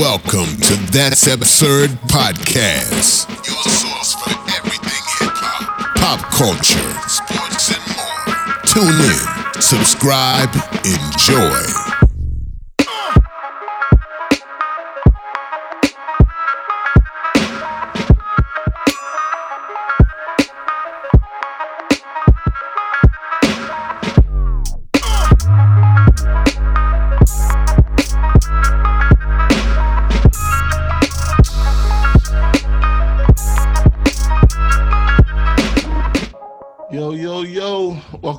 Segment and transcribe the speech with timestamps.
[0.00, 7.84] Welcome to That's Absurd Podcast, your source for everything hip hop, pop culture, sports, and
[7.98, 8.56] more.
[8.64, 10.48] Tune in, subscribe,
[10.86, 11.79] enjoy.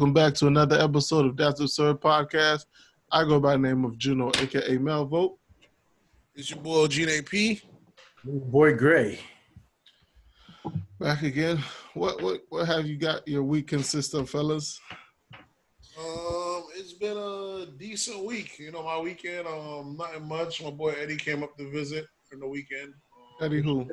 [0.01, 2.65] Welcome back to another episode of That's Absurd Podcast.
[3.11, 5.37] I go by the name of Juno, aka Melvote.
[6.33, 7.59] It's your boy Gene AP.
[8.23, 9.19] Boy Gray.
[10.99, 11.59] Back again.
[11.93, 14.81] What what what have you got your week consist of, fellas?
[15.95, 18.57] Um, it's been a decent week.
[18.57, 20.63] You know, my weekend, um, nothing much.
[20.63, 22.95] My boy Eddie came up to visit for the weekend.
[23.15, 23.87] Um, Eddie who?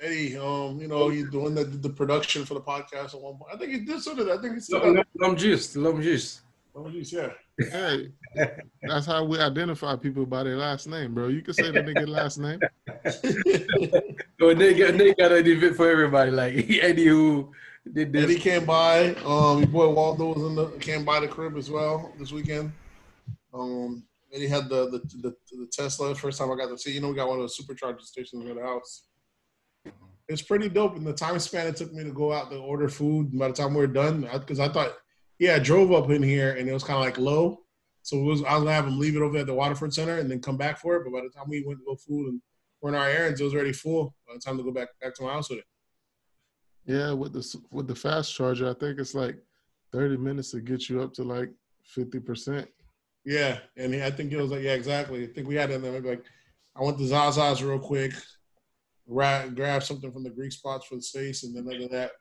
[0.00, 3.52] Eddie, um, you know, he's doing the, the production for the podcast at one point.
[3.52, 4.26] I think he did sort of.
[4.26, 4.38] that.
[4.38, 4.80] I think he still.
[4.80, 5.76] Lom Lom Juice.
[5.76, 6.40] Lom Juice.
[6.74, 7.30] Oh, geez, yeah.
[7.58, 8.10] Hey,
[8.82, 11.28] that's how we identify people by their last name, bro.
[11.28, 12.60] You can say the nigga last name.
[14.40, 16.30] So they got they got an event for everybody.
[16.30, 17.52] Like Eddie who
[17.92, 18.24] did this.
[18.24, 19.14] Eddie came by.
[19.16, 22.72] Um, your boy Waldo was in the came by the crib as well this weekend.
[23.52, 26.14] Um, Eddie had the the, the the Tesla.
[26.14, 26.92] First time I got to see.
[26.92, 29.02] You know, we got one of those supercharger stations in the house.
[30.30, 30.96] It's pretty dope.
[30.96, 33.36] In the time span it took me to go out to order food.
[33.36, 34.92] By the time we are done, because I, thought,
[35.40, 37.60] yeah, I drove up in here and it was kind of like low.
[38.02, 40.30] So was I was gonna have him leave it over at the Waterford Center and
[40.30, 41.04] then come back for it.
[41.04, 42.40] But by the time we went to go food and
[42.80, 44.14] run our errands, it was already full.
[44.26, 45.64] By the time to go back back to my house with it.
[46.86, 49.36] Yeah, with the with the fast charger, I think it's like
[49.92, 51.50] 30 minutes to get you up to like
[51.96, 52.66] 50%.
[53.24, 55.24] Yeah, and I think it was like, yeah, exactly.
[55.24, 55.92] I think we had it in there.
[55.92, 56.24] Maybe like,
[56.76, 58.12] I went to Zaza's real quick,
[59.10, 62.12] ra- grab something from the Greek spots for the space, and then other that,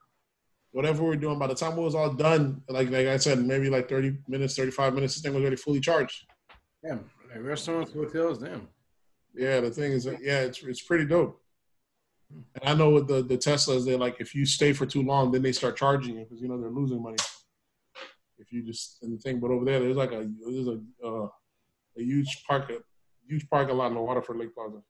[0.71, 3.45] whatever we are doing, by the time it was all done, like like I said,
[3.45, 6.25] maybe like 30 minutes, 35 minutes, this thing was already fully charged.
[6.83, 8.67] Damn, like restaurants, hotels, damn.
[9.35, 11.41] Yeah, the thing is, yeah, it's it's pretty dope.
[12.31, 15.31] And I know with the the Teslas, they like if you stay for too long,
[15.31, 17.17] then they start charging you because you know they're losing money.
[18.37, 21.27] If you just and the thing, but over there, there's like a there's a uh,
[21.97, 22.77] a huge park a
[23.27, 24.81] huge parking lot in the Waterford Lake Plaza.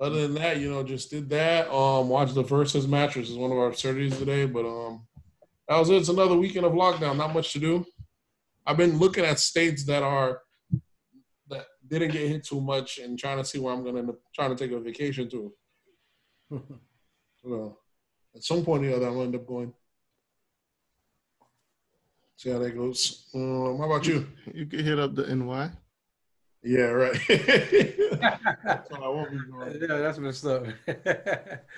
[0.00, 1.72] Other than that, you know, just did that.
[1.72, 4.46] Um, watched the versus match, is one of our absurdities today.
[4.46, 5.06] But um,
[5.68, 5.96] that was it.
[5.96, 7.16] It's another weekend of lockdown.
[7.16, 7.86] Not much to do.
[8.66, 10.40] I've been looking at states that are
[11.48, 14.16] that didn't get hit too much and trying to see where I'm gonna end up
[14.34, 15.52] trying to take a vacation to.
[17.44, 17.76] So
[18.34, 19.72] at some point or the other, I'm gonna end up going.
[22.36, 23.28] See how that goes.
[23.34, 24.26] Um, how about you?
[24.52, 25.70] You can hit up the NY.
[26.64, 27.14] Yeah, right.
[27.28, 29.78] so I won't be going.
[29.80, 30.64] Yeah, that's messed up.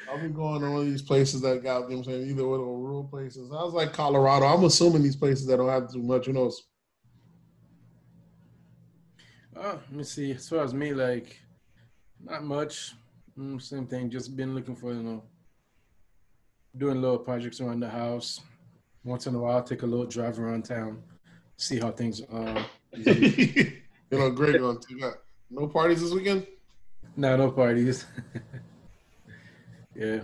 [0.09, 2.47] I'll be going to one of these places that got, you know I'm saying, either
[2.47, 3.51] one of the rural places.
[3.51, 4.47] I was like Colorado.
[4.47, 6.63] I'm assuming these places that don't have too much, who knows?
[9.57, 10.33] oh, let me see.
[10.33, 11.41] As far as me, like,
[12.23, 12.95] not much.
[13.39, 14.11] Mm, same thing.
[14.11, 15.23] Just been looking for, you know,
[16.77, 18.41] doing little projects around the house.
[19.05, 21.03] Once in a while, take a little drive around town,
[21.57, 22.67] see how things are.
[24.11, 24.99] You know, Greg on too.
[24.99, 25.15] Got
[25.51, 26.47] No parties this weekend?
[27.17, 28.05] no, no parties.
[29.95, 30.21] yeah,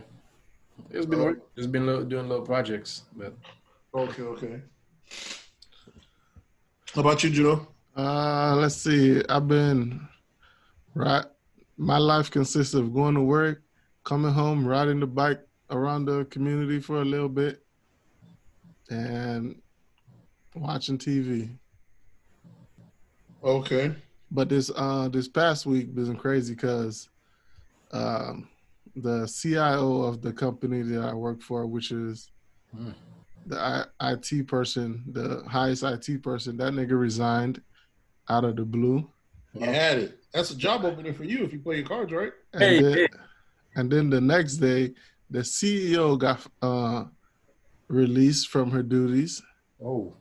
[0.91, 1.55] it's been work.
[1.57, 3.35] Just been little, doing little projects, but
[3.95, 4.63] Okay, okay.
[6.95, 7.69] How about you, Juno?
[7.95, 9.23] Uh, let's see.
[9.29, 10.09] I've been
[10.95, 11.27] right.
[11.77, 13.63] My life consists of going to work,
[14.03, 17.63] coming home, riding the bike around the community for a little bit,
[18.89, 19.61] and
[20.55, 21.59] watching TV.
[23.43, 23.95] Okay.
[24.31, 27.09] But this uh this past week has been crazy because
[27.93, 28.49] um,
[28.97, 32.31] the CIO of the company that I work for, which is
[32.75, 32.91] Hmm.
[33.47, 37.61] the I- IT person, the highest IT person, that nigga resigned
[38.31, 39.07] out of the blue.
[39.53, 40.19] You had it.
[40.33, 42.33] That's a job opening for you if you play your cards right.
[42.55, 43.09] And, Hey, then, hey.
[43.77, 44.95] and then the next day,
[45.29, 47.05] the CEO got uh,
[47.89, 49.43] released from her duties.
[49.85, 50.17] oh,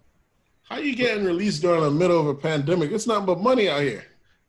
[0.71, 2.93] How you getting released during the middle of a pandemic?
[2.93, 4.05] It's nothing but money out here.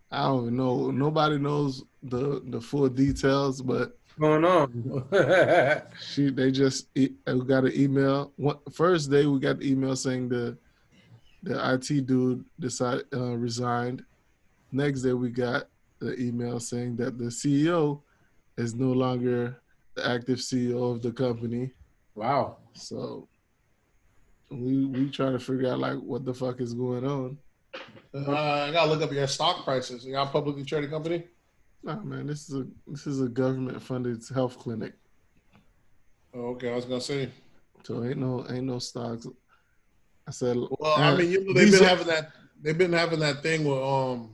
[0.08, 0.92] I don't know.
[0.92, 5.04] Nobody knows the the full details, but going on?
[6.00, 8.30] she they just e- uh, got an email.
[8.36, 10.56] One, first day we got the email saying the
[11.42, 14.04] the IT dude decided uh, resigned.
[14.70, 15.64] Next day we got
[15.98, 18.00] the email saying that the CEO
[18.56, 19.60] is no longer
[19.96, 21.72] the active CEO of the company.
[22.14, 22.58] wow.
[22.74, 23.26] So
[24.52, 27.38] we we trying to figure out like what the fuck is going on.
[28.14, 30.04] Uh, I gotta look up your stock prices.
[30.04, 31.24] You got a publicly traded company?
[31.82, 34.92] Nah, man, this is a this is a government funded health clinic.
[36.34, 37.30] Oh, okay, I was gonna say.
[37.84, 39.26] So ain't no ain't no stocks.
[40.26, 42.30] I said, Well, I uh, mean, you know, they've been are- having that.
[42.60, 44.30] They've been having that thing with um,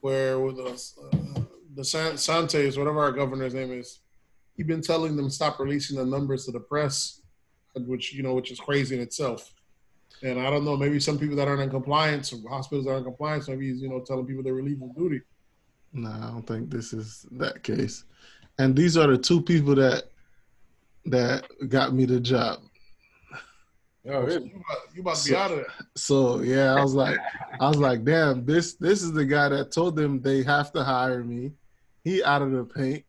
[0.00, 1.42] where with us, uh,
[1.74, 4.00] the San- Santes, whatever our governor's name is,
[4.56, 7.17] he's been telling them stop releasing the numbers to the press,
[7.86, 9.52] which you know, which is crazy in itself.
[10.22, 13.06] And I don't know, maybe some people that aren't in compliance, or hospitals that aren't
[13.06, 15.20] in compliance, maybe he's you know telling people they're relieving duty.
[15.92, 18.04] Nah, I don't think this is that case.
[18.58, 20.04] And these are the two people that
[21.06, 22.60] that got me the job.
[24.10, 25.66] Oh, You about, you about to be out of there.
[25.94, 27.18] So yeah, I was like,
[27.60, 30.82] I was like, damn, this this is the guy that told them they have to
[30.82, 31.52] hire me.
[32.04, 33.04] He out of the paint.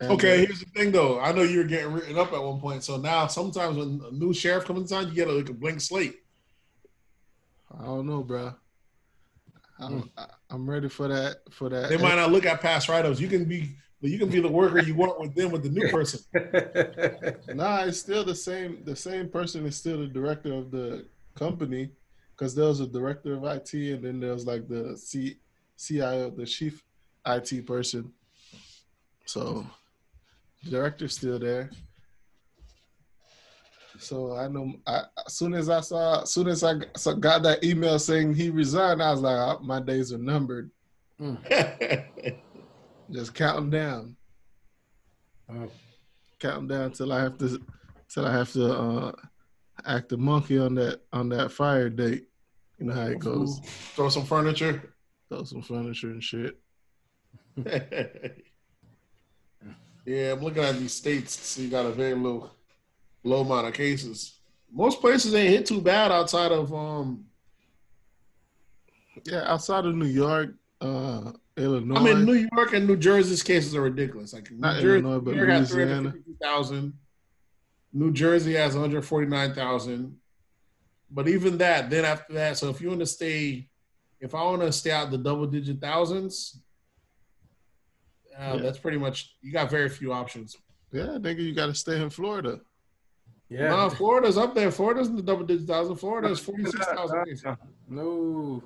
[0.00, 1.20] And, Okay, uh, here's the thing though.
[1.20, 2.82] I know you were getting written up at one point.
[2.84, 5.52] So now sometimes when a new sheriff comes in town, you get a, like a
[5.52, 6.16] blank slate.
[7.78, 8.54] I don't know, bro.
[9.78, 10.10] I'm,
[10.50, 11.38] I'm ready for that.
[11.50, 11.88] For that.
[11.88, 13.20] They might not look at past write-ups.
[13.20, 15.88] You can be you can be the worker you want with them with the new
[15.90, 16.20] person.
[17.54, 18.82] Nah, it's still the same.
[18.84, 21.04] The same person is still the director of the
[21.34, 21.90] company,
[22.34, 25.36] because there was a director of IT, and then there was like the C,
[25.76, 26.82] CIO, the chief
[27.26, 28.10] IT person.
[29.26, 29.66] So, the
[30.68, 31.70] director's still there.
[33.98, 34.72] So I know.
[34.86, 36.74] I, as soon as I saw, as soon as I
[37.18, 40.70] got- that email saying he resigned, I was like, "Ah, my days are numbered.
[43.10, 44.16] Just counting down.
[45.50, 45.70] Oh,
[46.38, 47.60] counting down till I have to
[48.08, 49.12] till I have to uh
[49.84, 52.26] act a monkey on that on that fire date.
[52.78, 53.60] You know how it goes.
[53.94, 54.94] Throw some furniture.
[55.28, 56.58] Throw some furniture and shit.
[60.04, 61.38] yeah, I'm looking at these states.
[61.38, 62.50] So you got a very low,
[63.24, 64.38] low amount of cases.
[64.72, 67.24] Most places ain't hit too bad outside of um.
[69.24, 71.96] Yeah, outside of New York, uh Illinois.
[71.96, 74.32] I mean, New York and New Jersey's cases are ridiculous.
[74.32, 76.10] Like New Not Jersey, Illinois, but New York has Louisiana.
[76.10, 76.92] 352,000.
[77.92, 80.16] New Jersey has 149,000.
[81.10, 83.68] But even that, then after that, so if you want to stay,
[84.20, 86.60] if I want to stay out the double digit thousands,
[88.40, 88.62] uh, Yeah.
[88.62, 90.56] that's pretty much you got very few options.
[90.92, 92.60] yeah, nigga, you gotta stay in Florida.
[93.48, 93.68] yeah.
[93.68, 94.70] No, Florida's up there.
[94.70, 95.96] Florida's in the double digit thousand.
[95.96, 97.44] Florida's forty six thousand cases.
[97.88, 98.62] No.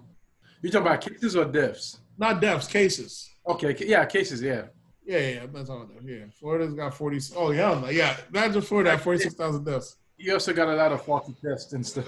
[0.62, 1.98] You talking about cases or deaths?
[2.16, 3.28] Not deaths, cases.
[3.46, 4.62] Okay, yeah, cases, yeah.
[5.06, 5.82] Yeah, yeah, that's all.
[5.82, 6.10] I know.
[6.10, 7.20] Yeah, Florida's got forty.
[7.36, 8.16] Oh yeah, yeah.
[8.32, 9.96] Imagine Florida at forty six thousand deaths.
[10.16, 12.06] You also got a lot of faulty tests and stuff.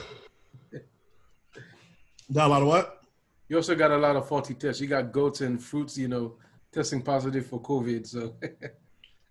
[2.33, 3.03] Got a lot of what?
[3.49, 4.81] You also got a lot of faulty tests.
[4.81, 6.35] You got goats and fruits, you know,
[6.73, 8.07] testing positive for COVID.
[8.07, 8.35] So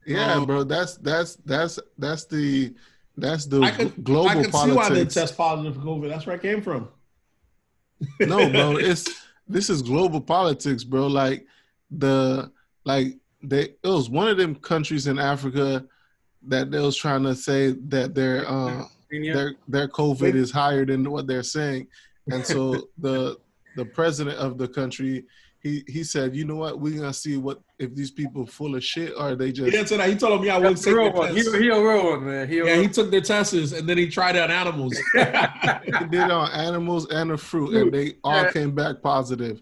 [0.05, 0.63] Yeah, Um, bro.
[0.63, 2.73] That's that's that's that's the
[3.17, 6.09] that's the I could global I could see why they test positive for COVID.
[6.09, 6.89] That's where I came from.
[8.19, 9.09] no, bro, it's
[9.47, 11.07] this is global politics, bro.
[11.07, 11.45] Like
[11.89, 12.51] the
[12.83, 15.85] like they it was one of them countries in Africa
[16.47, 21.09] that they was trying to say that their uh their their COVID is higher than
[21.09, 21.87] what they're saying,
[22.31, 23.37] and so the
[23.75, 25.25] the president of the country
[25.65, 28.83] he he said, you know what, we're gonna see what if these people full of
[28.83, 30.07] shit or they just didn't that.
[30.09, 31.29] He told me I wouldn't That's take a real one.
[31.35, 32.47] He, he a real one, man.
[32.47, 34.95] He a Yeah, real he took their tests and then he tried on animals.
[35.83, 38.51] he did on animals and the fruit, and they all Yeah.
[38.51, 39.59] came back positive.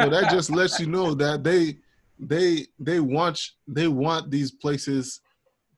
[0.00, 1.76] So that just lets you know that they
[2.18, 5.20] they they want they want these places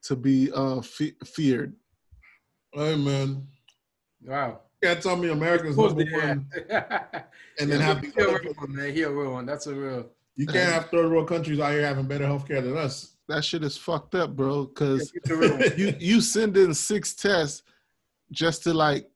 [0.01, 1.75] to be uh fe- feared.
[2.73, 3.47] hey man,
[4.25, 4.61] Wow.
[4.81, 7.25] You can't tell me America's Of course number one are.
[7.59, 8.93] and then Yeah, have He these a other- real one, man.
[8.93, 9.45] He a real one.
[9.45, 10.05] That's a real.
[10.35, 13.13] you can't have third world countries out here having better healthcare than us.
[13.27, 14.65] That shit is fucked up, bro.
[14.65, 15.63] Because He's a real one.
[15.77, 17.63] you you send in six tests
[18.31, 19.09] just to like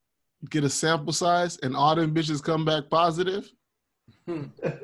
[0.50, 3.50] get a sample size, and all them bitches come back positive.
[4.28, 4.44] Hmm.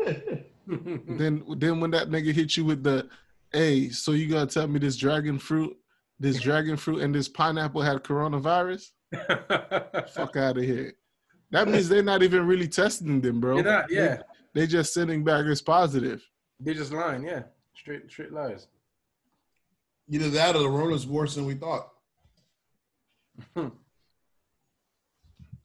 [0.67, 3.09] Then then when that nigga hit you with the,
[3.51, 5.75] hey, so you gonna tell me this dragon fruit,
[6.19, 8.91] this dragon fruit, and this pineapple had coronavirus?
[10.13, 10.93] Fuck out of here.
[11.51, 13.61] That means they're not even really testing them, bro.
[13.61, 14.21] Not, yeah.
[14.53, 16.23] They, are just sending back as positive.
[16.59, 17.43] They're just lying, yeah.
[17.75, 18.67] Straight straight lies.
[20.09, 21.89] Either that or the Rona's worse than we thought.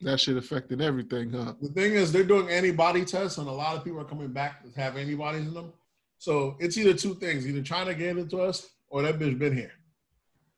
[0.05, 1.55] That shit affected everything, huh?
[1.63, 4.63] The thing is, they're doing antibody tests, and a lot of people are coming back
[4.63, 5.73] that have antibodies in them.
[6.19, 9.57] So it's either two things: either China gave it to us, or that bitch been
[9.57, 9.73] here.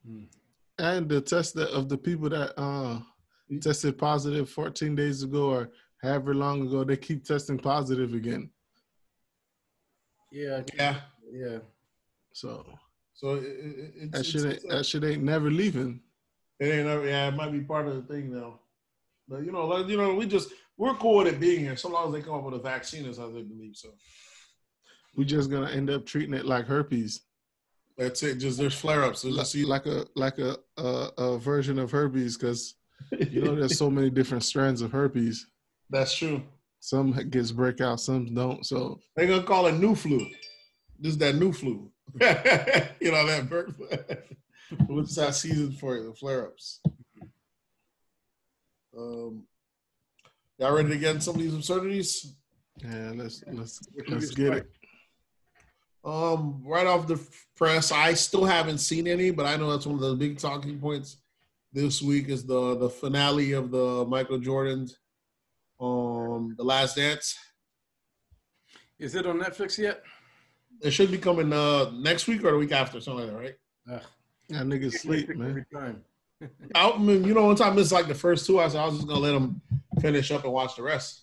[0.04, 0.24] Hmm.
[0.78, 3.00] And the test that, of the people that uh,
[3.60, 5.70] tested positive 14 days ago or
[6.02, 8.50] however long ago, they keep testing positive again.
[10.30, 11.00] Yeah, Yeah.
[11.32, 11.58] yeah.
[12.32, 12.66] So
[13.14, 16.00] So it, it, it's, that shit ain't, that shit ain't never leaving.
[16.60, 18.58] it ain't never, yeah, it might be part of the thing though.
[19.28, 21.88] But you know, like, you know, we just we're cool with it being here, so
[21.88, 23.76] long as they come up with a vaccine, as I believe.
[23.76, 23.88] So
[25.16, 27.22] we just gonna end up treating it like herpes,
[27.96, 28.36] That's it.
[28.36, 29.22] Just there's flare ups.
[29.22, 32.74] Just you, like a like a a, a version of herpes, because
[33.30, 35.46] you know there's so many different strands of herpes.
[35.88, 36.42] that's true.
[36.80, 38.64] Some gets breakout, some don't.
[38.64, 40.18] So They're gonna call it new flu.
[40.98, 41.90] This is that new flu.
[42.20, 43.88] you know that bird flu.
[44.86, 46.04] What's that season for it?
[46.04, 46.80] The flare ups.
[48.96, 49.44] Um,
[50.58, 52.34] y'all ready to get in some of these absurdities?
[52.84, 54.70] yeah, let's let's let's get it.
[56.06, 57.20] Um, right off the
[57.56, 60.78] press, I still haven't seen any, but I know that's one of the big talking
[60.78, 61.16] points
[61.72, 64.98] this week is the the finale of the Michael Jordan's
[65.80, 67.36] um The Last Dance.
[68.98, 70.02] Is it on Netflix yet?
[70.80, 73.54] It should be coming uh next week or the week after, something like that, right?
[73.92, 74.02] Ugh.
[74.48, 75.50] Yeah, niggas sleep, Netflix man.
[75.50, 76.04] Every time.
[76.74, 78.96] I mean, you know, one time it's like the first two, I said I was
[78.96, 79.60] just gonna let them
[80.00, 81.22] finish up and watch the rest.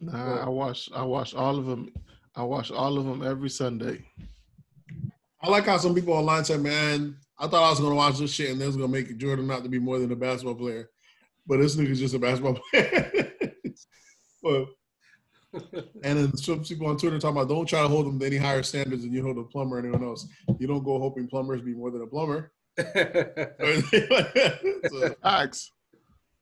[0.00, 1.92] Nah, I watch I watch all of them.
[2.36, 4.04] I watch all of them every Sunday.
[5.40, 8.32] I like how some people online said, "Man, I thought I was gonna watch this
[8.32, 10.90] shit and they was gonna make Jordan not to be more than a basketball player,
[11.46, 13.32] but this nigga's just a basketball player."
[14.42, 14.66] but
[16.02, 18.36] and then some people on Twitter talking about don't try to hold them to any
[18.36, 20.26] higher standards than you hold a plumber or anyone else.
[20.58, 22.52] You don't go hoping plumbers be more than a plumber.
[24.88, 25.70] so, Facts.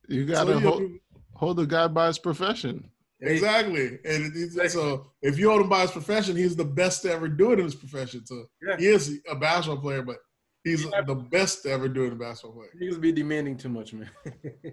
[0.09, 0.91] You gotta you know, hold,
[1.35, 2.89] hold the guy by his profession.
[3.31, 3.99] Exactly.
[4.05, 7.29] And it, so if you hold him by his profession, he's the best to ever
[7.29, 8.25] do it in his profession.
[8.27, 8.77] So Yeah.
[8.79, 10.19] he is a basketball player, but
[10.65, 11.03] he's Yeah.
[11.03, 12.71] the best to ever do it in basketball player.
[12.81, 14.11] Niggas be demanding too much, man.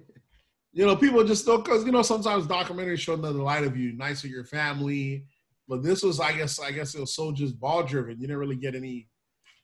[0.72, 3.94] You know, people just don't because you know sometimes documentaries show another light of you,
[3.94, 5.26] nice of your family.
[5.68, 8.20] But this was, I guess, I guess it was so just ball driven.
[8.20, 9.08] You didn't really get any.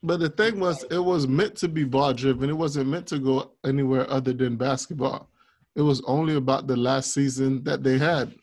[0.02, 2.50] But the thing was, it was meant to be ball driven.
[2.50, 5.30] It wasn't meant to go anywhere other than basketball.
[5.76, 8.34] It was only about the last season that they had.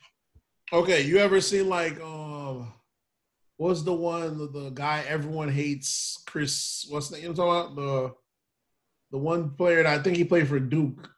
[0.73, 2.73] Okay, you ever seen like um,
[3.57, 6.21] what's the one the, the guy everyone hates?
[6.25, 8.15] Chris, what's the you know what I'm talking about the
[9.11, 11.11] the one player that I think he played for Duke.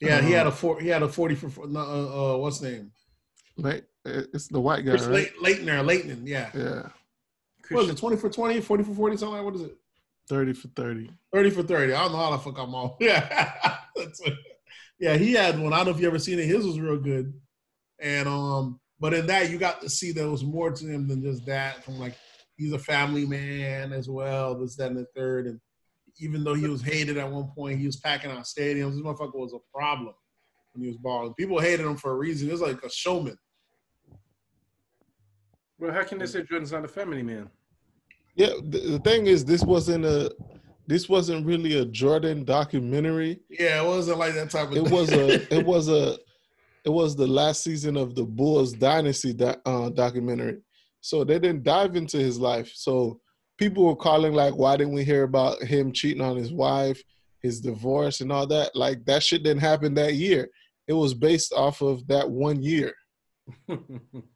[0.00, 0.78] Yeah, he had a four.
[0.80, 2.92] He had a forty for uh, uh, what's his name?
[3.56, 5.30] Like it's the white guy, Chris right?
[5.42, 6.26] Laettner, Leighton.
[6.26, 6.50] Yeah.
[6.54, 6.88] Yeah,
[7.70, 7.96] What is it?
[7.96, 9.44] Twenty for 20, 40 for forty, something like.
[9.46, 9.76] What is it?
[10.28, 11.10] thirty for thirty.
[11.32, 11.92] 30 for 30.
[11.94, 12.98] I don't know how the fuck I'm all.
[13.00, 13.78] Yeah.
[14.98, 15.72] Yeah, he had one.
[15.72, 16.46] I don't know if you ever seen it.
[16.46, 17.34] His was real good.
[18.00, 21.22] And um, but in that you got to see there was more to him than
[21.22, 21.84] just that.
[21.84, 22.16] From like
[22.56, 25.46] he's a family man as well, this, that, and the third.
[25.46, 25.60] And
[26.20, 28.92] even though he was hated at one point, he was packing out stadiums.
[28.92, 30.14] This motherfucker was a problem
[30.72, 31.34] when he was balling.
[31.34, 32.48] People hated him for a reason.
[32.48, 33.36] It was like a showman.
[35.78, 37.50] Well, how can they say Jordan's not a family man?
[38.36, 40.34] Yeah, the, the thing is, this wasn't a,
[40.86, 43.40] this wasn't really a Jordan documentary.
[43.50, 46.16] Yeah, it wasn't like that type of It was a, it was a,
[46.84, 50.58] it was the last season of the Bulls dynasty uh, documentary.
[51.00, 52.72] So they didn't dive into his life.
[52.74, 53.20] So
[53.58, 57.02] people were calling like, why didn't we hear about him cheating on his wife,
[57.40, 58.74] his divorce, and all that?
[58.74, 60.48] Like that shit didn't happen that year.
[60.86, 62.92] It was based off of that one year.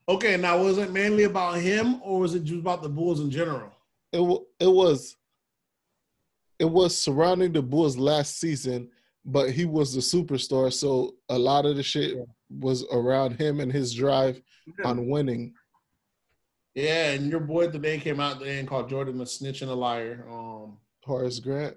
[0.08, 3.30] Okay, now was it mainly about him or was it just about the Bulls in
[3.30, 3.70] general?
[4.10, 5.16] it wa- it was
[6.58, 8.88] it was surrounding the Bulls last season,
[9.24, 12.16] but he was the superstar, so a lot of the shit
[12.50, 14.40] was around him and his drive
[14.84, 15.54] on winning.
[16.74, 19.74] Yeah, and your boy today came out today and called Jordan a snitch and a
[19.74, 20.24] liar.
[20.30, 21.76] Um, Horace Grant.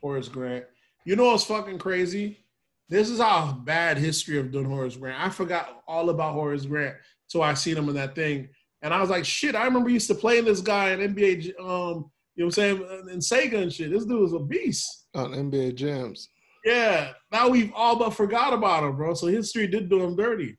[0.00, 0.64] Horace Grant.
[1.04, 2.44] You know what's fucking crazy?
[2.88, 5.20] This is our bad history of doing Horace Grant.
[5.20, 6.96] I forgot all about Horace Grant
[7.28, 8.48] till I seen him in that thing,
[8.80, 9.54] and I was like, shit.
[9.54, 11.52] I remember used to playing this guy in NBA.
[11.60, 12.76] Um, you know what I'm saying?
[13.10, 13.90] In Sega and shit.
[13.90, 15.06] This dude was a beast.
[15.14, 16.28] on NBA Jams.
[16.64, 17.12] Yeah.
[17.32, 19.14] Now we've all but forgot about him, bro.
[19.14, 20.58] So history did do him dirty.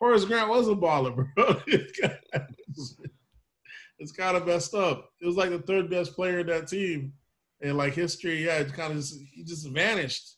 [0.00, 1.60] Horace Grant was a baller, bro.
[3.98, 5.10] it's kind of messed up.
[5.20, 7.12] It was like the third best player in that team,
[7.60, 10.36] and like history, yeah, it kind of just he just vanished.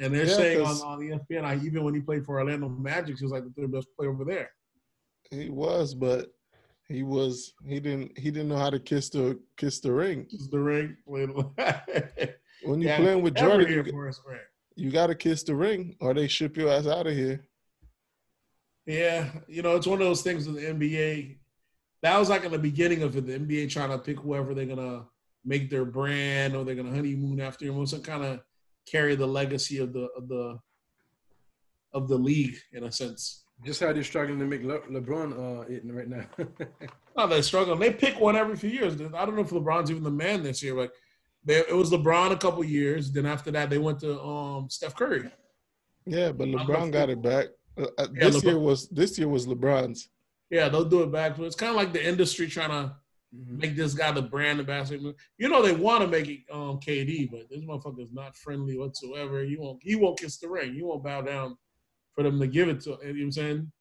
[0.00, 3.18] And they're Yeah, saying on, on ESPN, like, even when he played for Orlando Magic,
[3.18, 4.50] he was like the third best player over there.
[5.30, 6.32] He was, but
[6.88, 10.26] he was he didn't he didn't know how to kiss the kiss the ring.
[10.30, 10.96] Just the ring.
[12.64, 13.92] When you're Yeah, playing with Jordan, you,
[14.76, 17.44] you got to kiss the ring, or they ship your ass out of here.
[18.86, 21.38] Yeah, you know, it's one of those things in the NBA.
[22.02, 24.66] That was like in the beginning of it, the NBA trying to pick whoever they're
[24.66, 25.04] gonna
[25.44, 28.40] make their brand or they're gonna honeymoon after him, to kind of
[28.90, 30.58] carry the legacy of the of the
[31.92, 33.44] of the league in a sense.
[33.64, 36.24] Just how they're struggling to make Le- LeBron uh, it right now.
[37.14, 37.78] No, they're struggling.
[37.78, 38.94] They pick one every few years.
[38.94, 40.74] I don't know if LeBron's even the man this year.
[40.74, 40.92] Like,
[41.44, 43.10] they, it was LeBron a couple years.
[43.10, 45.30] Then after that, they went to um, Steph Curry.
[46.06, 47.46] Yeah, but LeBron got it back.
[47.78, 50.08] Uh, uh, Yeah, this LeBron- year was this year was LeBron's.
[50.50, 51.38] Yeah, they'll do it back.
[51.38, 52.94] It's kind of like the industry trying to
[53.34, 53.58] Mhm.
[53.60, 55.14] make this guy the brand ambassador.
[55.38, 58.76] You know they want to make it um, KD, but this motherfucker is not friendly
[58.76, 59.42] whatsoever.
[59.44, 59.82] He won't.
[59.82, 60.74] He won't kiss the ring.
[60.74, 61.56] He won't bow down
[62.14, 62.90] for them to give it to.
[62.90, 63.72] You know what I'm saying?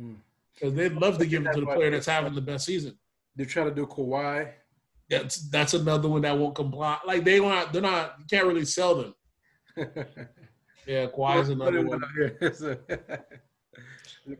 [0.00, 0.16] Mm.
[0.54, 2.98] Because they'd love to give it to the player that's having the best season.
[3.36, 4.50] They try to do Kawhi.
[5.08, 6.98] That's that's another one that won't comply.
[7.06, 7.72] Like they don't.
[7.72, 8.14] They're not.
[8.18, 9.14] You can't really sell them.
[10.86, 12.00] Yeah, Kawhi's another one.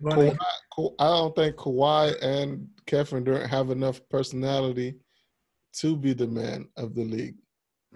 [0.02, 0.36] Kawhi,
[0.74, 4.94] Ka- I don't think Kawhi and Kevin Durant have enough personality
[5.78, 7.34] to be the man of the league.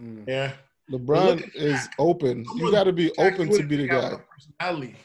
[0.01, 0.25] Mm.
[0.29, 0.53] Yeah,
[0.91, 1.89] LeBron is Shaq.
[1.99, 2.45] open.
[2.45, 4.23] Come You got to be Shaq, open to be the wouldn't he guy.
[4.59, 4.97] Personality.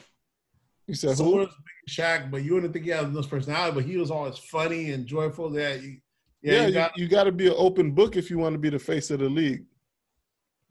[0.87, 1.35] You said So who?
[1.37, 3.75] was Big Shaq, but you wouldn't think he had enough personality.
[3.75, 5.49] But he was always funny and joyful.
[5.51, 5.97] That you,
[6.45, 8.53] yeah, Yeah, you you, got, you got to be an open book if you want
[8.53, 9.65] to be the face of the league.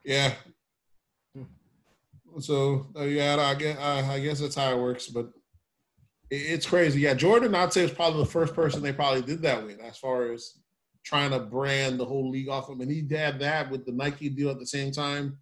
[0.05, 0.35] yeah.
[2.41, 5.07] So uh, yeah, I guess I, I guess that's how it works.
[5.07, 5.27] But
[6.31, 7.01] it, it's crazy.
[7.01, 9.99] Yeah, Jordan, I'd say is probably the first person they probably did that with, as
[9.99, 10.59] far as
[11.05, 12.81] trying to brand the whole league off him.
[12.81, 15.39] And he had that with the Nike deal at the same time.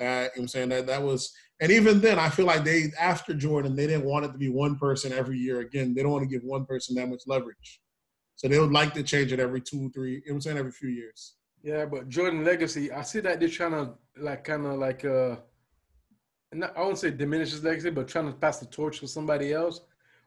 [0.00, 2.64] Uh, you know what I'm saying that that was, and even then, I feel like
[2.64, 5.60] they after Jordan, they didn't want it to be one person every year.
[5.60, 7.80] Again, they don't want to give one person that much leverage,
[8.42, 10.14] so they would like to change it every two, three.
[10.14, 11.34] You know what I'm saying every few years.
[11.62, 15.36] Yeah, but Jordan legacy, I see that they're trying to like kind of like uh,
[16.52, 19.52] not, I won't say diminish his legacy, but trying to pass the torch to somebody
[19.52, 19.80] else.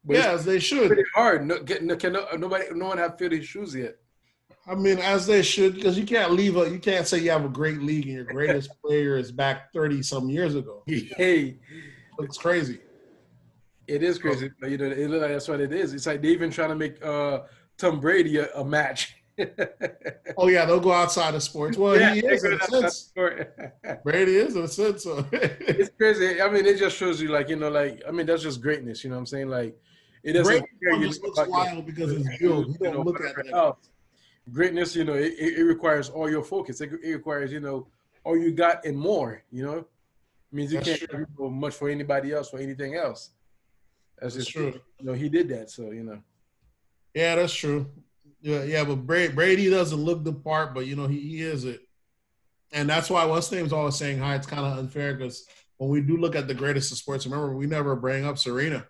[0.05, 0.87] But yeah, as they it's should.
[0.87, 1.45] pretty hard.
[1.45, 3.97] No, get, no, can no, nobody, no one have filled his shoes yet.
[4.65, 7.43] I mean, as they should, because you can't leave a, you can't say you have
[7.45, 10.83] a great league and your greatest player is back thirty some years ago.
[10.87, 11.59] Hey,
[12.19, 12.79] It's crazy.
[13.87, 15.93] it is crazy, but you know, it look like that's what it is.
[15.93, 17.41] It's like they even trying to make uh
[17.77, 19.15] Tom Brady a, a match.
[20.37, 21.77] Oh yeah, they'll go outside of sports.
[21.77, 23.13] Well, he is in a sense.
[24.03, 25.03] Brady is in a sense.
[25.03, 25.25] So.
[25.31, 26.41] it's crazy.
[26.41, 29.03] I mean, it just shows you, like, you know, like, I mean, that's just greatness.
[29.03, 29.49] You know what I'm saying?
[29.49, 29.77] Like,
[30.23, 30.65] it doesn't.
[30.81, 32.67] Brady just looks wild because it's built.
[32.67, 33.75] You you know, don't look at it.
[34.51, 36.81] Greatness, you know, it, it it requires all your focus.
[36.81, 37.87] It, it requires, you know,
[38.23, 39.41] all you got and more.
[39.51, 39.85] You know,
[40.51, 43.31] means you That's can't do much for anybody else for anything else.
[44.19, 44.79] That's, That's just true.
[44.99, 46.19] You know, he did that, so you know.
[47.15, 47.89] Yeah, that's true.
[48.41, 51.65] Yeah, yeah, but Brady, Brady doesn't look the part, but you know he, he is
[51.65, 51.81] it,
[52.71, 54.35] and that's why what's name's always saying hi.
[54.35, 55.47] It's kind of unfair because
[55.77, 58.85] when we do look at the greatest of sports, remember we never bring up Serena.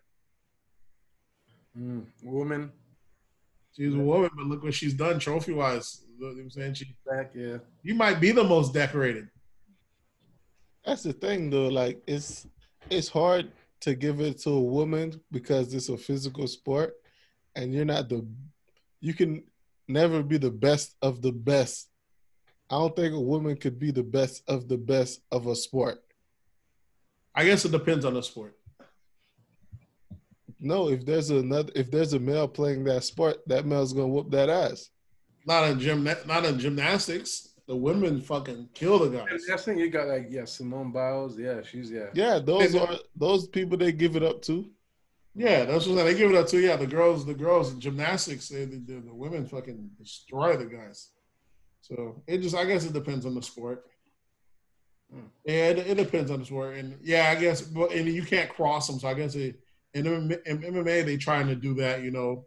[1.77, 2.71] Mm, woman
[3.75, 6.01] She's a woman, but look what she's done trophy wise.
[6.07, 7.57] You know what I'm saying she, back, yeah.
[7.83, 9.27] you might be the most decorated.
[10.85, 11.67] That's the thing, though.
[11.67, 12.47] Like it's
[12.89, 16.93] it's hard to give it to a woman because it's a physical sport,
[17.55, 18.25] and you're not the.
[19.01, 19.43] You can
[19.87, 21.89] never be the best of the best.
[22.69, 25.99] I don't think a woman could be the best of the best of a sport.
[27.35, 28.55] I guess it depends on the sport.
[30.59, 34.31] No, if there's another, if there's a male playing that sport, that male's gonna whoop
[34.31, 34.89] that ass.
[35.45, 37.49] Not in gym, not in gymnastics.
[37.67, 39.49] The women fucking kill the guys.
[39.51, 42.07] I think you got like yeah, Simone Biles, yeah, she's yeah.
[42.13, 44.69] Yeah, those are those people they give it up to.
[45.35, 46.59] Yeah, that's what they give it up to.
[46.59, 50.65] Yeah, the girls, the girls in gymnastics, they, the, the, the women fucking destroy the
[50.65, 51.09] guys.
[51.81, 53.83] So it just, I guess it depends on the sport.
[55.13, 55.27] Hmm.
[55.45, 58.49] Yeah, it, it depends on the sport, and yeah, I guess, but and you can't
[58.49, 58.97] cross them.
[58.97, 59.59] So I guess it,
[59.93, 62.45] in, MMA, in MMA they trying to do that, you know,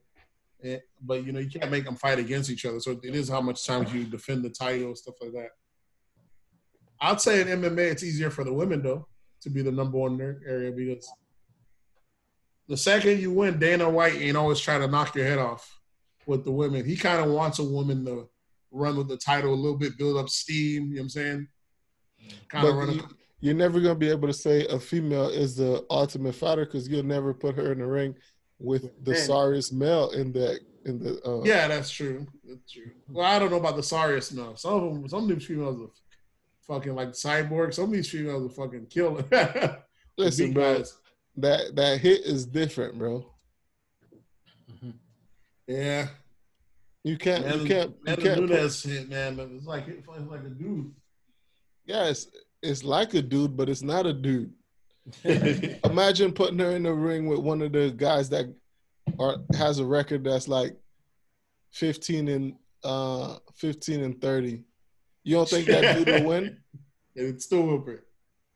[0.64, 2.80] eh, but you know you can't make them fight against each other.
[2.80, 5.50] So it is how much times you defend the title, stuff like that.
[7.00, 9.06] I'd say in MMA it's easier for the women though
[9.42, 11.08] to be the number one area because
[12.68, 15.80] the second you win, Dana White ain't always trying to knock your head off
[16.26, 16.84] with the women.
[16.84, 18.28] He kind of wants a woman to
[18.70, 20.88] run with the title a little bit, build up steam.
[20.88, 21.48] You know what I'm saying?
[22.48, 22.92] Kind of run.
[22.92, 23.08] you, A,
[23.40, 27.02] you're never gonna be able to say a female is the ultimate fighter because you'll
[27.02, 28.14] never put her in the ring
[28.58, 31.22] with the sorriest male in that in the.
[31.24, 32.26] Uh, yeah, that's true.
[32.44, 32.90] That's true.
[33.08, 34.56] Well, I don't know about the sorriest male.
[34.56, 37.72] Some of them, some of these females are fucking like cyborg.
[37.72, 39.24] Some of these females are fucking killing.
[40.18, 40.97] Listen, guys.
[41.40, 43.24] That that hit is different, bro.
[45.66, 46.08] Yeah,
[47.04, 47.44] You can't.
[47.44, 47.94] man, you can't.
[48.06, 48.40] You can't.
[48.40, 49.36] do Put, that shit, man.
[49.36, 50.92] But it's like it's like a dude.
[51.84, 52.28] yeah, it's,
[52.62, 54.52] it's like a dude, but it's not a dude.
[55.84, 58.46] Imagine putting her in the ring with one of the guys that
[59.18, 60.74] are has a record that's like
[61.72, 64.64] fifteen and uh fifteen and thirty.
[65.24, 66.58] You don't think that dude will win?
[67.14, 68.04] It's still whooper.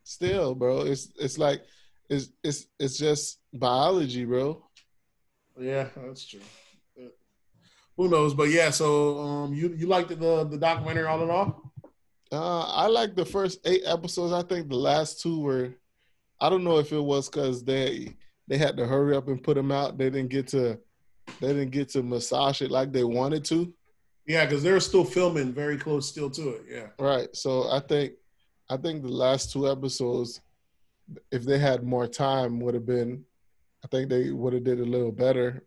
[0.05, 0.81] Still, bro.
[0.83, 1.63] It's it's like
[2.09, 4.65] it's it's it's just biology, bro.
[5.59, 6.41] Yeah, that's true.
[7.97, 8.35] Who knows?
[8.35, 11.73] But yeah, so um, you you liked the the documentary all in all?
[12.33, 14.33] Uh, I liked the first eight episodes.
[14.33, 15.75] I think the last two were.
[16.41, 18.17] I don't know if it was because they
[18.49, 19.99] they had to hurry up and put them out.
[19.99, 20.79] They didn't get to
[21.41, 23.73] they didn't get to massage it like they wanted to.
[24.27, 26.63] Yeah, because they're still filming very close still to it.
[26.69, 26.87] Yeah.
[26.99, 27.35] Right.
[27.35, 28.15] So I think
[28.71, 30.41] I think the last two episodes,
[31.31, 33.25] if they had more time, would have been.
[33.85, 35.65] I think they would have did a little better.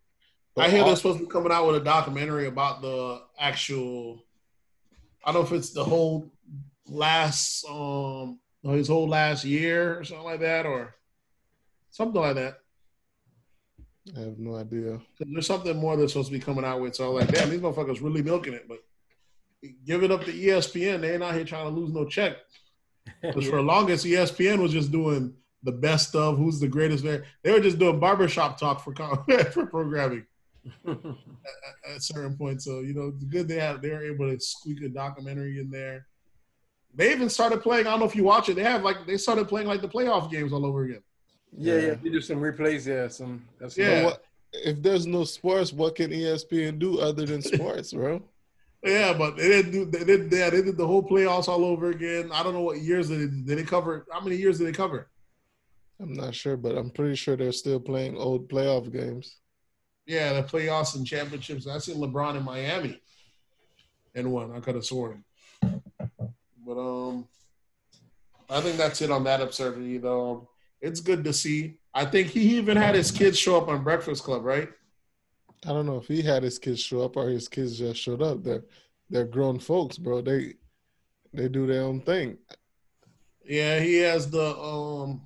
[0.58, 4.24] I hear they're supposed to be coming out with a documentary about the actual.
[5.24, 6.32] I don't know if it's the whole
[6.88, 10.96] last, um, his whole last year or something like that, or
[11.90, 12.60] something like that.
[14.16, 15.02] I have no idea.
[15.20, 16.96] There's something more that's supposed to be coming out with.
[16.96, 18.68] So I'm like, damn, these motherfuckers really milking it.
[18.68, 18.80] But
[19.86, 21.02] give it up to ESPN.
[21.02, 22.38] They ain't out here trying to lose no check.
[23.22, 27.26] Because for the longest, ESPN was just doing the best of who's the greatest there.
[27.44, 28.94] They were just doing barbershop talk for
[29.52, 30.26] for programming
[30.88, 30.96] at,
[31.96, 32.66] at certain points.
[32.66, 35.70] So you know, it's good they have they were able to squeak a documentary in
[35.70, 36.08] there.
[36.94, 37.88] They even started playing.
[37.88, 38.56] I don't know if you watch it.
[38.56, 41.02] They have like they started playing like the playoff games all over again.
[41.58, 41.94] Yeah, yeah.
[41.96, 42.86] They do some replays.
[42.86, 43.46] Yeah, some.
[43.60, 44.06] That's Yeah.
[44.06, 48.22] What, if there's no sports, what can ESPN do other than sports, bro?
[48.86, 49.86] Yeah, but they didn't do.
[49.86, 50.32] They did.
[50.32, 52.30] Yeah, they did the whole playoffs all over again.
[52.32, 53.48] I don't know what years they did.
[53.48, 54.06] They cover?
[54.12, 55.10] How many years did they cover?
[56.00, 59.38] I'm not sure, but I'm pretty sure they're still playing old playoff games.
[60.06, 61.68] Yeah, the playoffs and championships.
[61.68, 63.02] I seen LeBron in Miami,
[64.14, 64.56] and won.
[64.56, 65.24] I could have sworn.
[65.62, 67.28] But um,
[68.50, 69.98] I think that's it on that absurdity.
[69.98, 70.48] Though
[70.80, 71.80] it's good to see.
[71.92, 74.70] I think he even had his kids show up on Breakfast Club, right?
[75.68, 78.22] I don't know if he had his kids show up or his kids just showed
[78.22, 78.44] up.
[78.44, 78.64] They're
[79.10, 80.22] they're grown folks, bro.
[80.22, 80.54] They
[81.34, 82.38] they do their own thing.
[83.48, 85.22] Yeah, he has the um.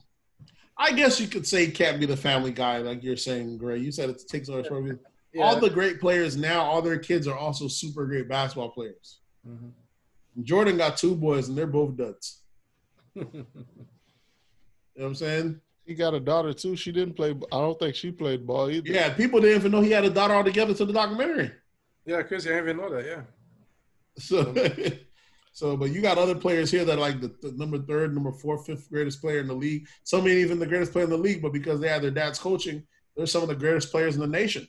[0.78, 3.80] I guess you could say he can't be the family guy, like you're saying, Gray.
[3.80, 5.00] You said it takes away from you.
[5.34, 5.44] yeah.
[5.44, 9.20] All the great players now, all their kids are also super great basketball players.
[9.48, 9.72] Mhm.
[10.44, 12.42] Jordan got two boys, and they're both duds.
[14.96, 15.62] You know what I'm saying?
[15.90, 16.76] He got a daughter too.
[16.76, 17.32] She didn't play.
[17.32, 18.88] I don't think she played ball either.
[18.88, 21.50] Yeah, people didn't even know he had a daughter altogether to the documentary.
[22.06, 23.06] yeah, Chris, I didn't even know that.
[23.08, 23.22] Yeah.
[24.20, 24.54] So,
[25.52, 28.32] so, but you got other players here that are like the, the number third, number
[28.32, 29.88] four, fifth greatest player in the league.
[30.04, 32.38] Some ain't even the greatest player in the league, but because they have their dad's
[32.38, 32.84] coaching,
[33.18, 34.68] they're some of the greatest players in the nation.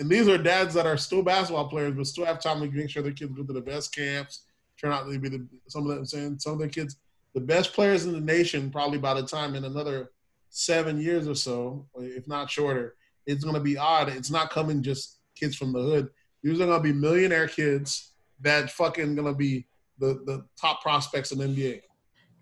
[0.00, 2.90] And these are dads that are still basketball players, but still have time to make
[2.90, 4.46] sure their kids go to the best camps,
[4.80, 6.96] turn out to be the some of them saying some of their kids,
[7.38, 10.10] the best players in the nation, probably by the time in another
[10.48, 12.96] seven years or so, if not shorter,
[13.26, 14.08] it's gonna be odd.
[14.08, 16.08] It's not coming just kids from the hood.
[16.42, 21.38] These are gonna be millionaire kids that fucking gonna be the, the top prospects in
[21.38, 21.82] the NBA.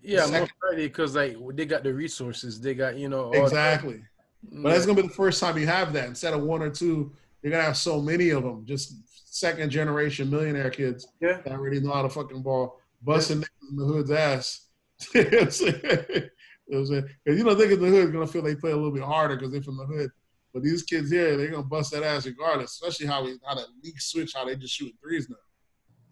[0.01, 2.59] Yeah, Second- most likely because like they got the resources.
[2.59, 3.25] They got you know.
[3.27, 4.03] all- Exactly.
[4.51, 4.89] But that's mm.
[4.89, 6.09] gonna be the first time you have that.
[6.09, 8.65] Instead of one or two, you're gonna have so many of them.
[8.65, 8.95] Just
[9.27, 11.43] second generation millionaire kids Yeah.
[11.43, 14.67] that already know how to fucking ball, busting niggas in the hood's ass.
[15.15, 15.81] you know what I'm saying?
[15.85, 16.31] You know
[16.69, 17.09] what I'm saying?
[17.27, 19.53] you know, niggas in the hood gonna feel they play a little bit harder because
[19.53, 20.11] they're from the hood.
[20.53, 22.73] But these kids here, they're gonna bust that ass regardless.
[22.73, 25.37] Especially how we how that league switch, how they just shoot threes now.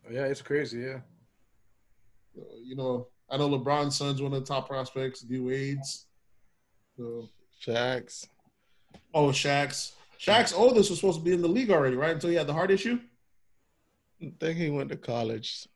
[0.06, 0.80] Oh, yeah, it's crazy.
[0.80, 0.98] Yeah.
[2.62, 6.06] You know, I know LeBron's son's one of the top prospects, D Wade's.
[6.96, 7.28] So,
[7.64, 8.28] Shaq's.
[9.14, 9.94] oh, Shaq's.
[10.20, 12.14] Shaq's oldest was supposed to be in the league already, right?
[12.14, 12.98] Until he had the heart issue.
[14.22, 15.66] I think he went to college.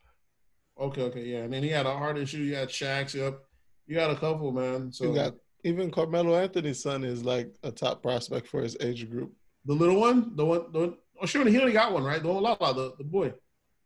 [0.81, 1.39] Okay, okay, yeah.
[1.39, 2.39] And then he had a heart issue.
[2.39, 3.15] You had Shaq's.
[3.15, 3.39] Yep.
[3.87, 4.93] You got a couple, man.
[4.93, 9.11] So You got even Carmelo Anthony's son is like a top prospect for his age
[9.11, 9.33] group.
[9.65, 12.23] the little one, the one, the one, oh, sure, he only got one, right?
[12.23, 13.33] The one, la, la, the, the boy.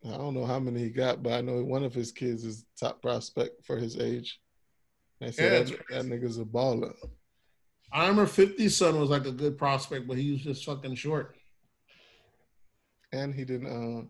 [0.05, 2.65] I don't know how many he got, but I know one of his kids is
[2.79, 4.41] top prospect for his age.
[5.21, 6.95] They Yeah, said it's that, that nigga's a baller.
[7.93, 11.37] I remember 50's son was like a good prospect, but he was just fucking short.
[13.13, 14.07] And he didn't uh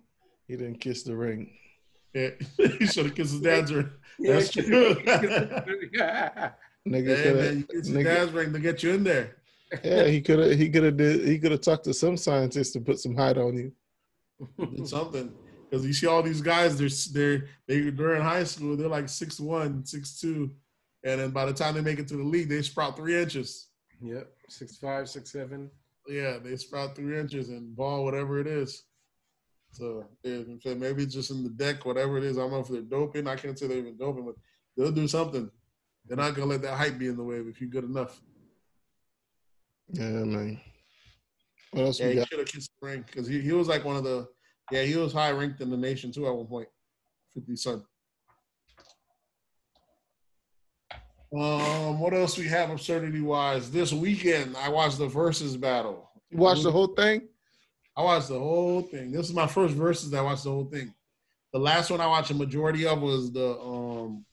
[0.47, 1.51] he didn't kiss the ring.
[2.15, 2.31] Yeah.
[2.79, 3.91] he should have kissed his dad's ring.
[4.19, 4.97] That's true.
[5.93, 6.53] yeah.
[6.87, 9.37] Nigga Hey, could man, you have kiss your dad's ring to get you in there.
[9.83, 12.73] Yeah, he could have he could have did he could have talked to some scientists
[12.73, 13.73] to put some height on you.
[14.59, 15.33] Did something.
[15.71, 19.09] Because you see all these guys, they're they're they they're in high school, they're like
[19.09, 20.51] six one, six two,
[21.05, 23.69] and then by the time they make it to the league, they sprout three inches.
[24.03, 24.31] Yep.
[24.49, 25.71] Six five, six seven.
[26.07, 28.85] Yeah, they sprout three inches and ball whatever it is.
[29.73, 32.37] So maybe it's just in the deck, whatever it is.
[32.37, 33.27] I don't know if they're doping.
[33.27, 34.35] I can't say they're even doping, but
[34.77, 35.51] they'll do something.
[36.07, 38.21] They're not gonna let that hype be in the way if you're good enough.
[39.89, 40.61] Yeah, man.
[41.71, 43.85] What else Yeah, we he should have kissed the ring because he, he was like
[43.85, 44.29] one of the
[44.71, 46.69] yeah he was high ranked in the nation too at one point.
[47.33, 47.83] Fifty son.
[51.35, 53.71] Um, what else we have absurdity wise?
[53.71, 56.11] This weekend I watched the versus battle.
[56.31, 57.23] You watched the whole thing?
[57.97, 59.13] I watched the whole thing.
[59.13, 60.11] This is my first verses.
[60.11, 60.93] that I watched the whole thing.
[61.53, 64.25] The last one I watched a majority of was the um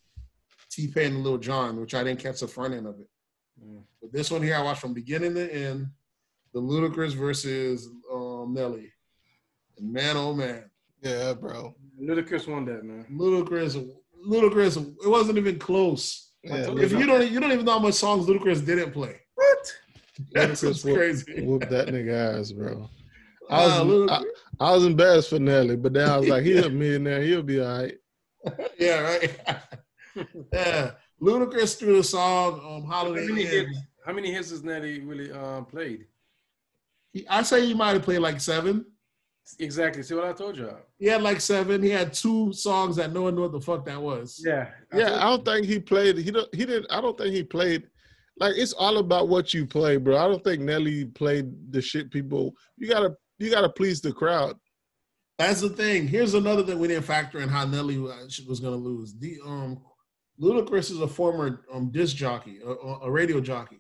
[0.72, 3.10] T Pain and Lil Jon, which I didn't catch the front end of it.
[3.64, 3.82] Mm.
[4.02, 5.88] But this one here I watched from beginning to end.
[6.54, 8.92] the Ludacris versus um, Nelly.
[9.78, 10.70] And man, oh man,
[11.02, 11.76] Yeah, bro.
[12.02, 13.06] Ludacris won that, man.
[13.12, 13.76] Ludacris,
[14.26, 16.32] Ludacris, it wasn't even close.
[16.44, 17.00] Yeah, If you.
[17.00, 19.20] you don't, you don't even know how much songs Ludacris didn't play.
[19.36, 19.74] What?
[20.32, 21.42] That's Ludacris whoop- crazy.
[21.44, 22.90] Whoop that nigga ass, bro.
[23.50, 24.26] I was, Ludac-
[24.60, 27.22] I, I was embarrassed for Nelly, but then I was like, he's a millionaire.
[27.22, 27.96] He'll be all right.
[28.80, 29.40] yeah, right.
[30.54, 33.78] yeah, Ludacris threw the song um, How "Holiday many hits?
[34.06, 36.06] How many hits has Nelly really um, played?
[37.30, 38.86] I say he might have played like seven.
[39.58, 40.04] Exactly.
[40.04, 40.70] See what I told you.
[41.00, 41.82] He had like seven.
[41.82, 44.42] He had two songs that no one knew what the fuck that was.
[44.46, 44.70] Yeah.
[44.94, 46.18] Yeah, I don't think he played.
[46.18, 46.54] He don't.
[46.54, 46.88] He didn't.
[46.92, 47.88] I don't think he played.
[48.38, 50.18] Like it's all about what you play, bro.
[50.18, 52.54] I don't think Nelly played the shit people.
[52.78, 53.16] You gotta.
[53.40, 54.58] You gotta please the crowd.
[55.38, 56.08] That's the thing.
[56.08, 59.14] Here's another thing we didn't factor in how Nelly was, was going to lose.
[59.18, 59.80] The um,
[60.40, 63.80] Ludacris is a former um disc jockey, a, a radio jockey.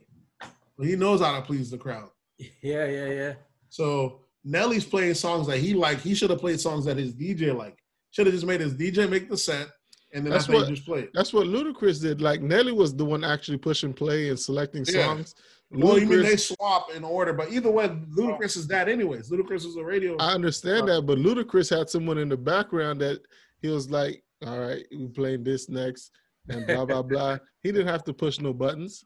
[0.82, 2.10] He knows how to please the crowd.
[2.64, 3.34] Yeah, yeah, yeah.
[3.68, 6.00] So Nelly's playing songs that he like.
[6.00, 7.78] He should have played songs that his DJ like.
[8.12, 9.68] Should have just made his DJ make the set,
[10.14, 11.10] and then That's that's, what what- just played.
[11.14, 12.22] That's what Ludacris did.
[12.22, 15.22] Like Nelly was the one actually pushing play and selecting Yeah.
[15.72, 15.84] Songs.
[15.84, 19.30] Well, you mean they swap in order, but either way, Ludacris is that anyways.
[19.30, 20.18] Ludacris is a radio.
[20.18, 23.22] I understand that, but Ludacris had someone in the background that
[23.62, 26.10] he was like, "All right, we playing this next,"
[26.50, 27.38] and blah blah blah.
[27.62, 29.06] He didn't have to push no buttons.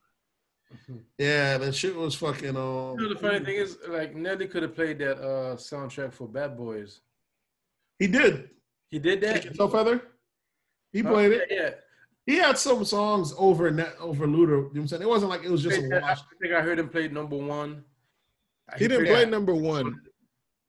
[1.18, 2.56] yeah, that shit was fucking.
[2.56, 6.14] Um, You know, the funny thing is, like Nelly could have played that uh, soundtrack
[6.14, 7.02] for Bad Boys.
[8.00, 8.50] he did.
[8.90, 9.44] He did that.
[9.44, 10.02] Shake Ya Tailfeather.
[10.94, 11.12] He Huh?
[11.12, 11.48] played it.
[11.52, 11.72] Yeah.
[12.26, 14.32] He had some songs over net over Luda.
[14.32, 15.02] You know what I'm saying?
[15.02, 16.20] It wasn't like it was just a I wash.
[16.42, 17.84] think I heard him play number one.
[18.78, 20.00] He didn't played- play number one.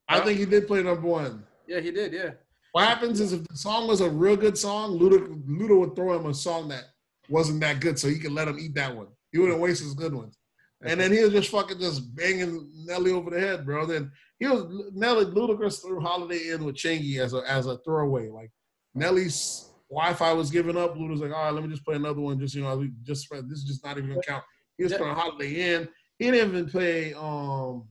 [0.09, 1.45] I think he did play number one.
[1.67, 2.13] Yeah, he did.
[2.13, 2.33] Yeah.
[2.73, 6.19] What happens is if the song was a real good song, Luda, Luda would throw
[6.19, 6.85] him a song that
[7.29, 9.07] wasn't that good, so he could let him eat that one.
[9.33, 10.37] He wouldn't waste his good ones.
[10.83, 13.87] And then he was just fucking just banging Nelly over the head, bro.
[13.87, 18.29] Then he was Nelly Ludacris threw Holiday in with Chingy as a as a throwaway.
[18.29, 18.51] Like
[18.95, 20.97] Nelly's Wi-Fi was giving up.
[20.97, 22.39] Luda's like, all right, let me just play another one.
[22.39, 24.45] Just you know, just for, this is just not even gonna count.
[24.77, 24.99] He was Yeah.
[24.99, 25.89] putting Holiday in.
[26.19, 27.15] He didn't even play.
[27.15, 27.89] Um,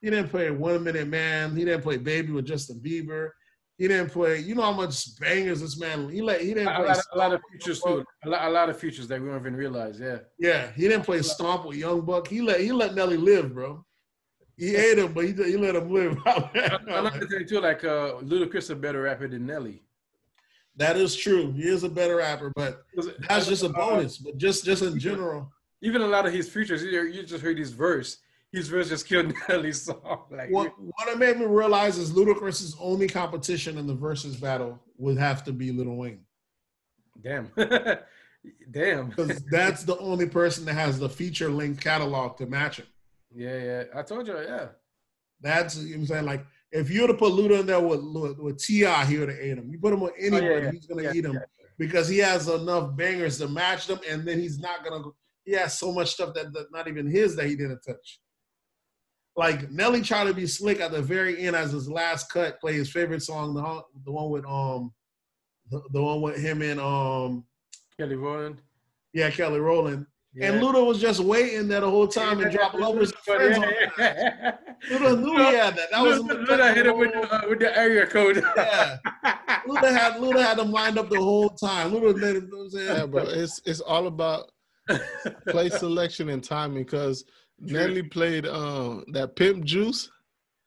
[0.00, 1.54] he didn't play One Minute Man.
[1.56, 3.30] He didn't play Baby with Justin Bieber.
[3.78, 4.38] He didn't play.
[4.40, 6.08] You know how much bangers this man.
[6.10, 6.40] He let.
[6.42, 6.86] He didn't A play.
[6.88, 8.04] lot, a lot of Stomp with features Young too.
[8.24, 9.98] A lot, a lot of futures that we don't even realize.
[10.00, 10.18] Yeah.
[10.38, 12.28] yeah, he didn't play Stomp with Young Buck.
[12.28, 13.84] He let he let Nelly live, bro.
[14.56, 16.18] He ate him, but he, he let him live.
[16.86, 19.82] Another thing too, like uh, Ludacris a better rapper than Nelly.
[20.80, 21.52] That is true.
[21.52, 22.84] He is a better rapper, but
[23.28, 24.16] that's just a bonus.
[24.16, 27.70] But just just in general, Even a lot of his features, you, just heard his
[27.70, 28.16] verse.
[28.50, 30.24] His verse just killed Nelly's song.
[30.30, 34.80] Like, what what it made me realize is Ludacris's only competition in the versus battle
[34.96, 36.24] would have to be Lil Wayne,
[37.22, 37.50] damn,
[38.70, 39.10] damn.
[39.10, 42.86] because that's the only person that has the feature length catalog to match him.
[43.34, 43.84] Yeah, yeah.
[43.94, 44.36] I told you.
[44.40, 44.68] Yeah.
[45.42, 46.24] That's you know what I'm saying.
[46.24, 49.28] Like if you were to put Luda in there with with, with T.I., he would
[49.28, 49.70] have ate him.
[49.70, 50.70] You put him with anyone, Oh, yeah.
[50.70, 51.40] he's gonna Yeah, eat him yeah.
[51.78, 55.02] because he has enough bangers to match them, and then he's not gonna.
[55.44, 58.20] He has so much stuff that, that not even his that he didn't touch.
[59.36, 62.74] Like Nelly tried to be slick at the very end as his last cut, play
[62.74, 64.92] his favorite song, the one- the one with um,
[65.70, 67.44] the, the one with him and um,
[67.98, 68.60] Kelly Rowland.
[69.12, 70.06] yeah, Kelly Rowland.
[70.32, 70.52] Yeah.
[70.52, 73.64] And Luda was just waiting there the whole time and dropping lovers and friends on
[73.64, 73.72] him.
[73.98, 74.56] yeah.
[74.90, 75.90] Luda knew he had that.
[75.90, 78.36] That was Luda, Luda hit him with the, uh, with the area code.
[78.56, 78.98] yeah.
[79.66, 81.90] Luda had Luda had them lined up the whole time.
[81.90, 82.44] Luda let him.
[82.44, 82.96] You know what I'm saying?
[82.98, 83.22] Yeah, bro.
[83.24, 84.50] It's it's all about
[85.48, 86.84] play selection and timing.
[86.84, 87.24] Because
[87.58, 90.10] Nelly played um that pimp juice.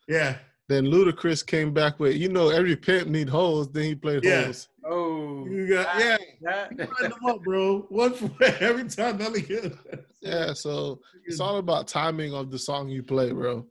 [0.09, 3.69] Yeah, Then Ludacris came back with, you know, every pimp need hoes.
[3.71, 4.43] Then he played Yeah.
[4.47, 4.67] hoes.
[4.85, 6.17] Oh, you got yeah.
[6.41, 7.85] that, You them up, bro.
[7.89, 9.73] One for every time Nelly get.
[10.21, 13.65] Yeah, so it's all about timing of the song you play, bro.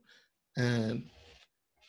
[0.57, 1.03] And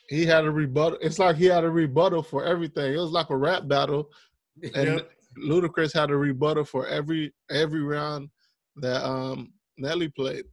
[0.09, 0.99] he had a rebuttal.
[1.01, 2.93] It's like he had a rebuttal for everything.
[2.93, 4.09] It was like a rap battle,
[4.75, 5.11] and Yep.
[5.47, 8.29] Ludacris had a rebuttal for every every round
[8.77, 10.45] that um Nelly played.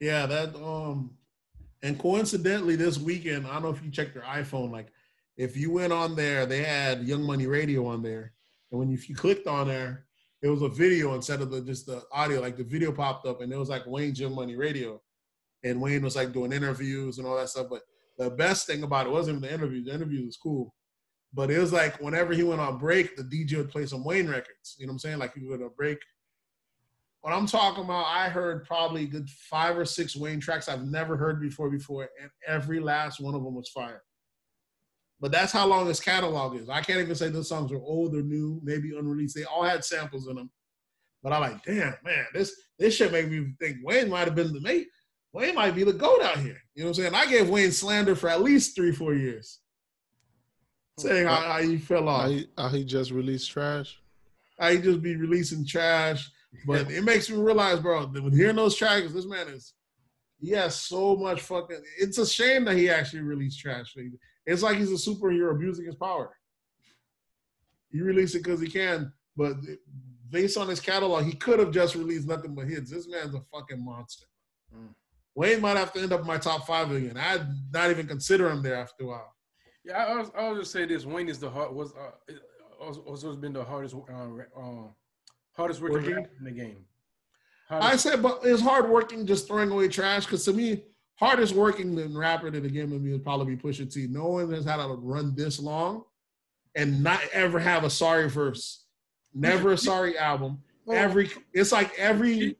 [0.00, 1.16] Yeah, that um,
[1.82, 4.70] and coincidentally, this weekend, I don't know if you checked your iPhone.
[4.70, 4.88] Like,
[5.36, 8.32] if you went on there, they had Young Money Radio on there,
[8.70, 10.06] and when you, if you clicked on there,
[10.42, 12.40] it was a video instead of the just the audio.
[12.40, 15.00] Like the video popped up, and it was like Wayne's Young Money Radio,
[15.64, 17.68] and Wayne was like doing interviews and all that stuff.
[17.70, 17.82] But
[18.18, 19.84] the best thing about it wasn't even the interview.
[19.84, 20.74] The interview was cool,
[21.32, 24.28] but it was like whenever he went on break, the DJ would play some Wayne
[24.28, 24.76] records.
[24.78, 25.18] You know what I'm saying?
[25.18, 25.98] Like he would on break.
[27.20, 31.16] What I'm talking about, I heard probably good five or six Wayne tracks I've never
[31.16, 34.02] heard before before, and every last one of them was fire.
[35.22, 36.68] But that's how long his catalog is.
[36.68, 39.36] I can't even say those songs are old or new, maybe unreleased.
[39.36, 40.50] They all had samples in them.
[41.22, 44.52] But I like, damn, man, this this shit made me think Wayne might have been
[44.52, 44.88] the mate.
[45.32, 46.60] Wayne might be the goat out here.
[46.74, 47.14] You know what I'm saying?
[47.14, 49.60] I gave Wayne slander for at least three, four years,
[50.98, 53.96] saying how, how he fell How he, how he just released trash.
[54.58, 56.28] How he just be releasing trash.
[56.66, 59.72] But it makes me realize, bro, that when hearing those tracks, this man is
[60.40, 61.80] he has so much fucking.
[62.00, 63.94] It's a shame that he actually released trash.
[64.46, 66.30] It's like he's a superhero abusing his power.
[67.90, 69.54] He released it because he can, but
[70.30, 72.90] based on his catalog, he could have just released nothing but hits.
[72.90, 74.26] This man's a fucking monster.
[74.74, 74.94] Mm.
[75.34, 77.16] Wayne might have to end up in my top five again.
[77.16, 79.34] I'd not even consider him there after a while.
[79.84, 82.32] Yeah, I was, I was just say this: Wayne is the hard was uh,
[83.26, 84.88] has been the hardest uh, uh,
[85.52, 86.26] hardest working Working?
[86.38, 86.84] in the game.
[87.70, 90.84] I said, but it's hard working just throwing away trash because to me,
[91.22, 94.08] hardest working than rapper in the game to me would probably be Pusha T.
[94.08, 96.02] No one has had a run this long
[96.74, 98.86] and not ever have a sorry verse,
[99.32, 100.60] never a sorry album.
[100.88, 102.56] Oh, Every it's like every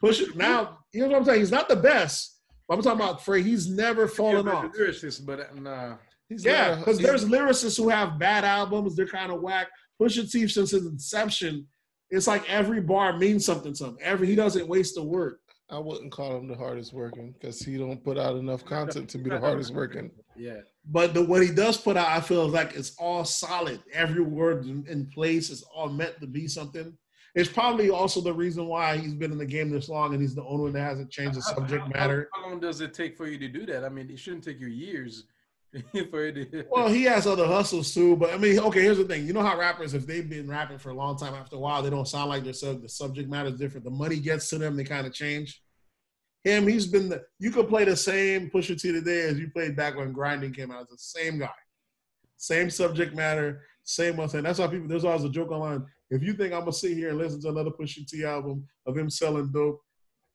[0.00, 0.78] push it now.
[0.92, 1.40] Here's what I'm saying.
[1.40, 2.38] He's not the best.
[2.68, 3.42] But I'm talking about Frey.
[3.42, 4.72] He's never fallen yeah, off.
[4.72, 5.96] lyricist, but uh, nah.
[6.28, 8.94] He's Yeah, because there's lyricists who have bad albums.
[8.94, 9.66] They're kind of whack.
[10.00, 11.66] Pusha T since his inception,
[12.10, 13.98] it's like every bar means something to him.
[14.00, 15.38] Every he doesn't waste a word.
[15.72, 19.18] I wouldn't call him the hardest working because he don't put out enough content to
[19.18, 20.10] be the hardest working.
[20.36, 23.80] Yeah, But the what he does put out, I feel like it's all solid.
[23.92, 26.92] Every word in, place is all meant to be something.
[27.34, 30.34] It's probably also the reason why he's been in the game this long and he's
[30.34, 32.28] the only one that hasn't changed the How- subject how- matter.
[32.34, 33.82] How, long does it take for you to do that?
[33.84, 35.24] I mean, it shouldn't take you years
[36.10, 36.68] for it.
[36.70, 38.16] Well, he has other hustles too.
[38.16, 39.26] But I mean, okay, here's the thing.
[39.26, 41.82] You know how rappers, if they've been rapping for a long time, after a while,
[41.82, 43.84] they don't sound like they're the subject matter is different.
[43.84, 45.62] The money gets to them, they kind of change.
[46.44, 49.76] Him, he's been the you could play the same Pusha T today as you played
[49.76, 50.86] back when grinding came out.
[50.92, 51.48] It's the same guy.
[52.36, 54.42] Same subject matter, same one thing.
[54.42, 55.86] That's why people there's always a joke online.
[56.10, 58.98] If you think I'm gonna sit here and listen to another Pusha T album of
[58.98, 59.80] him selling dope,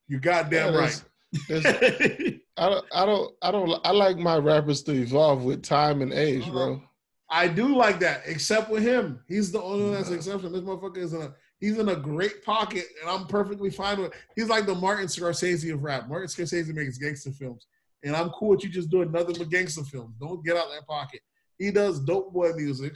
[0.07, 1.03] you goddamn Yeah, right.
[1.49, 6.01] there's- I don't, I don't, I don't, I like my rappers to evolve with time
[6.01, 6.81] and age, bro.
[7.29, 9.19] I do like that, except with him.
[9.27, 10.51] He's the only one that's exception.
[10.51, 14.13] This motherfucker is in a he's in a great pocket, and I'm perfectly fine with.
[14.35, 16.07] He's like the Martin Scorsese of rap.
[16.07, 17.67] Martin Scorsese makes gangster films,
[18.03, 20.15] and I'm cool with you just doing nothing but gangster films.
[20.19, 21.21] Don't get out that pocket.
[21.59, 22.95] He does dope boy music.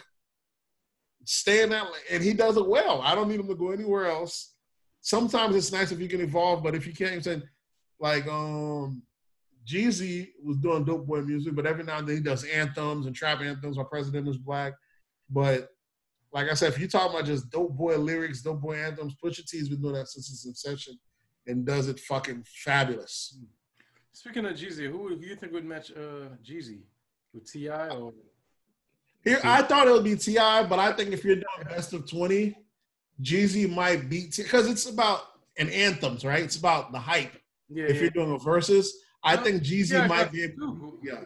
[1.25, 3.01] Stay in that, and he does it well.
[3.01, 4.53] I don't need him to go anywhere else.
[5.01, 7.43] Sometimes it's nice if you can evolve, but if you can't, then
[7.99, 9.03] like um
[9.65, 13.15] Jeezy was doing dope boy music, but every now and then he does anthems and
[13.15, 13.77] trap anthems.
[13.77, 14.73] My president is black,
[15.29, 15.69] but
[16.33, 19.45] like I said, if you talk about just dope boy lyrics, dope boy anthems, Pusha
[19.45, 20.97] T's been doing that since his inception
[21.47, 23.37] and does it fucking fabulous.
[24.13, 26.81] Speaking of Jeezy, who, do you think would match uh, Jeezy
[27.33, 27.89] with T.I.
[27.89, 28.13] or?
[29.23, 32.09] Here, I thought it would be T.I., but I think if you're doing best of
[32.09, 32.55] twenty,
[33.21, 35.21] Jeezy might beat because it's about
[35.57, 36.43] an anthems, right?
[36.43, 37.33] It's about the hype.
[37.69, 38.01] Yeah, If yeah.
[38.01, 38.93] you're doing a verses,
[39.23, 40.07] I think Jeezy T.I.
[40.07, 40.55] might be able.
[40.59, 40.99] some too.
[41.03, 41.23] Yeah.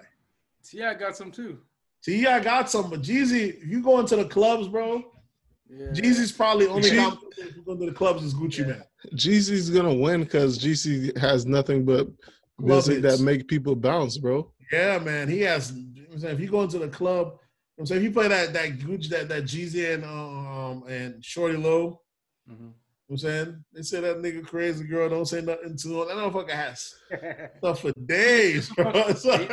[0.64, 0.94] T.I.
[0.96, 1.60] got some too.
[2.04, 2.40] T.I.
[2.42, 5.04] got some, but Jeezy, if you go into the clubs, bro,
[5.70, 5.88] Yeah.
[5.94, 8.66] Jeezy's probably only Jeezy- competition if you go to the clubs is Gucci Yeah.
[8.68, 8.84] Man.
[9.16, 12.08] Jeezy's gonna win because Jeezy has nothing but
[12.60, 13.18] Love music hits.
[13.20, 14.52] that make people bounce, bro.
[14.72, 15.28] Yeah, man.
[15.30, 15.72] He has.
[15.72, 17.86] you know what I'm saying, if you go into the club, you know what I'm
[17.88, 22.02] saying if you play that that Gucci that that Jeezy and um and Shawty Lo,
[22.50, 22.74] Mhm.
[23.08, 26.02] You know what I'm saying they say that nigga crazy girl don't say nothing to
[26.02, 26.08] him.
[26.08, 26.94] That motherfucker has
[27.58, 28.92] stuff for days, bro.
[28.96, 29.50] It's he, like-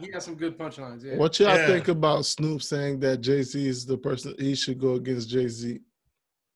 [0.00, 1.04] he- he got some good punchlines.
[1.04, 1.16] Yeah.
[1.16, 1.66] What y'all Yeah.
[1.68, 5.46] think about Snoop saying that Jay Z is the person he should go against Jay
[5.48, 5.78] Z?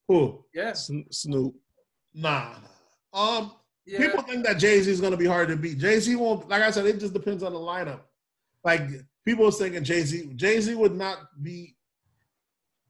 [0.08, 0.44] Who?
[0.52, 0.90] Yes.
[1.10, 1.54] Snoop.
[2.14, 2.54] Nah.
[3.12, 3.52] Um.
[3.86, 3.98] Yeah.
[3.98, 5.78] People think that Jay Z is gonna be hard to beat.
[5.78, 6.48] Jay Z won't.
[6.48, 8.00] Like I said, it just depends on the lineup.
[8.64, 8.82] Like
[9.24, 10.32] people was thinking Jay Z.
[10.36, 11.76] Jay Z would not be.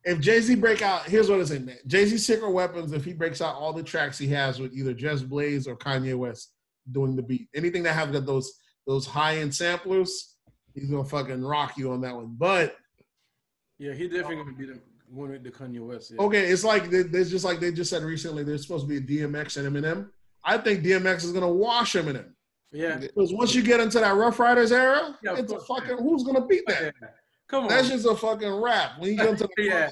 [0.05, 1.71] If Jay Z break out, here's what I'm saying.
[1.87, 2.93] Jay Z Secret Weapons.
[2.93, 6.17] If he breaks out all the tracks he has with either Just Blaze or Kanye
[6.17, 6.53] West
[6.91, 8.53] doing the beat, anything that have got those
[8.87, 10.37] those high end samplers,
[10.75, 12.35] he's gonna fucking rock you on that one.
[12.39, 12.77] But
[13.79, 16.13] yeah, he definitely gonna be the one with the Kanye West.
[16.13, 16.23] Yeah.
[16.23, 18.43] Okay, it's like they- there's just like they just said recently.
[18.43, 20.09] There's supposed to be a DMX and Eminem.
[20.45, 22.33] I think DMX is gonna wash Eminem
[22.73, 22.97] Yeah.
[22.97, 26.25] because once you get into that Ruff Ryders era, Yeah, it's a course, fucking who's
[26.25, 26.95] gonna beat that?
[27.03, 27.09] yeah.
[27.51, 27.69] Come on.
[27.69, 28.93] That's just a fucking rap.
[28.99, 29.91] When you get into the yeah.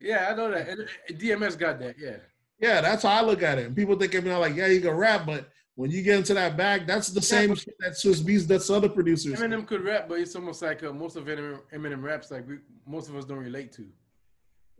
[0.00, 0.68] Yeah, I know that.
[0.68, 1.96] And, DMX got that.
[1.98, 2.16] Yeah.
[2.58, 3.66] yeah, that's how I look at it.
[3.66, 6.56] And people think Eminem like yeah, you can rap, but when you get into that
[6.56, 8.46] bag, that's the same but- shit that Swizz Beatz.
[8.46, 9.38] That's other producers.
[9.38, 12.56] Eminem could rap, but it's almost like uh, most of Eminem, Eminem raps like we,
[12.86, 13.86] most of us don't relate to.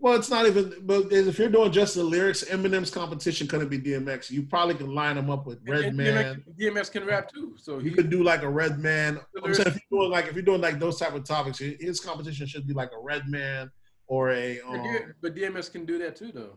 [0.03, 0.73] Well, it's not even.
[0.83, 4.31] But if you're doing just the lyrics, Eminem's competition couldn't be DMX.
[4.31, 6.43] You probably can line him up with And- Redman.
[6.57, 7.55] DMX, DMX can rap too.
[7.59, 9.21] So You he could do like a Redman.
[9.45, 12.01] I'm saying if you're doing like if you're doing like those type of topics, his
[12.01, 13.71] competition should be like a Redman
[14.07, 14.59] or a.
[14.67, 16.57] but Um, but DMX can do that too, though.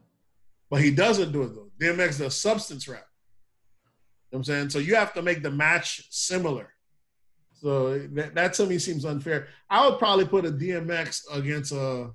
[0.70, 1.70] but he doesn't do it though.
[1.82, 3.06] DMX does substance rap.
[4.32, 4.70] You what I'm saying?
[4.70, 6.70] So you have to make the match similar.
[7.52, 9.48] So that, that to me seems unfair.
[9.70, 12.12] I would probably put a DMX against a.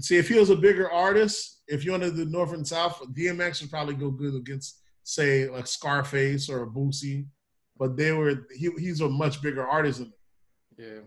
[0.00, 3.60] See, if he was a bigger artist, if you wanted the North and South, DMX
[3.60, 7.26] would probably go good against, say, like Scarface or a Boosie.
[7.78, 10.12] But they were he, he's a much bigger artist than
[10.78, 10.86] them.
[10.94, 11.00] Yeah.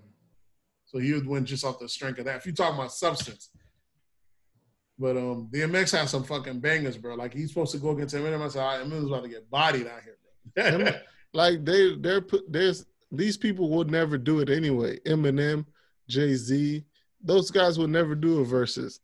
[0.85, 2.37] So he would win just off the strength of that.
[2.37, 3.49] If you talk about substance.
[4.99, 7.15] But um DMX has some fucking bangers, bro.
[7.15, 8.41] Like he's supposed to go against Eminem.
[8.41, 10.17] I said, all right, Eminem's about to get bodied out here,
[10.55, 10.91] bro.
[11.33, 14.99] like they they're put there's these people would never do it anyway.
[15.05, 15.65] Eminem,
[16.09, 16.83] Jay Z,
[17.21, 18.99] those guys would never do a versus.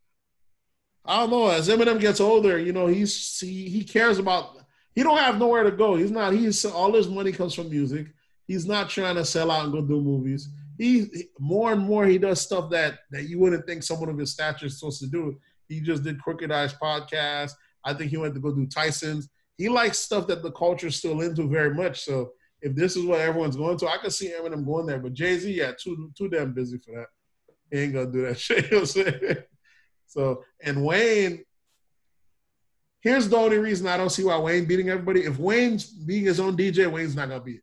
[1.06, 1.48] I don't know.
[1.48, 4.58] As Eminem gets older, you know, he's he, he cares about.
[4.96, 5.96] He don't have nowhere to go.
[5.96, 6.34] He's not.
[6.34, 8.08] He's all his money comes from music.
[8.48, 10.50] He's not trying to sell out and go do movies.
[10.78, 14.32] He more and more he does stuff that that you wouldn't think someone of his
[14.32, 15.40] stature is supposed to do.
[15.68, 17.54] He just did Crooked Eyes podcast.
[17.84, 19.30] I think he went to go do Tyson's.
[19.58, 22.02] He likes stuff that the culture's still into very much.
[22.02, 25.00] So if this is what everyone's going to, I can see Eminem going there.
[25.00, 27.08] But Jay Z, yeah, too too damn busy for that.
[27.74, 28.66] He ain't gonna do that shit.
[28.66, 29.38] You know what I'm saying?
[30.06, 31.44] So and Wayne,
[33.02, 35.22] here's the only reason I don't see why Wayne beating everybody.
[35.22, 37.62] If Wayne's being his own DJ, Wayne's not gonna beat.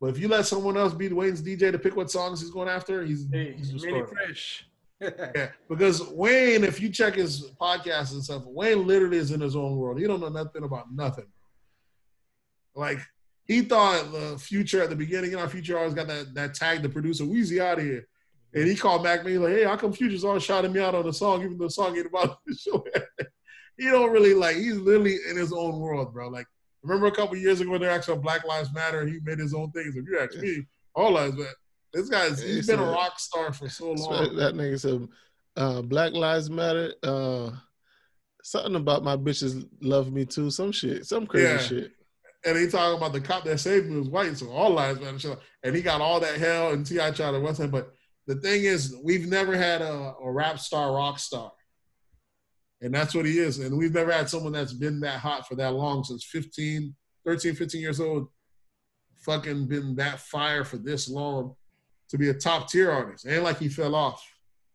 [0.00, 2.68] But if you let someone else beat Wayne's DJ to pick what songs he's going
[2.68, 4.66] after, he's, Hey, he's really fresh.
[5.00, 9.54] Yeah, because Wayne, if you check his podcast and stuff, Wayne literally is in his
[9.54, 10.00] own world.
[10.00, 11.26] He don't know nothing about nothing.
[12.74, 12.98] Like
[13.44, 16.82] he thought the future at the beginning, you know, future always got that that tag
[16.82, 18.08] the producer, Weezy out of here.
[18.56, 21.04] And he called Mack Maine like, hey, how come Future's always shouting me out on
[21.04, 22.84] the song, even though the song ain't about the show?
[23.78, 26.28] he don't really like he's literally in his own world, bro.
[26.28, 26.46] Like
[26.82, 29.52] remember a couple years ago when they're actually Black Lives Matter and he made his
[29.54, 29.94] own things.
[29.96, 31.50] If you ask me, all lives matter.
[31.92, 34.34] This guy's he's It's been a a- rock star for so long.
[34.36, 35.06] That nigga said,
[35.56, 37.50] uh, "Black Lives Matter." Uh,
[38.42, 40.50] something about my bitches love me too.
[40.50, 41.58] Some shit, some crazy Yeah.
[41.58, 41.92] shit.
[42.44, 45.36] and he talking about the cop that saved me was white, so all lives matter.
[45.64, 47.10] And he got all that hell, and T.I.
[47.10, 47.70] tried to West him.
[47.70, 47.92] But
[48.26, 51.52] the thing is, we've never had a, a rap star, rock star,
[52.80, 53.58] and that's what he is.
[53.58, 57.54] And we've never had someone that's been that hot for that long since 15, 13,
[57.54, 58.28] 15 years old.
[59.18, 61.54] Fucking been that fire for this long
[62.08, 63.26] to be a top tier artist.
[63.26, 64.24] Ain't like he fell off.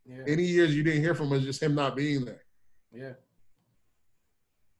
[0.05, 0.23] Yeah.
[0.27, 2.43] Any years you didn't hear from was just him not being there.
[2.91, 3.13] Yeah.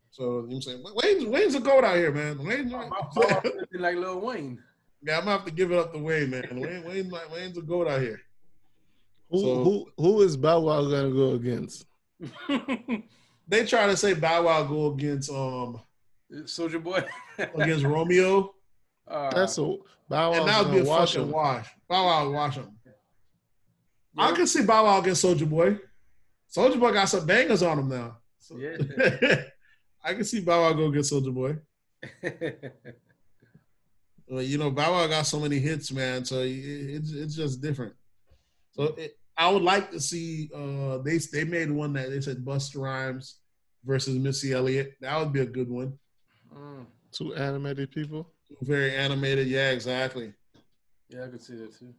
[0.10, 2.44] So you know what I'm saying Wayne's Wayne's a goat out here, man.
[2.44, 2.74] Wayne's,
[3.74, 4.62] like Lil Wayne.
[5.04, 6.48] Yeah, I'm gonna have to give it up to Wayne, man.
[6.52, 8.20] Wayne, Wayne, Wayne's a goat out here.
[9.32, 11.86] Who So- who who is Bow Wow gonna go against?
[13.48, 15.82] They try to say Bow Wow go against um
[16.44, 17.04] Soulja Boy.
[17.56, 18.54] against Romeo,
[19.08, 19.76] Uh, That's a
[20.08, 21.32] Bow and that would be a wash fucking him.
[21.34, 21.68] wash.
[21.90, 22.78] Bow Wow wash him.
[24.18, 25.78] I can see Bow Wow against Soulja Boy.
[26.56, 28.18] Soulja Boy got some bangers on him now.
[28.40, 28.78] So- Yeah.
[30.04, 31.58] I can see Bow Wow go against Soulja Boy.
[34.28, 36.24] Well, you know, Bow Wow got so many hits, man.
[36.24, 37.94] So it, it's it's just different.
[38.72, 40.50] So it, I would like to see.
[40.56, 43.40] Uh, they they made one that they said Busta Rhymes
[43.84, 44.94] versus Missy Elliott.
[45.02, 45.98] That would be a good one.
[46.56, 48.30] Mm, Two animated people.
[48.62, 49.48] Very animated.
[49.48, 50.34] Yeah, exactly.
[51.10, 51.94] yeah, I could see that too.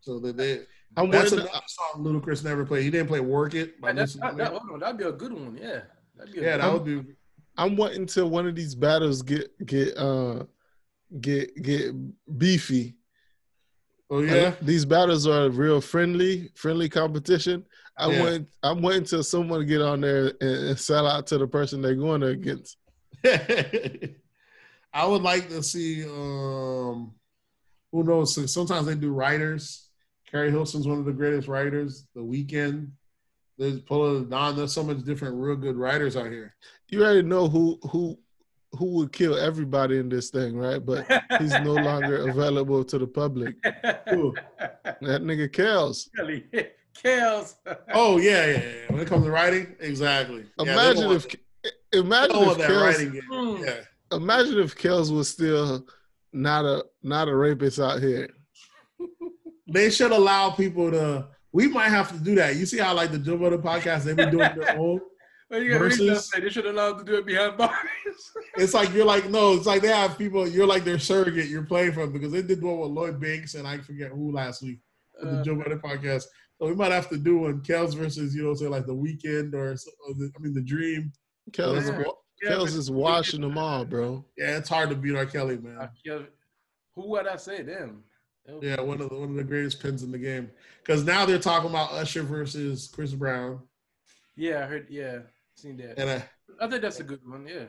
[0.00, 0.62] So that they.
[0.96, 1.40] I'm That's waiting.
[1.48, 2.84] another song Ludacris never played.
[2.84, 4.62] He didn't play "Work It." by That, that, Missy that, that, Elliott.
[4.62, 5.56] hold on, that'd be a good one.
[5.60, 5.80] Yeah.
[6.16, 6.84] That'd be a yeah, good that one.
[6.84, 7.12] would be.
[7.58, 10.44] I'm waiting till one of these battles get get uh
[11.20, 11.92] get get
[12.38, 12.96] beefy.
[14.10, 14.54] Oh yeah.
[14.62, 17.64] These battles are real friendly, friendly competition.
[17.98, 18.24] I Yeah.
[18.24, 18.42] wait.
[18.62, 21.94] I'm waiting till someone get on there and, and sell out to the person they're
[21.94, 22.76] going against.
[24.92, 26.04] I would like to see.
[26.04, 27.14] um
[27.92, 28.34] Who knows?
[28.34, 29.88] So Sometimes they do writers.
[30.30, 32.06] Keri Hilson's one of the greatest writers.
[32.14, 32.90] The Weeknd.
[33.58, 34.56] There's Polo Don.
[34.56, 36.54] There's so much different, real good writers out here.
[36.88, 38.18] You already know who who
[38.76, 40.84] who would kill everybody in this thing, right?
[40.84, 41.06] But
[41.40, 43.56] he's no longer available to the public.
[44.10, 44.34] Who?
[44.84, 46.08] That nigga Kels.
[46.16, 46.44] Really?
[47.02, 47.54] Kels.
[47.92, 48.72] Oh yeah, yeah, yeah.
[48.88, 50.46] When it comes to writing, exactly.
[50.58, 51.74] Yeah, they Imagine don't if want-
[52.06, 53.20] imagine if want Kels.
[53.30, 53.66] Mm.
[53.66, 54.16] Yeah.
[54.16, 55.86] imagine if Kels was still
[56.32, 58.28] not a not a rapist out here.
[59.68, 61.26] They should allow people to.
[61.52, 62.56] We might have to do that.
[62.56, 65.00] You see how like the Joe Budden podcast they've been doing their own.
[65.48, 67.72] Well, you gotta Versus- say they should allow them to do it behind bars.
[68.58, 70.48] It's like you're like no, it's like they have people.
[70.48, 71.48] You're like their surrogate.
[71.48, 74.32] You're playing for them because they did one with Lloyd Banks and I forget who
[74.32, 74.78] last week
[75.20, 76.24] for the Uh, Joe Budden podcast.
[76.58, 79.52] So we might have to do one Kels versus you know say like the Weeknd
[79.54, 81.12] or, or the, I mean the Dream.
[81.52, 81.98] Kels, Yeah.
[82.06, 84.24] wa- Yeah, Kels but- is washing them all, bro.
[84.38, 85.26] Yeah, it's hard to beat R.
[85.26, 85.88] Kelly, man.
[86.94, 88.02] Who would I say them?
[88.62, 90.50] Yeah, one of the one of the greatest pins in the game.
[90.82, 93.60] Because now they're talking about Usher versus Chris Brown,
[94.36, 94.86] Yeah, I heard.
[94.88, 95.18] Yeah,
[95.56, 95.98] seen that.
[95.98, 96.20] and uh,
[96.60, 97.46] I think that's a good one.
[97.46, 97.64] Yeah.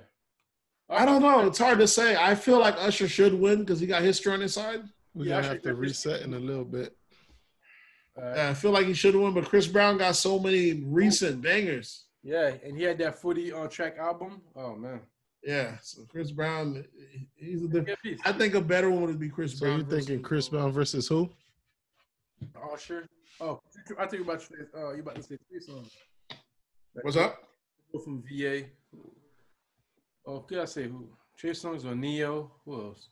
[0.89, 1.45] I don't know.
[1.47, 2.15] It's hard to say.
[2.15, 4.81] I feel like Usher should win because he got history on his side.
[5.13, 6.95] We're Yeah, gonna I have to should- reset in a little bit.
[8.17, 11.41] Uh, Yeah, I feel like he should win, but Chris Brown got so many recent
[11.41, 12.05] bangers.
[12.23, 14.41] yeah, and he had that footy on track album.
[14.55, 15.01] Oh man,
[15.43, 16.85] Yeah, so Chris Brown,
[17.35, 17.87] he's a different.
[17.87, 18.19] Good piece.
[18.25, 19.79] I think a better one would be Chris So Brown.
[19.79, 21.29] you thinking versus- Chris Brown versus who?
[22.73, 23.07] Usher.
[23.39, 23.59] Oh,
[23.99, 24.43] I think about
[24.75, 25.91] uh, you about to say Trey Songz.
[27.01, 27.43] What's up?
[28.03, 28.63] From VA.
[30.25, 31.07] Oh, could I say who?
[31.37, 32.51] Trey Songz or Ne-Yo?
[32.65, 33.09] Who else?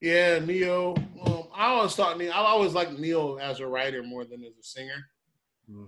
[0.00, 0.94] Yeah, Ne-Yo.
[1.24, 2.30] Um, I always thought Ne-Yo.
[2.32, 5.06] I always liked Ne-Yo as a writer more than as a singer.
[5.70, 5.84] Hmm.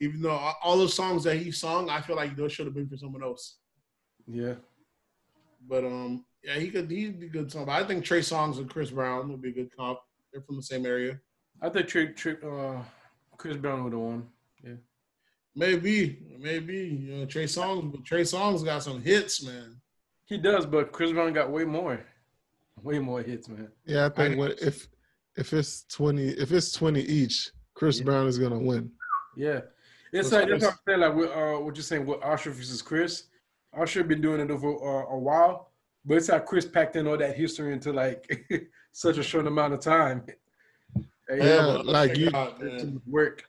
[0.00, 0.30] Even though
[0.62, 3.22] all- the songs that he sung, I feel like those should have been for someone
[3.22, 3.58] else.
[4.26, 4.54] Yeah.
[5.68, 6.90] But um, yeah, he could.
[6.90, 7.64] He'd be good song.
[7.66, 9.98] But I think Trey Songz and Chris Brown would be a good comp.
[10.32, 11.18] They're from the same area.
[11.60, 12.82] I think Trey, Trey, uh,
[13.36, 14.28] Chris Brown would have won.
[15.58, 19.76] Maybe, maybe you know Trey Songz, but Trey Songz got some hits, man.
[20.26, 22.04] He does, but Chris Brown got way more,
[22.82, 23.68] way more hits, man.
[23.86, 24.86] Yeah, I think I- what if
[25.36, 28.04] if it's twenty if it's twenty each, Chris Yeah.
[28.04, 28.90] Brown is gonna win.
[29.34, 29.62] Yeah,
[30.12, 31.00] it's like up, that's what I'm saying.
[31.00, 33.24] Like with, uh, what you're saying with Usher versus Chris.
[33.76, 35.70] Usher been doing it over uh, a while,
[36.04, 38.46] but it's how Chris packed in all that history into like
[38.92, 40.22] such a short amount of time.
[41.28, 43.00] And, Yeah, but like you- got, it's man.
[43.06, 43.44] work.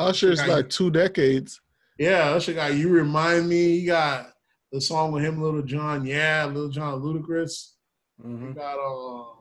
[0.00, 1.60] Usher's like two decades.
[1.98, 3.78] Yeah, Usher got you remind me.
[3.80, 4.32] He got
[4.72, 6.06] the song with him, Lil Jon.
[6.06, 7.72] Yeah, Lil Jon Ludacris.
[8.22, 8.54] He Mhm.
[8.54, 9.34] got uh,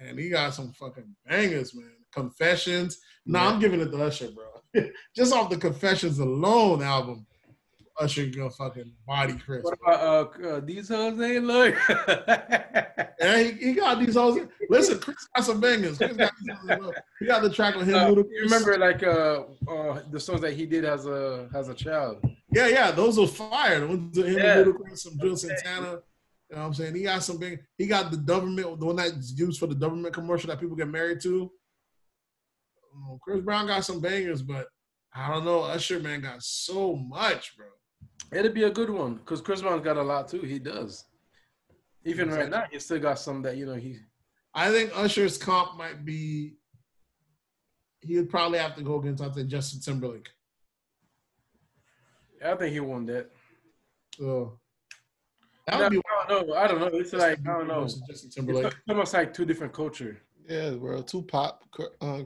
[0.00, 1.90] and he got some fucking bangers, man.
[2.12, 2.98] Confessions.
[3.24, 3.48] No, Yeah.
[3.48, 4.44] I'm giving it to Usher, bro.
[5.16, 7.26] Just off the Confessions alone album,
[8.00, 9.62] Usher gonna fucking body Chris.
[9.62, 10.00] What about
[10.42, 11.74] uh, uh, these hoes ain't look?
[13.22, 14.40] Yeah, he, he got these hoes.
[14.68, 15.96] Listen, Chris got some bangers.
[15.96, 16.32] Chris got.
[17.20, 20.54] He got the track with him, Uh, you remember like uh, uh, the songs that
[20.54, 22.24] he did as a as a child?
[22.50, 23.78] Yeah, yeah, those were fire.
[23.78, 24.64] The ones with him, Yeah.
[24.64, 26.00] Ludacris, some Juelz Santana.
[26.50, 26.96] You know what I'm saying?
[26.96, 27.60] He got some big.
[27.78, 30.88] He got the government, the one that's used for the government commercial that people get
[30.88, 31.48] married to.
[32.94, 34.66] Um, Chris Brown got some bangers, but
[35.14, 35.60] I don't know.
[35.60, 37.66] Usher man got so much, bro.
[38.32, 40.40] It'd be a good one because Chris Brown's got a lot too.
[40.40, 41.04] He does.
[42.04, 43.98] Even right now, he still got some that you know he.
[44.54, 46.54] I think Usher's comp might be.
[48.00, 50.28] He would probably have to go against I think Justin Timberlake.
[52.40, 53.30] Yeah, I think he won that.
[54.18, 54.58] So
[55.66, 56.54] that No, would be I don't know.
[56.54, 56.86] I don't know.
[56.98, 57.82] It's like I don't know.
[57.82, 58.74] versus Justin It's Timberlake.
[58.88, 60.20] almost like two different culture.
[60.48, 61.02] Yeah, bro.
[61.02, 61.62] Two pop.
[62.00, 62.22] Uh,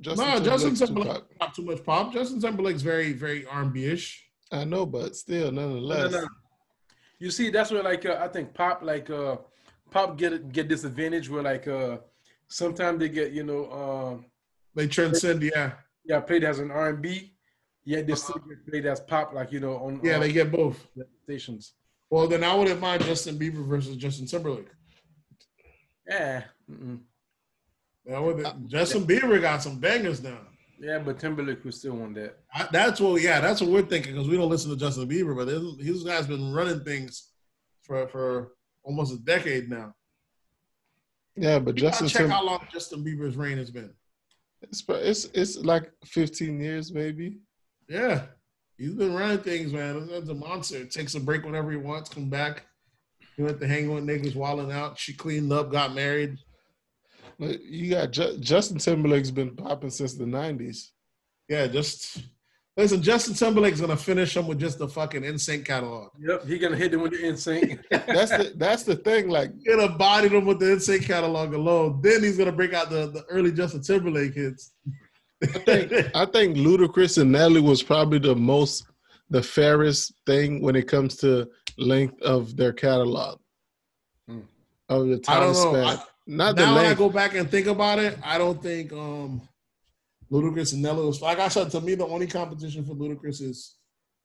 [0.00, 2.12] Justin No, Justin Timberlake's two Timberlake not too much pop.
[2.14, 4.25] Justin Timberlake's very, very R&B ish.
[4.52, 6.12] I know, but still, nonetheless.
[6.12, 6.28] No, no, no.
[7.18, 9.36] You see, that's where like uh, I think pop like uh
[9.90, 11.98] pop get get this advantage where like uh
[12.48, 14.22] sometimes they get you know uh
[14.74, 15.72] They transcend, yeah.
[16.04, 17.32] yeah played as an R and B,
[17.84, 20.52] yet they still get played as pop like you know on Yeah, uh, they get
[20.52, 20.86] both.
[21.24, 21.72] stations.
[22.10, 24.68] Well, then I wouldn't mind Justin Bieber versus Justin Timberlake.
[26.08, 27.00] Yeah, mm-mm.
[28.04, 30.38] That would, Justin Bieber got some bangers now.
[30.78, 32.38] Yeah, but Timberlake was still want that.
[32.52, 35.36] I, that's what, yeah, that's what we're thinking because we don't listen to Justin Bieber,
[35.36, 37.30] but this, this guy's been running things
[37.82, 38.52] for for
[38.82, 39.94] almost a decade now.
[41.36, 43.92] Yeah, but You Justin check Tim- how long Justin Bieber's reign has been.
[44.62, 47.38] it's, it's it's like 15 years maybe.
[47.88, 48.22] Yeah,
[48.78, 50.08] he's been running things, man.
[50.08, 50.84] That's a monster.
[50.86, 52.64] Takes a break whenever he wants, come back.
[53.36, 54.98] He went to hang with niggas, walling out.
[54.98, 56.38] She cleaned up, got married.
[57.38, 60.90] But you got Ju- Justin Timberlake's been popping since the 90s.
[61.48, 62.22] Yeah, just
[62.76, 63.02] listen.
[63.02, 66.10] Justin Timberlake's gonna finish him with just the fucking NSYNC catalog.
[66.18, 67.78] Yep, he gonna hit them with the insane.
[67.90, 69.28] That's the that's the thing.
[69.28, 72.00] Like He's gonna body them with the NSYNC catalog alone.
[72.02, 74.72] Then he's gonna break out the, the early Justin Timberlake hits.
[75.42, 78.86] I think I think Ludacris and Nelly was probably the most
[79.30, 83.38] the fairest thing when it comes to length of their catalog.
[84.28, 84.40] Hmm.
[84.88, 85.72] Of the I time don't know.
[85.72, 85.84] span.
[85.98, 89.42] I- Not now when I go back and think about it, I don't think um
[90.30, 93.76] Ludacris and Nelly was like I said to me the only competition for Ludacris is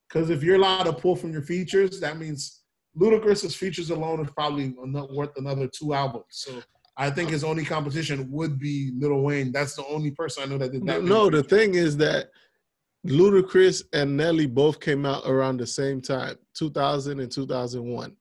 [0.08, 2.62] because if you're allowed to pull from your features, that means
[3.00, 6.26] Ludacris's features alone is probably not worth another two albums.
[6.30, 6.62] So
[6.98, 9.52] I think his only competition would be Lil Wayne.
[9.52, 11.04] That's the only person I know that did that.
[11.04, 12.30] no, many the thing is that
[13.08, 18.16] Ludacris and Nelly both came out around the same time, 2000 and 2001.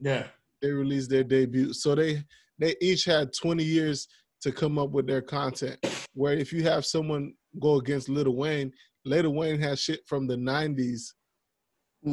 [0.00, 0.26] yeah,
[0.60, 1.72] They released their debut.
[1.72, 2.22] So they
[2.58, 4.08] they each had 20 years
[4.42, 5.78] to come up with their content.
[6.14, 8.72] Where if you have someone go against Lil Wayne,
[9.04, 11.14] Lil Wayne has shit from the 90s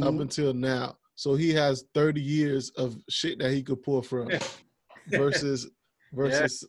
[0.02, 0.22] up Mhm.
[0.22, 0.98] until now.
[1.16, 4.30] So he has 30 years of shit that he could pull from
[5.08, 5.70] versus
[6.14, 6.66] versus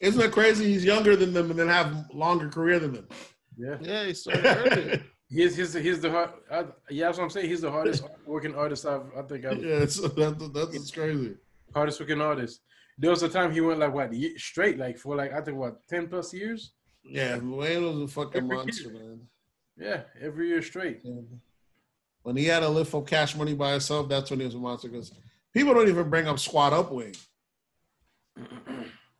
[0.00, 0.66] isn't it crazy?
[0.66, 3.08] He's younger than them and then have longer career than them.
[3.56, 5.02] yeah, yeah, he started earlier.
[5.28, 6.30] He's he's he's the hard.
[6.50, 7.48] I, yeah, that's what I'm saying.
[7.48, 11.34] He's the hardest working artist I've I think I've Yeah, it's, that, that's crazy.
[11.74, 12.60] hardest working artist.
[12.98, 15.86] There was a time he went like what straight like for like I think what
[15.88, 16.72] ten plus years.
[17.02, 18.92] Yeah, Wayne was a fucking Every monster, year.
[18.92, 19.20] man.
[19.76, 21.02] Yeah, every year straight.
[22.22, 24.58] When he had to lift up cash money by himself, that's when he was a
[24.58, 24.88] monster.
[24.88, 25.12] Because
[25.52, 27.12] people don't even bring up squat up Wayne.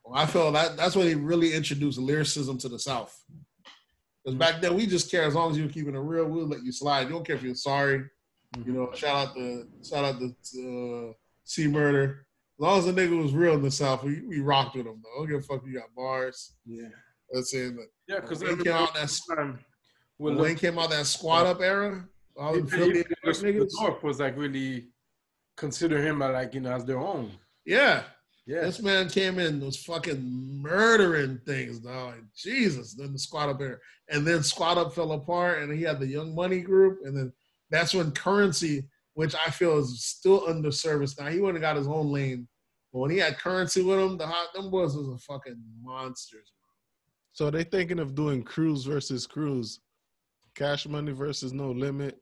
[0.07, 3.19] Well, I feel that that's when he really introduced lyricism to the South.
[4.23, 6.63] Because back then we just care as long as you're keeping it real, we'll let
[6.63, 7.05] you slide.
[7.05, 8.05] You don't care if you're sorry.
[8.67, 11.13] You know, shout out to shout out to uh,
[11.45, 12.24] C Murder.
[12.57, 15.03] As long as the nigga was real in the South, we, we rocked with him
[15.03, 15.11] though.
[15.11, 16.55] I don't give a fuck if you got bars.
[16.65, 16.89] Yeah,
[17.33, 17.75] That's it.
[17.75, 19.59] But yeah, because When came out that time
[20.19, 23.71] when well, Wayne came out that squat up era, all the Philly the, the niggas.
[23.81, 24.89] North was like really
[25.57, 27.33] consider him uh, like you know as their own.
[27.65, 28.05] Yeah.
[28.47, 32.17] Yeah, This man came in was fucking murdering things, dog.
[32.17, 32.93] Like, Jesus.
[32.93, 33.81] Then the squad up there.
[34.11, 36.99] And then squad up fell apart and he had the Young Money group.
[37.05, 37.33] And then
[37.71, 38.83] that's when Curren$y,
[39.15, 41.27] which I feel is still under service now.
[41.27, 42.47] He went and got his own lane.
[42.93, 46.53] But when he had Curren$y with him, the hot them boys was a fucking monsters.
[47.33, 49.81] So they thinking of doing cruise versus cruise,
[50.55, 52.21] cash money versus no limit.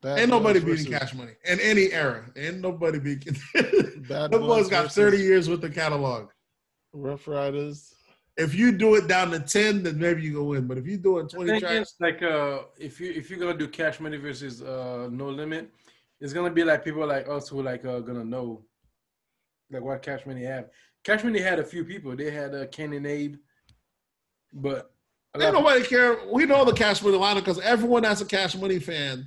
[0.00, 2.24] Bad Ain't nobody Boys beating versus- cash money in any era.
[2.36, 3.36] Ain't nobody beating.
[4.08, 6.30] Bad Them boys got versus 30 years with the catalog.
[6.92, 7.94] Ruff Ryders.
[8.36, 10.66] If you do it down to 10, then maybe you go win.
[10.66, 13.38] But if you do it 20 thing tracks, is, like uh, if you if you're
[13.38, 15.70] gonna do cash money versus uh no limit,
[16.22, 18.64] it's gonna be like people like us who like uh gonna know
[19.70, 20.70] like what cash money have.
[21.04, 22.14] Cash money had a few people.
[22.16, 23.36] They had uh, Ken and Abe,
[24.52, 24.92] but
[25.34, 26.18] a Ain't of- nobody care.
[26.32, 29.26] We know the Cash Money lineup because everyone that's a Cash Money fan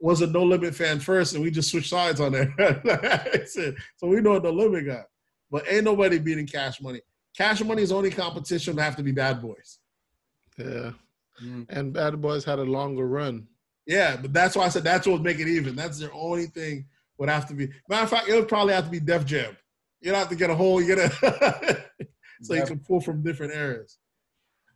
[0.00, 2.52] was a No Limit fan first, and we just switched sides on there.
[2.58, 3.48] It.
[3.96, 5.04] so we know what No Limit got.
[5.50, 7.00] But ain't nobody beating Cash Money.
[7.36, 9.78] Cash Money's only competition would have to be Bad Boys.
[10.58, 10.90] Yeah.
[11.42, 11.66] Mm.
[11.68, 13.46] And Bad Boys had a longer run.
[13.86, 15.76] Yeah, but that's why I said that's what would make it even.
[15.76, 16.86] That's their only thing
[17.18, 17.68] would have to be.
[17.88, 19.56] Matter of fact, it would probably have to be Def Jam.
[20.00, 21.84] You'd have to get a whole, you get a,
[22.42, 23.98] so you can pull from different areas.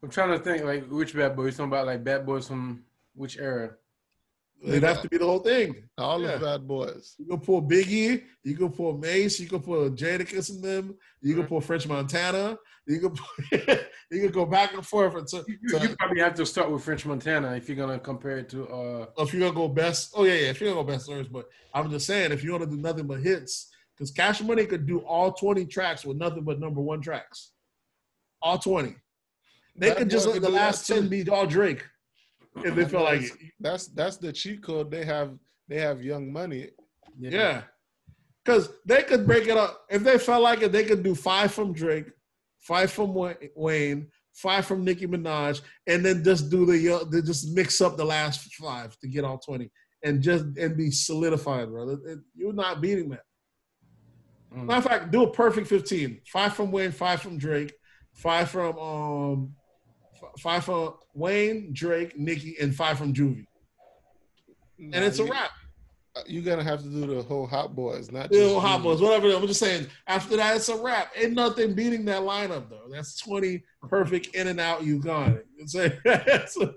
[0.03, 1.57] I'm trying to think like which bad boys.
[1.57, 2.85] Talking about like bad boys from
[3.15, 3.75] which era?
[4.63, 5.89] It'd have to be the whole thing.
[5.99, 6.31] All Yeah.
[6.31, 7.15] of Bad Boys.
[7.19, 11.37] You can pull Biggie, you can pull Mase, you can pull Jadakiss in them, you
[11.37, 13.29] can pull French Montana, you can pull,
[14.11, 15.15] you can go back and forth.
[15.15, 18.39] And so, You, you probably have to start with French Montana if you're gonna compare
[18.39, 20.93] it to uh if you're gonna go best, oh yeah, yeah, if you're gonna go
[20.93, 24.11] best lyrics, but I'm just saying if you want to do nothing but hits, because
[24.11, 27.53] Cash Money could do all 20 tracks with nothing but number one tracks,
[28.43, 28.97] all 20.
[29.77, 31.85] They Bad could just let the last 10 be all Drake
[32.57, 33.23] if they feel like.
[33.61, 34.91] That's that's the cheat code.
[34.91, 35.39] They have
[35.69, 36.69] they have Young Money.
[37.19, 37.63] Yeah.
[38.45, 39.85] Because they could break it up.
[39.91, 42.07] If they felt like it, they could do five from Drake,
[42.61, 43.13] five from
[43.55, 47.97] Wayne, five from Nicki Minaj, and then just do the uh, they just mix up
[47.97, 49.71] the last five to get all 20
[50.05, 51.99] and just and be solidified, brother.
[52.07, 53.25] It- you're not beating that.
[54.55, 54.65] Mm.
[54.65, 56.21] Matter of fact, do a perfect 15.
[56.27, 57.75] Five from Wayne, five from Drake,
[58.15, 59.58] five from um f-
[60.41, 63.47] five from Wayne, Drake, Nicki, and five from Juvie.
[64.79, 65.51] And it's a wrap.
[66.27, 69.01] You're gonna have to do the whole Hot Boys, not Yeah, just well, hot boys,
[69.01, 69.29] whatever.
[69.33, 69.87] I'm just saying.
[70.07, 71.13] After that, it's a wrap.
[71.17, 72.89] Ain't nothing beating that lineup though.
[72.91, 74.83] That's 20 perfect in and out.
[74.85, 75.47] You got it.
[75.59, 76.73] It's a-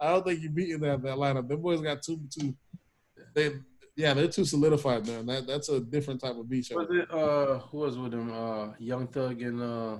[0.00, 1.48] I don't think you're beating that that lineup.
[1.48, 2.54] Them boys got two two.
[3.34, 3.52] They
[3.96, 5.26] yeah, they're too solidified, man.
[5.26, 6.68] That that's a different type of beat.
[6.72, 8.32] Was it uh who was with him?
[8.32, 9.98] Uh Young Thug and uh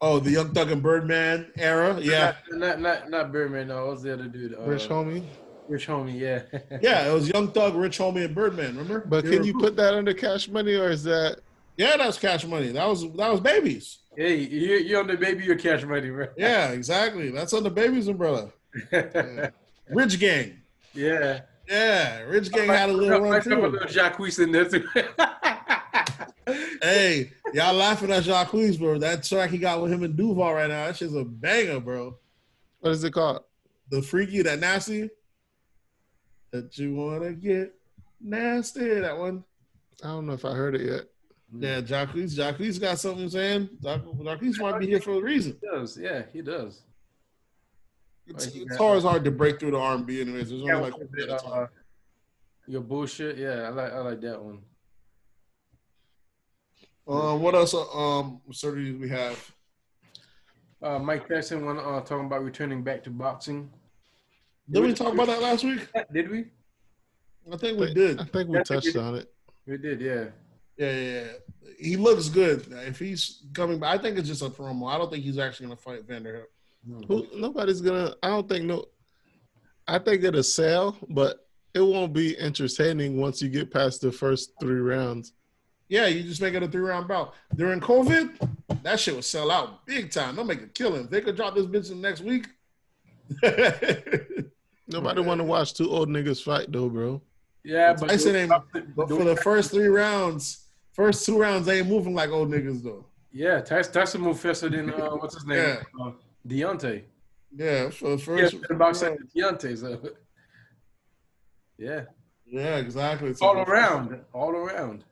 [0.00, 1.98] Oh, the Young Thug and Birdman era.
[2.00, 4.54] Yeah, not not not, not Birdman, no, what was the other dude?
[4.54, 5.24] Uh, Rich Homie.
[5.68, 6.42] Rich Homie, yeah.
[6.82, 7.08] yeah.
[7.08, 8.76] It was Young Thug, Rich Homie, and Birdman.
[8.76, 9.00] Remember?
[9.06, 11.38] But They can were- you put that under Cash Money, or is that
[11.76, 12.68] Yeah, that's Cash Money.
[12.72, 13.98] That was that was Babies.
[14.16, 16.28] hey, you you on the baby your cash money, bro.
[16.36, 17.30] Yeah, exactly.
[17.30, 18.50] That's on the Babies umbrella.
[18.92, 19.50] yeah.
[19.90, 20.60] Rich Gang.
[20.94, 21.40] yeah.
[21.68, 23.56] Yeah, Rich Gang had a little I run like a too.
[23.66, 24.86] little Jacquees in there too.
[26.86, 28.96] Hey, y'all laughing at Jacquees, bro.
[28.98, 32.16] That track he got with him and Duval right now, that shit's a banger, bro.
[32.80, 33.42] what is it called?
[33.90, 35.10] The freaky, that nasty.
[36.52, 37.74] That you wanna get
[38.20, 39.42] nasty, that one.
[40.04, 41.02] I don't know if I heard it yet.
[41.58, 43.68] Yeah, Jacquees, Jacquees got something I'm saying.
[43.82, 45.56] Jacquees, Jacquees might be here for a reason.
[45.60, 46.82] he does, yeah, he does.
[48.28, 50.50] It's, Like, he always hard to break through the R&B anyways.
[50.50, 51.62] There's only Yeah, like one was a time.
[51.62, 51.66] uh,
[52.68, 54.58] your bullshit, yeah, I like I like that one.
[57.08, 57.74] Um, what else?
[57.74, 59.52] uh, Um, surgeries we have.
[60.82, 63.70] Uh, Mike Tyson went uh, talking about returning back to boxing.
[64.70, 65.86] Did we talk about that last week?
[66.12, 66.46] Did we?
[67.52, 68.20] I think we did.
[68.20, 69.32] I think we Yeah, touched on it.
[69.66, 70.24] We did, yeah.
[70.76, 71.26] Yeah, yeah, yeah.
[71.78, 72.66] He looks good.
[72.70, 74.92] If he's coming back, I think it's just a promo.
[74.92, 76.44] I don't think he's actually going to fight Vanderhill.
[77.08, 78.14] Who, nobody's gonna.
[78.22, 78.84] I don't think no.
[79.88, 84.52] I think it'll sell, but it won't be entertaining once you get past the first
[84.60, 85.32] three rounds.
[85.88, 87.34] Yeah, you just make it a three round bout.
[87.54, 88.48] During COVID,
[88.82, 90.34] that shit would sell out big time.
[90.36, 91.04] They'll make a killing.
[91.04, 92.46] If they could drop this bitch in the next week.
[94.88, 97.20] Nobody want to watch two old niggas fight though, bro.
[97.64, 98.52] Yeah, but Tyson ain't,
[98.94, 102.82] but for the first three rounds, first two rounds, they ain't moving like old niggas
[102.84, 103.04] though.
[103.32, 106.04] yeah, Tyson, Tyson moved faster than uh, what's his name, Yeah.
[106.04, 106.12] uh,
[106.46, 107.02] Deontay.
[107.56, 108.56] Yeah, for the Yeah, first.
[108.70, 109.78] about saying Deontay.
[109.78, 110.00] So.
[111.78, 112.04] Yeah,
[112.46, 113.34] Yeah, exactly.
[113.34, 115.04] So all the first- around, all around.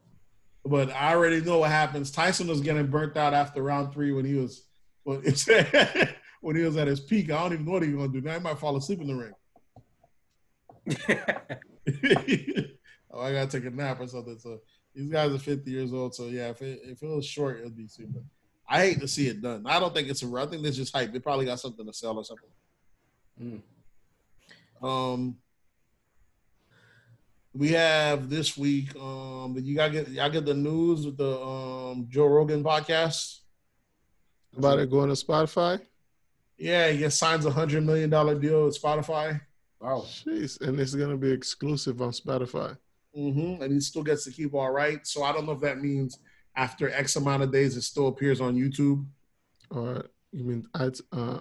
[0.66, 2.10] But I already know what happens.
[2.10, 4.66] Tyson was getting burnt out after round three when he was
[5.02, 5.22] when,
[6.40, 7.30] when he was at his peak.
[7.30, 8.20] I don't even know what he's gonna do.
[8.20, 9.34] Now he might fall asleep in the ring.
[13.10, 14.38] oh, I gotta take a nap or something.
[14.38, 14.60] So
[14.94, 16.14] these guys are 50 years old.
[16.14, 18.20] So yeah, if it, if it was short, it'd be super.
[18.66, 19.64] I hate to see it done.
[19.66, 20.34] I don't think it's a.
[20.36, 21.12] I think it's just hype.
[21.12, 22.48] They probably got something to sell or something.
[23.42, 23.62] Mm.
[24.82, 25.36] Um,
[27.54, 28.94] we have this week.
[28.96, 33.40] Um, you gotta get y'all get the news with the um Joe Rogan podcast.
[34.56, 35.80] About it going to Spotify.
[36.56, 39.40] Yeah, he gets signs a hundred million dollar deal with Spotify.
[39.80, 40.04] Wow.
[40.06, 42.76] Jeez, and it's gonna be exclusive on Spotify.
[43.16, 43.62] Mm-hmm.
[43.62, 45.06] And he still gets to keep all right.
[45.06, 46.18] So I don't know if that means
[46.56, 49.04] after X amount of days it still appears on YouTube,
[49.70, 51.40] Or you mean I uh,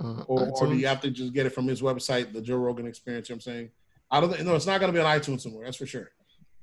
[0.00, 2.56] uh, or, or do you have to just get it from his website, the Joe
[2.56, 3.28] Rogan Experience?
[3.28, 3.70] You know what I'm saying.
[4.12, 5.64] I don't think no, it's not going to be on iTunes anymore.
[5.64, 6.10] That's for sure.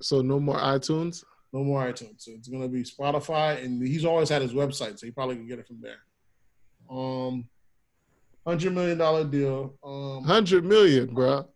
[0.02, 1.24] So no more iTunes.
[1.52, 2.22] No more iTunes.
[2.22, 5.36] So it's going to be Spotify, and he's always had his website, so he probably
[5.36, 5.98] can get it from there.
[6.90, 7.50] Um,
[8.46, 9.76] hundred million dollar deal.
[9.84, 11.50] Um, Hundred million, bro.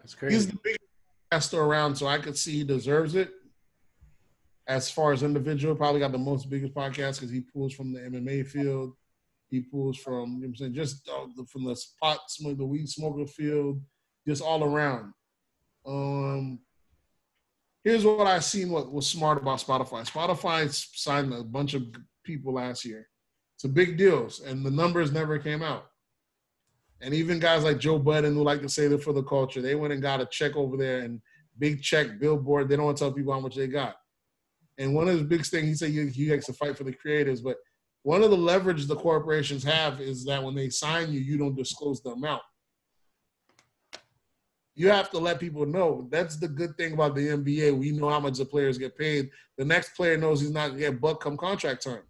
[0.00, 0.34] That's crazy.
[0.34, 0.80] he's the biggest
[1.32, 3.30] podcaster around, so I could see he deserves it.
[4.66, 8.00] As far as individual, probably got the most biggest podcast because he pulls from the
[8.00, 8.94] MMA field.
[9.48, 12.66] He pulls from, you know what I'm saying, just uh, from the pot smoke, the
[12.66, 13.80] weed smoker field,
[14.26, 15.12] just all around.
[15.86, 16.60] Um,
[17.84, 18.70] here's what I seen.
[18.70, 20.08] What was smart about Spotify?
[20.08, 21.82] Spotify signed a bunch of
[22.24, 23.08] people last year.
[23.56, 25.86] It's a big deals, and the numbers never came out.
[27.00, 29.74] And even guys like Joe Budden, who like to say they're for the culture, they
[29.74, 31.20] went and got a check over there and
[31.58, 32.68] big check, billboard.
[32.68, 33.96] They don't want to tell people how much they got.
[34.78, 37.40] And one of the big things, he said he likes to fight for the creators,
[37.40, 37.56] but
[38.02, 41.56] one of the leverage the corporations have is that when they sign you, you don't
[41.56, 42.42] disclose the amount.
[44.78, 46.06] You have to let people know.
[46.08, 47.76] That's the good thing about the NBA.
[47.76, 49.28] We know how much the players get paid.
[49.56, 52.04] The next player knows he's not gonna get buck come contract time.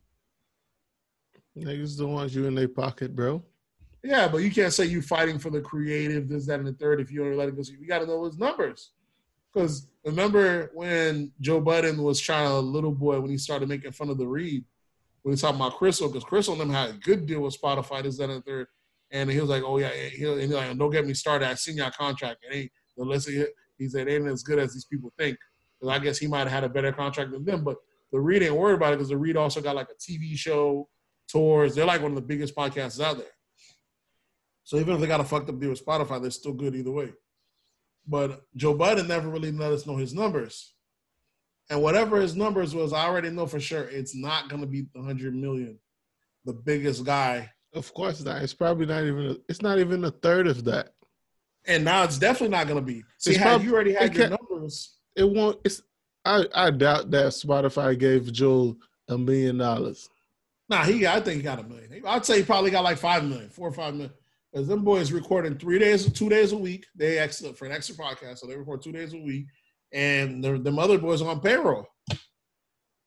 [1.57, 3.43] Niggas don't want you in their pocket, bro.
[4.05, 7.01] Yeah, but you can't say you fighting for the creative, this, that, and the third
[7.01, 7.63] if you don't let it go.
[7.63, 8.91] So you got to know his numbers.
[9.51, 14.11] Because remember when Joe Budden was trying to little boy when he started making fun
[14.11, 14.63] of the Read,
[15.23, 18.03] when he talking about Crissle, because Crissle and them had a good deal with Spotify,
[18.03, 18.67] this, that, and the third.
[19.11, 21.49] And he was like, "Oh yeah," he, and he's like, "Don't get me started.
[21.49, 22.45] I seen your contract.
[22.49, 23.45] It ain't unless he,
[23.79, 25.39] he said it ain't as good as these people think."
[25.81, 27.65] Because I guess he might have had a better contract than them.
[27.65, 27.77] But
[28.13, 30.89] the Read ain't worried about it because the Read also got like a TV show,
[31.29, 31.75] tours.
[31.75, 33.27] They're like one of the biggest podcasts out there.
[34.65, 36.91] So even if they got a fucked up deal with Spotify, they're still good either
[36.91, 37.13] way.
[38.07, 40.75] But Joe Budden never really let us know his numbers.
[41.71, 44.87] And whatever his numbers was, I already know for sure it's not going to be
[44.93, 45.79] 100 million.
[46.45, 47.51] The biggest guy.
[47.79, 48.43] Of course not.
[48.43, 49.27] It's probably not even.
[49.31, 50.95] A, it's not even a third of that.
[51.67, 53.05] And now it's definitely not going to be.
[53.19, 54.97] See, It's had prob- you already had your numbers.
[55.15, 55.61] It won't.
[55.65, 55.81] It's.
[56.25, 58.77] I I doubt that Spotify gave Joel
[59.09, 60.09] a million dollars.
[60.69, 61.07] Nah, he.
[61.07, 62.03] I think he got a million.
[62.05, 64.13] I'd say he probably got like five million, four or five million.
[64.53, 66.87] Because them boys recording three days, two days a week.
[66.97, 69.47] They extra for an extra podcast, so they record two days a week,
[69.93, 71.87] and the them other boys are on payroll.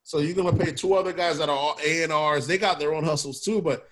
[0.04, 2.48] So you're gonna pay two other guys that are all A and R's.
[2.48, 3.88] They got their own hustles too, but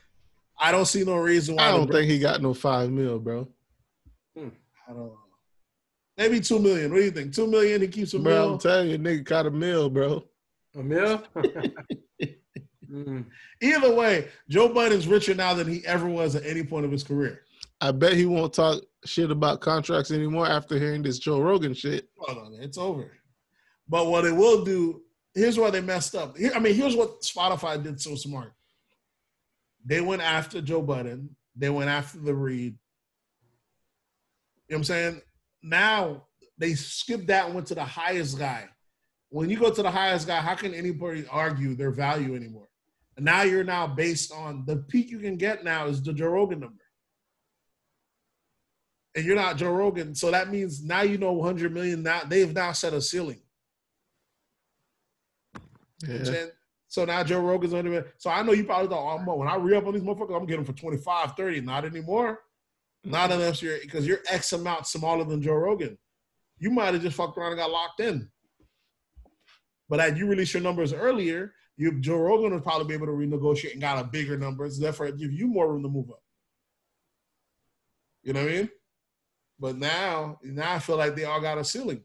[0.60, 1.70] I don't see no reason why.
[1.70, 3.48] I don't think he got no five mil, bro.
[4.38, 5.18] I don't know.
[6.18, 6.92] Maybe two million.
[6.92, 7.34] What do you think?
[7.34, 7.82] Two million.
[7.82, 8.60] He keeps a Bro, I'm million.
[8.60, 10.24] telling you, nigga got a mill, bro.
[10.76, 11.24] A mill?
[12.92, 13.26] Mm.
[13.62, 17.04] Either way, Joe Budden's richer now than he ever was at any point of his
[17.04, 17.42] career.
[17.82, 22.10] I bet he won't talk shit about contracts anymore after hearing this Joe Rogan shit.
[22.18, 23.12] Hold on, it's over.
[23.88, 25.02] But what it will do,
[25.36, 26.36] here's why they messed up.
[26.56, 28.54] I mean, here's what Spotify did so smart.
[29.90, 31.36] They went after Joe Budden.
[31.56, 32.78] They went after the Read.
[34.68, 35.22] You know what I'm saying?
[35.64, 36.28] Now
[36.60, 38.70] they skipped that and went to the highest guy.
[39.30, 42.68] When you go to the highest guy, how can anybody argue their value anymore?
[43.18, 46.28] And now you're now based on the peak you can get now is the Joe
[46.28, 46.84] Rogan number.
[49.16, 50.14] And you're not Joe Rogan.
[50.14, 52.04] So that means now you know 100 million.
[52.04, 53.42] Now they've now set a ceiling.
[56.08, 56.46] Yeah.
[56.90, 58.14] So now Joe Rogan's under it.
[58.18, 60.48] So I know you probably thought, oh, when I re up on these motherfuckers, I'm
[60.48, 61.62] getting them for 25, 30.
[61.62, 62.40] Not anymore.
[63.04, 65.98] Not unless you're because you're X amount smaller than Joe Rogan.
[66.58, 68.30] You might have just fucked around and got locked in.
[69.88, 73.14] But had you released your numbers earlier, you Joe Rogan would probably be able to
[73.14, 76.24] renegotiate and got a bigger numbers, therefore give you more room to move up.
[78.24, 78.70] You know what I mean?
[79.60, 82.04] But now, now I feel like they all got a ceiling.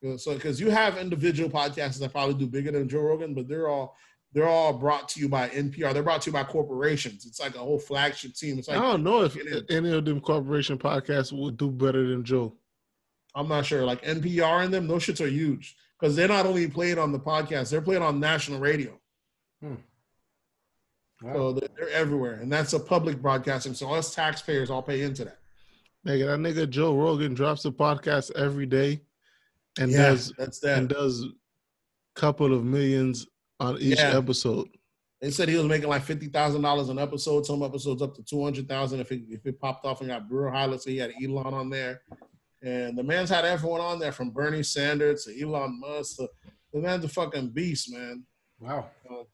[0.00, 3.34] You know, so because you have individual podcasts that probably do bigger than Joe Rogan,
[3.34, 3.96] but they're all
[4.32, 5.92] they're all brought to you by NPR.
[5.92, 7.26] They're brought to you by corporations.
[7.26, 8.58] It's like a whole flagship team.
[8.58, 9.36] It's like I don't know if
[9.68, 12.54] any of them corporation podcasts would do better than Joe.
[13.34, 13.84] I'm not sure.
[13.84, 17.18] Like NPR and them, those shits are huge because they're not only played on the
[17.18, 18.98] podcast, they're played on national radio.
[19.60, 19.74] Hmm.
[21.22, 21.34] Wow.
[21.34, 23.74] So they're, they're everywhere, and that's a public broadcasting.
[23.74, 25.38] So us taxpayers all pay into that.
[26.06, 29.02] Nigga, that nigga Joe Rogan drops a podcast every day
[29.78, 30.78] and yeah, does that's that.
[30.78, 31.24] and does
[32.16, 33.26] couple of millions
[33.60, 34.16] on each Yeah.
[34.16, 34.68] episode.
[35.20, 37.44] They said he was making like fifty thousand dollars an episode.
[37.46, 40.28] Some episodes up to two hundred thousand if it if it popped off and got
[40.28, 40.84] brewer highlights.
[40.84, 42.00] So he had Elon on there,
[42.62, 46.16] and the man's had everyone on there from Bernie Sanders to Elon Musk.
[46.16, 46.28] To,
[46.72, 48.24] the man's a fucking beast, man.
[48.58, 48.88] Wow.
[49.10, 49.24] Uh,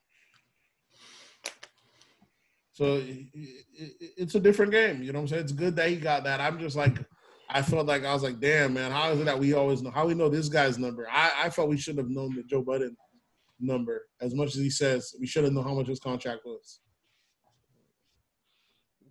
[2.72, 5.02] so it, it, it's a different game.
[5.02, 5.42] You know what I'm saying?
[5.44, 6.40] It's good that he got that.
[6.40, 6.98] I'm just like,
[7.48, 9.90] I felt like I was like, damn, man, how is it that we always know?
[9.90, 11.06] How we know this guy's number?
[11.10, 12.96] I, I felt we should have known the Joe Budden
[13.60, 15.14] number as much as he says.
[15.20, 16.80] We should have known how much his contract was.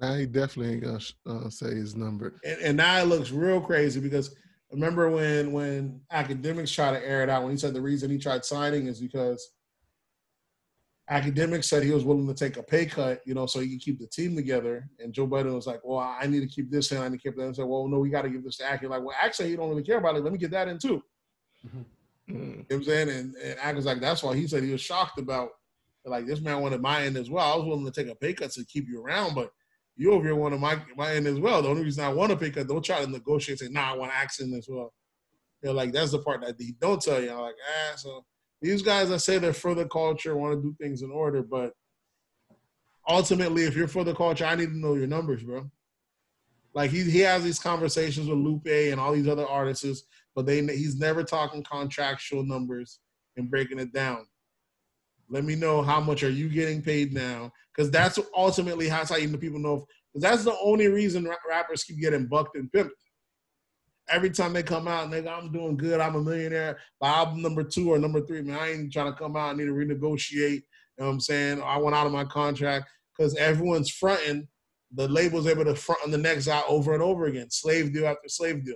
[0.02, 2.40] Now he definitely ain't gonna uh, say his number.
[2.44, 4.36] And, and now it looks real crazy because
[4.72, 8.18] remember when when Akademiks tried to air it out when he said the reason he
[8.18, 9.52] tried signing is because
[11.10, 13.82] Akademiks said he was willing to take a pay cut, you know, so he could
[13.82, 14.90] keep the team together.
[15.00, 16.98] And Joe Budden was like, "Well, I need to keep this in.
[16.98, 18.66] I need to keep that." And said, "Well, no, we got to give this to
[18.66, 20.24] Ack." Like, "Well, actually, he don't really care about it.
[20.24, 21.04] Let me get that in too."
[21.66, 21.86] Mm.
[22.28, 23.10] You know what I'm saying?
[23.10, 25.50] And, and Ack was like, "That's why." He said he was shocked about
[26.06, 27.54] like this man wanted my end as well.
[27.54, 29.52] I was willing to take a pay cut to keep you around, but
[29.96, 31.62] you over here wanted my my end as well.
[31.62, 33.60] The only reason I want a pay cut, don't try to negotiate.
[33.60, 34.94] Say, "Nah, I want accent as well."
[35.62, 38.26] They're like, "That's the part that he don't tell you." I'm like, "Ah, so."
[38.66, 41.74] These guys that say they're for the culture want to do things in order, but
[43.08, 45.70] ultimately, if you're for the culture, I need to know your numbers, bro.
[46.74, 50.62] Like he he has these conversations with Lupe and all these other artists, but they
[50.62, 53.00] he's never talking contractual numbers
[53.38, 54.26] and breaking it down.
[55.30, 59.18] Let me know how much are you getting paid now, because that's ultimately how how
[59.18, 59.86] you know people know.
[60.12, 62.90] Because that's the only reason rappers keep getting bucked and pimped.
[64.08, 66.00] Every time they come out, nigga, I'm doing good.
[66.00, 66.78] I'm a millionaire.
[67.00, 69.50] By album number two or number three, man, I ain't trying to come out.
[69.50, 70.52] I need to renegotiate.
[70.52, 70.62] You
[71.00, 71.62] know what I'm saying?
[71.64, 72.88] I went out of my contract
[73.18, 74.48] because everyone's fronting.
[74.94, 77.50] The label's able to front on the next out over and over again.
[77.50, 78.76] Slave deal after slave deal.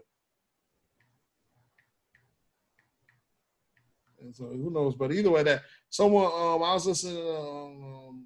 [4.22, 4.96] And so who knows?
[4.96, 8.26] But either way, that someone um I was listening to um, um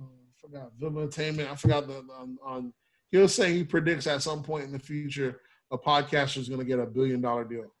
[0.00, 0.04] I
[0.40, 1.50] forgot Villain Entertainment.
[1.50, 2.72] I forgot the on, on
[3.10, 5.40] he was saying he predicts at some point in the future
[5.70, 7.72] a podcaster is going to get a billion dollar deal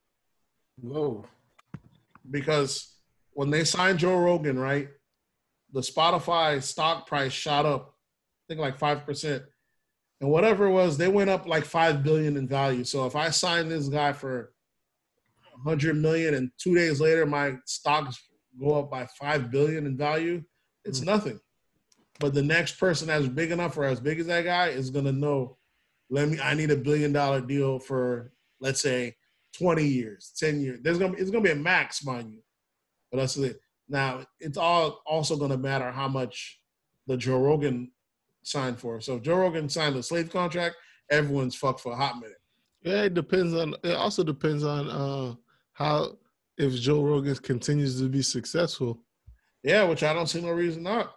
[0.80, 1.24] Whoa.
[2.30, 2.96] because
[3.32, 4.88] when they signed Joe Rogan, right,
[5.72, 9.42] the Spotify stock price shot up, I think like five percent,
[10.20, 12.84] and whatever it was, they went up like five billion in value.
[12.84, 14.52] So if I sign this guy for
[15.54, 18.18] a hundred million, and two days later my stocks
[18.58, 20.42] go up by five billion in value,
[20.84, 21.06] it's hmm.
[21.06, 21.40] nothing.
[22.18, 25.12] But the next person that's big enough or as big as that guy is gonna
[25.12, 25.58] know.
[26.10, 26.40] Let me.
[26.40, 29.16] I need a billion dollar deal for let's say
[29.56, 30.80] twenty years, ten years.
[30.82, 32.42] There's gonna be, it's gonna be a max, mind you.
[33.10, 33.60] But that's it.
[33.88, 36.60] Now it's all also gonna matter how much
[37.06, 37.90] the Joe Rogan
[38.42, 39.00] signed for.
[39.00, 40.76] So if Joe Rogan signed a slave contract,
[41.10, 42.36] everyone's fucked for a hot minute.
[42.82, 43.74] Yeah, it depends on.
[43.82, 45.34] It also depends on uh,
[45.72, 46.18] how
[46.56, 49.02] if Joe Rogan continues to be successful.
[49.62, 51.12] Yeah, which I don't see no reason not,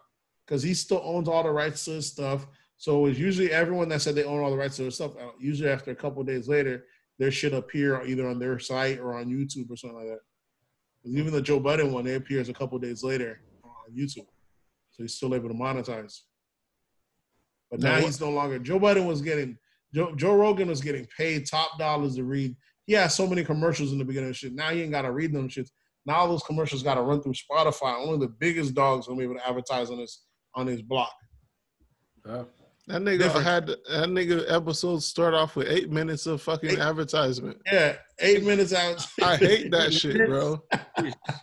[0.46, 2.48] because he still owns all the rights to his stuff.
[2.80, 5.12] So it's usually everyone that said they own all the rights to their stuff.
[5.18, 6.86] uh, Usually after a couple days later,
[7.20, 10.22] their shit appear either on their site or on YouTube or something like that.
[11.06, 14.26] even the Joe Budden one, it appears a couple days later on YouTube,
[14.92, 16.22] so he's still able to monetize.
[17.70, 18.58] But now Now he's no longer.
[18.60, 19.58] Joe Budden was getting
[19.94, 22.56] Joe, Joe Rogan was getting paid top dollars to read.
[22.86, 24.54] He had so many commercials in the beginning of shit.
[24.54, 25.72] Now he ain't got to read them shits.
[26.06, 27.96] Now those commercials got to run through Spotify.
[27.96, 30.22] Only the biggest dogs gonna be able to advertise on his
[30.56, 31.12] on his block.
[32.26, 32.48] Wow.
[32.90, 33.46] That nigga Different.
[33.46, 37.62] had that nigga episodes start off with eight minutes of fucking Eight- advertisement.
[37.72, 39.06] Yeah, eight minutes out.
[39.22, 40.60] I hate that shit, bro.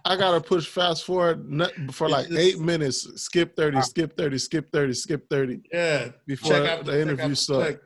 [0.04, 1.46] I gotta push fast forward
[1.92, 3.06] for like It's- eight minutes.
[3.22, 7.30] Skip thirty, skip thirty, skip thirty, skip thirty Yeah, before check out the check interview
[7.30, 7.68] out- starts.
[7.70, 7.80] check.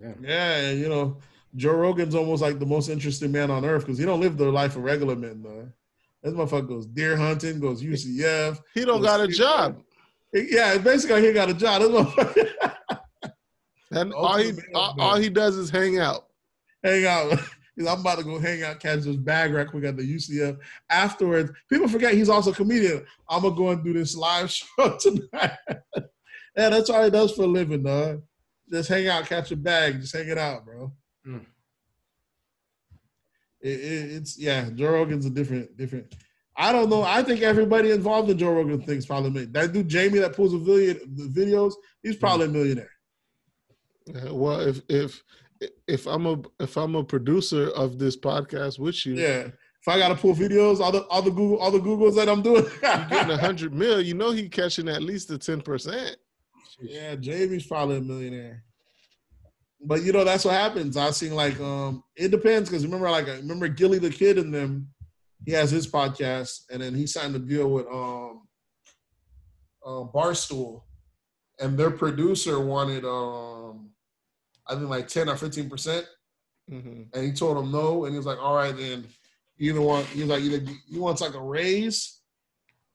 [0.00, 0.24] Damn.
[0.24, 1.18] Yeah, you know,
[1.56, 4.44] Joe Rogan's almost like the most interesting man on earth because he don't live the
[4.50, 5.72] life of regular men, man.
[6.22, 8.60] This motherfucker goes deer hunting, goes UCF.
[8.74, 9.82] He don't got a job.
[10.32, 11.82] Yeah, basically he got a job.
[11.82, 12.50] This motherfucker
[13.92, 16.26] And all he all, all he does is hang out.
[16.82, 17.38] hang out.
[17.78, 19.72] I'm about to go hang out, catch this bag rack.
[19.72, 20.58] We got the UCF.
[20.90, 23.04] Afterwards, people forget he's also a comedian.
[23.28, 25.56] I'm gonna go and do this live show tonight.
[26.56, 28.22] yeah, that's all he does for a living, dog.
[28.70, 30.92] Just hang out, catch a bag, just hang it out, bro.
[31.26, 31.46] Mm.
[33.60, 36.14] It, it, it's yeah, Joe Rogan's a different, different.
[36.56, 37.02] I don't know.
[37.02, 40.52] I think everybody involved in Joe Rogan thinks probably made that dude Jamie that pulls
[40.52, 41.72] the video the videos.
[42.02, 42.90] He's probably a millionaire.
[44.14, 45.22] Uh, Well, if if
[45.86, 49.48] if I'm a if I'm a producer of this podcast with you, Yeah.
[49.84, 52.42] If I gotta pull videos, all the all the Google all the Googles that I'm
[52.42, 52.64] doing.
[52.82, 54.00] you're getting a hundred mil.
[54.00, 56.16] You know he catching at least the ten percent.
[56.80, 58.62] yeah, Jamie's probably a millionaire.
[59.84, 60.96] But you know that's what happens.
[60.96, 64.88] I seen like um it depends because remember like remember Gillie Da Kid and them.
[65.44, 68.48] He has his podcast and then he signed a deal with um
[69.84, 70.82] uh, Barstool,
[71.58, 73.90] and their producer wanted um
[74.66, 76.06] I think like ten or fifteen percent.
[76.70, 77.02] Mm-hmm.
[77.12, 79.06] and he told him no, and he was like, "All right, then."
[79.58, 82.20] You either want he was like either he wants like a raise,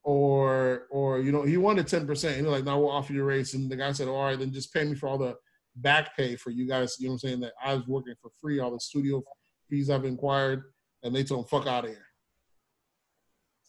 [0.03, 2.35] or or you know he wanted ten percent.
[2.35, 4.37] He was like, "No, we'll offer you a raise." And the guy said, "All right,
[4.37, 5.35] then just pay me for all the
[5.75, 7.39] back pay for you guys." You know what I'm saying?
[7.41, 9.23] That I was working for free, all the studio
[9.69, 10.63] fees I've inquired,
[11.03, 12.06] and they told him, "Fuck out of here."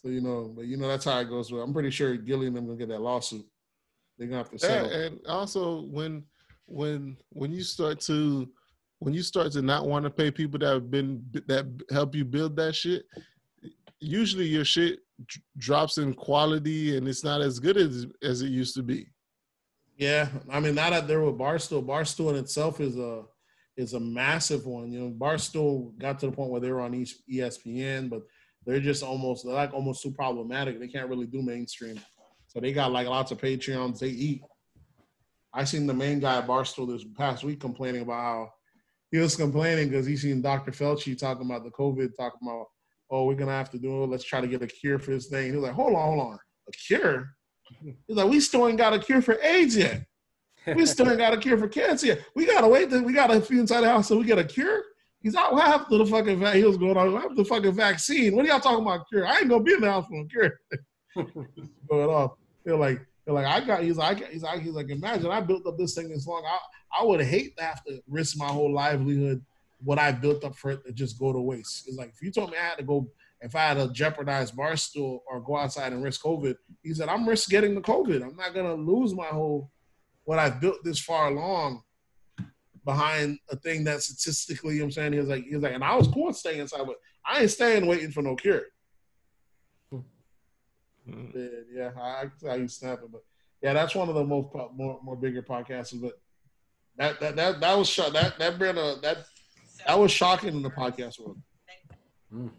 [0.08, 1.50] You know, but you know that's how it goes.
[1.50, 3.46] I'm pretty sure Gillie and them gonna get that lawsuit.
[4.16, 4.90] They're gonna have to settle.
[4.90, 6.24] and also when
[6.66, 8.48] when when you start to
[9.00, 12.24] when you start to not want to pay people that have been that help you
[12.24, 13.04] build that shit,
[14.00, 15.00] usually your shit
[15.56, 19.06] drops in quality and it's not as good as as it used to be.
[19.96, 23.24] Yeah, I mean, not that they're with Barstool, Barstool in itself is a
[23.76, 24.92] is a massive one.
[24.92, 28.22] You know, Barstool got to the point where they were on E- ESPN, but
[28.68, 30.78] they're just almost they're like almost too problematic.
[30.78, 31.98] They can't really do mainstream,
[32.48, 33.98] so they got like lots of Patreons.
[33.98, 34.42] They eat.
[35.54, 38.50] I seen the main guy at Barstool this past week complaining about how
[39.10, 40.70] he was complaining because he seen Dr.
[40.70, 42.66] Fauci talking about the COVID, talking about
[43.10, 44.10] oh we're gonna have to do it.
[44.10, 45.46] Let's try to get a cure for this thing.
[45.46, 46.38] He was like, hold on, hold on,
[46.68, 47.30] a cure.
[48.06, 50.04] He's like, we still ain't got a cure for AIDS yet.
[50.74, 52.24] We still ain't got a cure for cancer yet.
[52.36, 52.90] We gotta wait.
[52.90, 54.82] We gotta be inside the house so we get a cure.
[55.28, 55.52] He's out.
[55.52, 56.54] What happened to the fucking vac?
[56.54, 57.12] He was going on.
[57.12, 58.34] What happened to the fucking vaccine?
[58.34, 59.26] What are y'all talking about cure?
[59.26, 60.58] I ain't gonna be in the house for a cure.
[61.90, 62.30] going off.
[62.30, 63.82] Uh, feel like feel like I got.
[63.82, 64.88] He's like he's like he's like.
[64.88, 66.42] Imagine I built up this thing this long.
[66.46, 69.44] I I would hate to have to risk my whole livelihood.
[69.84, 71.88] What I built up for it to just go to waste.
[71.88, 73.06] It's like if you told me I had to go,
[73.42, 77.28] if I had to jeopardize barstool or go outside and risk COVID, he said I'm
[77.28, 78.22] risk getting the COVID.
[78.22, 79.70] I'm not gonna lose my whole
[80.24, 81.82] what I've built this far along
[82.88, 85.12] behind a thing that statistically, you know what I'm saying?
[85.12, 87.50] He was like, he was like, and I was cool staying inside, but I ain't
[87.50, 88.62] staying waiting for no cure.
[89.92, 91.34] Mm.
[91.34, 93.22] Yeah, yeah, I, I can see how you snap it, but
[93.62, 96.00] yeah, that's one of the most more more bigger podcasts.
[96.00, 96.18] But
[96.96, 98.14] that that that that was shock.
[98.14, 99.18] That that been a that
[99.86, 101.40] that was shocking in the podcast world.
[102.32, 102.50] Mm.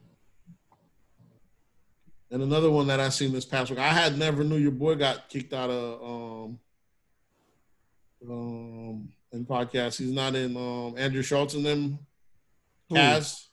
[2.32, 4.94] And another one that I seen this past week, I had never knew your boy
[4.94, 6.60] got kicked out of um
[8.30, 9.98] um in podcast.
[9.98, 12.00] He's not in um Andrew Schulz and them
[12.90, 12.96] Who?
[12.96, 13.46] Kaz.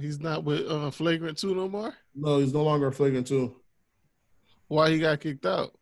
[0.00, 1.92] He's not with uh, Flagrant Two no more.
[2.14, 3.54] No, he's no longer a flagrant 2.
[4.68, 5.72] Why he got kicked out?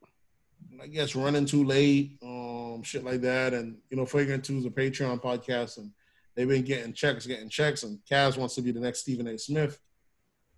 [0.83, 3.53] I guess running too late, um, shit like that.
[3.53, 5.91] And you know, Flagrant Two is a Patreon podcast, and
[6.35, 7.83] they've been getting checks, getting checks.
[7.83, 9.39] And Kaz wants to be the next Stephen A.
[9.39, 9.79] Smith.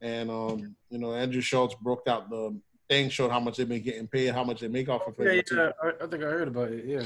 [0.01, 2.57] And um, you know, Andrew Schulz broke out the
[2.89, 5.25] thing, showed how much they've been getting paid, how much they make off of Yeah,
[5.25, 5.57] Flagrant Two.
[5.57, 5.71] yeah.
[5.83, 6.85] I, I think I heard about it.
[6.85, 7.03] Yeah.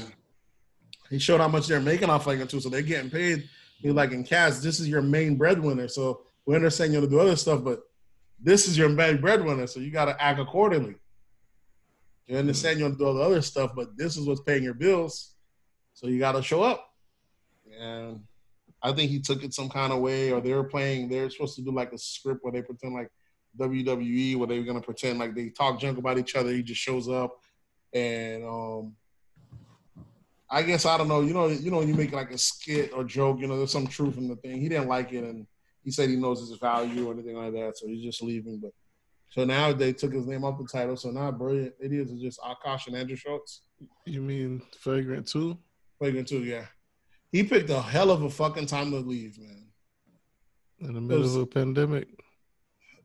[1.09, 3.47] He showed how much they're making off Flagrant Two, so they're getting paid.
[3.79, 5.87] He's like, in cash, this is your main breadwinner.
[5.87, 7.81] So we understand you're gonna do other stuff, but
[8.39, 10.95] this is your main breadwinner, so you gotta act accordingly.
[12.27, 14.63] You understand you want to do all the other stuff, but this is what's paying
[14.63, 15.35] your bills,
[15.93, 16.89] so you got to show up.
[17.79, 18.21] And
[18.81, 21.09] I think he took it some kind of way, or they were playing.
[21.09, 23.09] They're supposed to do like a script where they pretend like
[23.59, 26.51] WWE, where they were gonna pretend like they talk junk about each other.
[26.51, 27.39] He just shows up,
[27.93, 28.95] and um,
[30.49, 31.21] I guess I don't know.
[31.21, 33.71] You know, you know, when you make like a skit or joke, you know, there's
[33.71, 34.61] some truth in the thing.
[34.61, 35.47] He didn't like it, and
[35.83, 38.59] he said he knows his value or anything like that, so he's just leaving.
[38.59, 38.71] But
[39.29, 40.95] so now they took his name off the title.
[40.95, 43.61] So now brilliant idiots is just Akaash and Andrew Schulz.
[44.05, 45.57] You mean Flagrant Two?
[45.97, 46.65] Flagrant too, yeah.
[47.31, 49.67] He picked a hell of a fucking time to leave, man.
[50.81, 52.07] In the middle of a pandemic.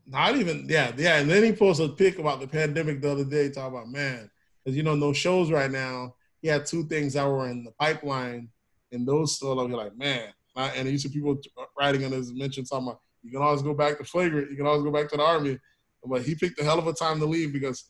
[0.06, 1.18] Not even, yeah, yeah.
[1.18, 4.30] And then he posted a pic about the pandemic the other day, talking about man,
[4.62, 6.14] because you know no shows right now.
[6.40, 8.48] He had two things that were in the pipeline,
[8.92, 9.56] and those still.
[9.68, 11.38] You're like, man, and you see people
[11.78, 14.66] writing on his mention talking about you can always go back to flagrant, you can
[14.66, 15.58] always go back to the army,
[16.04, 17.84] but he picked a hell of a time to leave because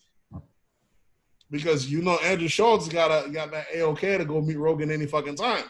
[1.51, 5.07] because you know Andrew Schulz got a got that AOK to go meet Rogan any
[5.07, 5.65] fucking time.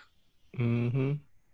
[0.59, 1.13] Mm-hmm.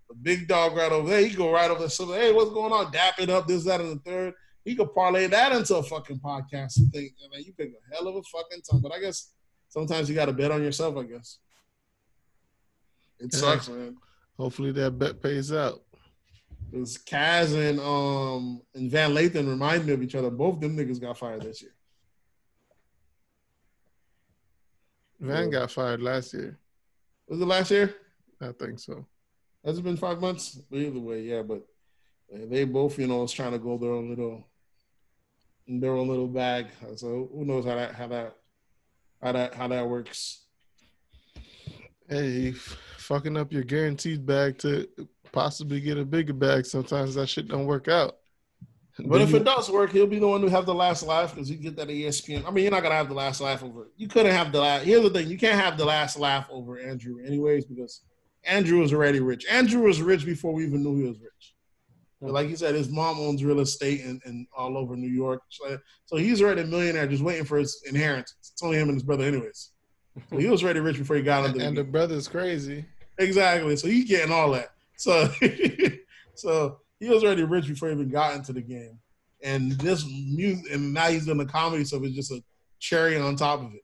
[0.09, 1.91] The big dog right over there, he go right over there.
[1.91, 2.93] So hey, what's going on?
[2.93, 4.35] Dap it up, this, that, and the third.
[4.65, 8.09] He could parlay that into a fucking podcast and think, man, you pick a hell
[8.09, 8.81] of a fucking time.
[8.81, 9.34] But I guess
[9.75, 10.97] sometimes you got to bet on yourself.
[10.97, 11.39] I guess
[13.19, 13.41] it Yeah.
[13.41, 13.97] sucks, man.
[14.39, 15.81] Hopefully that bet pays out.
[16.71, 20.31] Because Kaz and um and Van Lathan remind me of each other.
[20.31, 21.75] Both of them niggas got fired this year.
[25.21, 25.59] Van Yeah.
[25.61, 26.59] got fired last year.
[27.29, 27.95] Was it last year?
[28.41, 29.07] I think so.
[29.65, 30.61] Has it been five months?
[30.71, 31.43] Either way, yeah.
[31.43, 31.63] But
[32.31, 34.47] they both, you know, was trying to go their own little,
[35.67, 36.67] their own little bag.
[36.97, 38.37] So who knows how that how that
[39.25, 40.45] how that how that works.
[42.09, 44.87] Hey, f- fucking up your guaranteed bag to
[45.33, 46.67] possibly get a bigger bag.
[46.67, 48.19] Sometimes that shit don't work out.
[49.07, 51.51] But if it does work, he'll be the one who have the last laugh because
[51.51, 52.47] you get that ESPN.
[52.47, 53.89] I mean, you're not gonna have the last laugh over.
[53.97, 54.85] You couldn't have the last.
[54.85, 58.03] Here's the thing: you can't have the last laugh over Andrew, anyways, because
[58.45, 59.47] Andrew was already rich.
[59.51, 61.54] Andrew was rich before we even knew he was rich.
[62.33, 65.79] Like you said, his mom owns real estate and, and all over New York, so,
[66.07, 68.35] so he's already a millionaire, just waiting for his inheritance.
[68.53, 69.73] It's only him and his brother, anyways.
[70.31, 71.69] So he was already rich before he got into the game.
[71.69, 72.85] and the brother's crazy.
[73.19, 73.77] Exactly.
[73.77, 74.71] So he's getting all that.
[74.97, 75.29] So
[76.35, 78.99] so he was already rich before he even got into the game.
[79.43, 82.43] And this music and now he's doing the comedy stuff is just a
[82.79, 83.83] cherry on top of it.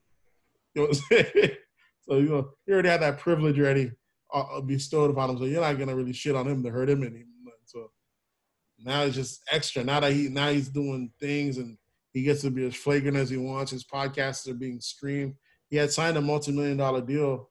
[0.74, 1.50] You know what I'm saying?
[2.08, 3.90] so you know, he already had that privilege already
[4.32, 5.38] uh, bestowed upon him.
[5.38, 7.54] So you're not gonna really shit on him to hurt him anymore.
[7.64, 7.90] So
[8.84, 9.84] now it's just extra.
[9.84, 11.76] Now that he now he's doing things and
[12.12, 13.70] he gets to be as flagrant as he wants.
[13.70, 15.34] His podcasts are being streamed.
[15.68, 17.50] He had signed a multi-million dollar deal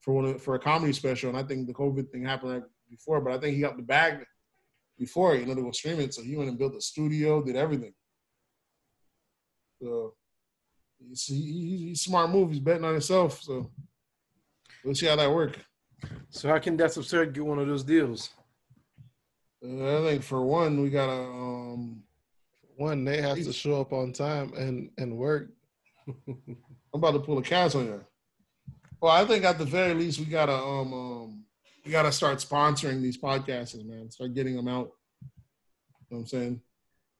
[0.00, 3.20] for one for a comedy special, and I think the COVID thing happened right before,
[3.20, 4.24] but I think he got the bag
[4.98, 7.92] before you know they were streaming, so he went and built a studio, did everything.
[9.82, 10.14] So
[10.98, 12.50] he's, he, he's smart move.
[12.50, 13.42] He's betting on himself.
[13.42, 13.70] So
[14.84, 15.58] we'll see how that works.
[16.30, 18.30] So how can That's Absurd get one of those deals?
[19.66, 21.12] I think for one, we gotta.
[21.12, 22.02] Um,
[22.76, 25.50] One, they have to show up on time and and work.
[26.28, 26.56] I'm
[26.92, 28.04] about to pull a cast on you.
[29.00, 31.44] Well, I think at the very least we gotta um, um
[31.84, 34.10] we gotta start sponsoring these podcasts, man.
[34.10, 34.90] Start getting them out.
[35.20, 35.28] You
[36.10, 36.60] know what I'm saying?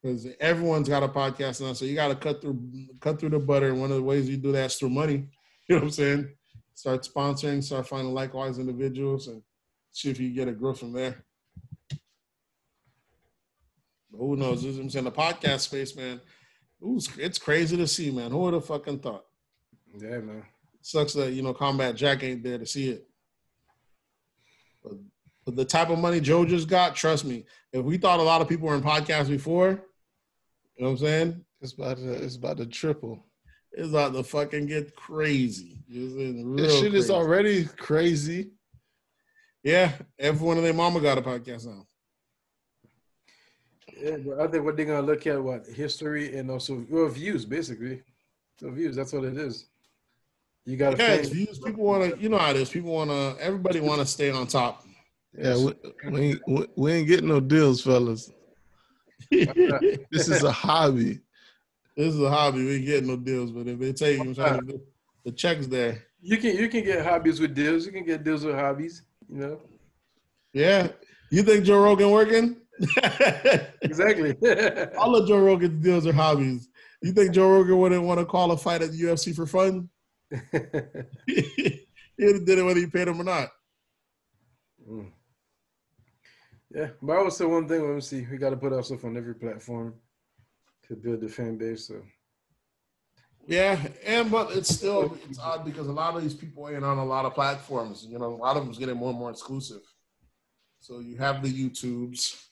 [0.03, 2.61] Because everyone's got a podcast now, so you gotta cut through
[3.01, 3.69] cut through the butter.
[3.71, 5.29] And one of the ways you do that is through money.
[5.69, 6.29] You know what I'm saying?
[6.75, 9.43] Start sponsoring, start finding likewise individuals, and
[9.91, 11.25] see if you get a growth from there.
[14.13, 14.65] Who knows?
[14.65, 16.21] I'm saying the podcast space, man.
[16.83, 18.31] Ooh, it's- crazy to see, man.
[18.31, 19.25] Who would have fucking thought?
[19.99, 20.45] Yeah, man.
[20.83, 23.09] sucks that you know Combat Jack ain't there to see it.
[24.85, 24.93] But,
[25.45, 28.41] but the type of money Joe just got, trust me, if we thought a lot
[28.41, 29.71] of people were in podcasts before,
[30.77, 31.45] you know what I'm saying?
[31.61, 33.25] It's about to it's about to triple.
[33.73, 35.83] It's about to fucking get crazy.
[35.89, 38.51] It's in real This shit is already crazy.
[39.63, 41.87] Yeah, everyone of their mama got a podcast now.
[43.99, 47.45] Yeah, but I think what they're gonna look at what history and also well, views
[47.45, 48.03] basically.
[48.61, 49.67] So views, that's what it is.
[50.65, 51.59] You got to Yeah, it's views.
[51.59, 52.71] People want to, you know how it is.
[52.71, 53.37] People want to.
[53.41, 54.85] Everybody want to stay on top.
[55.39, 55.75] Yeah, we,
[56.11, 58.33] we, ain't, we, we ain't getting no deals, fellas.
[59.31, 59.49] this
[60.11, 61.21] This is a hobby.
[61.97, 62.65] This is a hobby.
[62.65, 64.81] We ain't getting no deals, but if they take you, trying to,
[65.25, 66.03] the check's there.
[66.21, 67.87] You can you can get hobbies with deals.
[67.87, 69.03] You can get deals with hobbies.
[69.29, 69.61] You know
[70.53, 70.89] Yeah.
[71.31, 72.57] You think Joe Rogan working?
[73.83, 74.35] exactly.
[74.99, 76.69] All of Joe Rogan's deals are hobbies.
[77.03, 79.89] You think Joe Rogan wouldn't want to call a fight at the UFC for fun?
[80.31, 81.87] he
[82.19, 83.49] did it whether you paid him or not.
[84.89, 85.11] Mm.
[86.75, 87.87] Yeah, but I would say one thing.
[87.87, 88.27] Let me see.
[88.31, 89.95] We got to put ourselves on every platform
[90.89, 91.89] to build the fan base.
[91.89, 92.03] So
[93.47, 96.99] Yeah, and but it's still it's odd because a lot of these people ain't on
[96.99, 98.07] a lot of platforms.
[98.09, 99.83] You know, a lot of them's getting more and more exclusive.
[100.81, 102.47] So you have the YouTubes.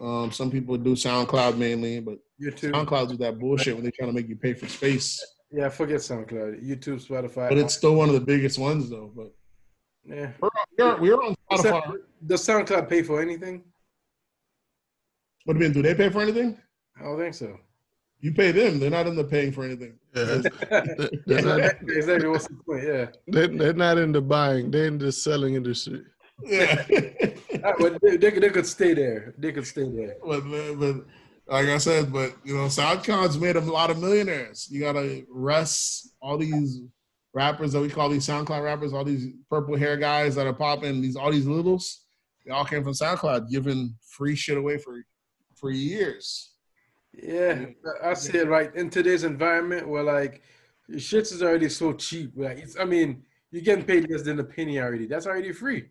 [0.00, 2.72] Um, some people do SoundCloud mainly, but YouTube.
[2.72, 5.24] SoundCloud do that bullshit when they're trying to make you pay for space.
[5.52, 6.64] Yeah, forget SoundCloud.
[6.64, 7.48] YouTube, Spotify.
[7.48, 9.12] But it's still one of the biggest ones though.
[9.14, 9.32] But
[10.04, 10.32] yeah.
[10.40, 11.96] we're, we're, we're on Spotify.
[12.26, 13.62] Does SoundCloud pay for anything?
[15.44, 15.74] What do you mean?
[15.74, 16.58] Do they pay for anything?
[16.98, 17.56] I don't think so.
[18.20, 18.80] You pay them.
[18.80, 19.98] They're not in the paying for anything.
[20.16, 20.42] Yeah.
[21.26, 22.28] They're not, exactly.
[22.28, 22.84] What's the point?
[22.84, 23.06] Yeah.
[23.26, 24.70] they're, they're not in the buying.
[24.70, 26.02] They're in the selling industry.
[26.42, 26.86] Yeah.
[27.78, 29.34] But they, they, could- stay there.
[29.38, 30.16] They could stay there.
[30.24, 30.42] but,
[30.78, 30.96] but
[31.46, 34.68] like I said, but you know, SoundCloud's made a lot of millionaires.
[34.70, 36.82] You gotta rest all these
[37.32, 41.00] rappers that we call these SoundCloud rappers, all these purple hair guys that are popping,
[41.02, 42.02] these all these littles,
[42.44, 45.02] they all came from SoundCloud, giving free shit away for
[45.56, 46.52] for years.
[47.12, 47.66] Yeah,
[48.02, 48.74] I see it right.
[48.74, 50.42] In today's environment where like
[50.88, 52.32] Your shits is already so cheap.
[52.36, 55.06] Like it's, I mean, you're getting paid less than a penny already.
[55.06, 55.90] That's already free.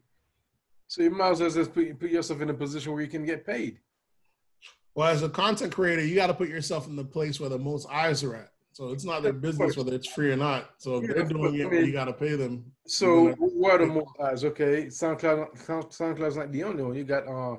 [0.94, 3.26] So you might as well just put, put yourself in a position where you can
[3.26, 3.80] get paid.
[4.94, 7.57] Well, as a content creator, you got to put yourself in the place where the
[7.57, 8.49] most eyes are at.
[8.74, 10.70] So it's not their business whether it's free or not.
[10.78, 12.72] So if Yeah, they're doing it, I mean- you got to pay them.
[12.86, 14.45] So what are the most eyes?
[14.45, 15.65] Okay, SoundCloud.
[15.65, 16.94] SoundCloud's not the only one.
[16.94, 17.57] You got uh,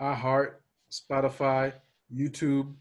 [0.00, 0.52] iHeart,
[0.88, 1.72] Spotify,
[2.14, 2.72] YouTube.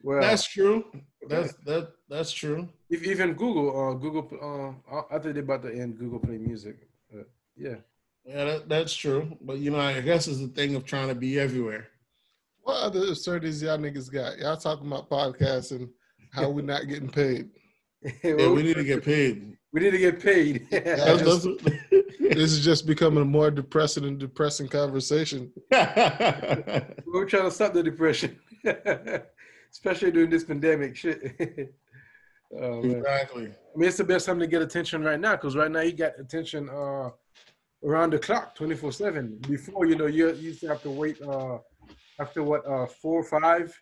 [0.00, 0.84] Well, That's true.
[1.28, 1.90] That's that.
[2.08, 2.68] That's true.
[2.88, 3.68] if even Google.
[3.90, 4.76] Uh, Google.
[4.88, 6.76] Uh, I think they're about to end Google Play Music.
[7.56, 7.78] Yeah.
[8.26, 9.36] Yeah, that, that's true.
[9.40, 11.88] But you know, I guess it's the thing of trying to be everywhere.
[12.62, 14.38] What other absurdities y'all niggas got?
[14.38, 15.88] Y'all talking about podcasts and
[16.32, 17.50] how we not getting paid.
[18.22, 19.56] Yeah, we need to get paid.
[19.72, 20.68] We need to get paid.
[20.70, 25.50] Just- that's This is just becoming a more depressing and depressing conversation.
[25.70, 28.38] We're trying to stop the depression,
[29.72, 30.96] especially during this pandemic.
[30.96, 31.74] Shit.
[32.60, 33.46] oh, exactly.
[33.46, 35.92] I mean, it's the best time to get attention right now because right now you
[35.92, 37.10] got attention uh,
[37.84, 39.38] around the clock, twenty four seven.
[39.48, 41.58] Before you know, you used to have to wait uh,
[42.18, 43.78] after what uh, four or five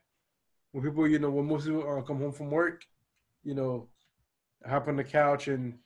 [0.73, 2.85] when people you know when most people uh, come home from work,
[3.45, 3.89] you know,
[4.67, 5.79] hop on the couch and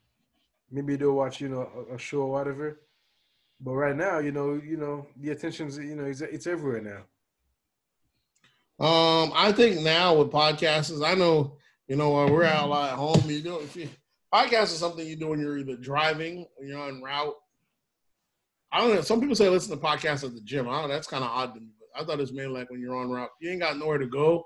[0.70, 2.80] maybe they'll watch you know a, a show or whatever.
[3.60, 7.04] But right now, you know, you know the attention's you know it's, it's everywhere now.
[8.80, 13.22] Um, I think now with podcasts, I know you know when we're out at home.
[13.26, 13.88] You know, if you
[14.32, 17.34] podcast is something you do when you're either driving or you're on route.
[18.72, 19.00] I don't know.
[19.00, 20.68] Some people say listen to podcasts at the gym.
[20.68, 20.94] I don't know.
[20.94, 21.68] That's kind of odd to me.
[21.78, 23.30] But I thought it's mainly like when you're on route.
[23.40, 24.44] You ain't got nowhere to go.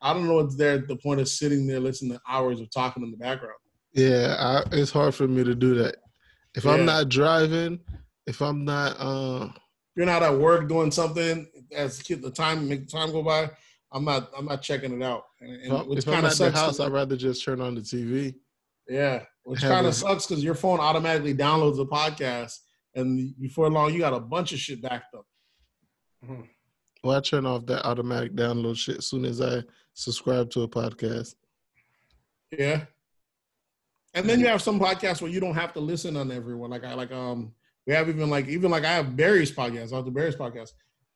[0.00, 2.70] I don't know what's there at the point of sitting there listening to hours of
[2.70, 3.56] talking in the background.
[3.92, 5.96] Yeah, I, it's hard for me to do that.
[6.54, 6.72] If Yeah.
[6.72, 7.80] I'm not driving,
[8.26, 9.48] if I'm not, uh,
[9.96, 13.50] you're not at work doing something as the time make the time go by.
[13.92, 14.30] I'm not.
[14.36, 15.22] I'm not checking it out.
[15.40, 16.58] And, and if I'm kind of at the sucks.
[16.58, 18.34] house, I'd rather just turn on the TV.
[18.88, 22.58] Yeah, which kind of sucks because your phone automatically downloads the podcast,
[22.96, 25.26] and before long, you got a bunch of shit backed up.
[27.04, 29.62] Well, I turn off that automatic download shit as soon as I
[29.94, 31.36] subscribe to a podcast.
[32.50, 32.86] Yeah,
[34.14, 36.70] and then you have some podcasts where you don't have to listen on everyone.
[36.70, 37.52] Like I like um,
[37.86, 39.92] we have even like even like I have Barry's podcast.
[39.92, 40.70] I have the Barry's podcast.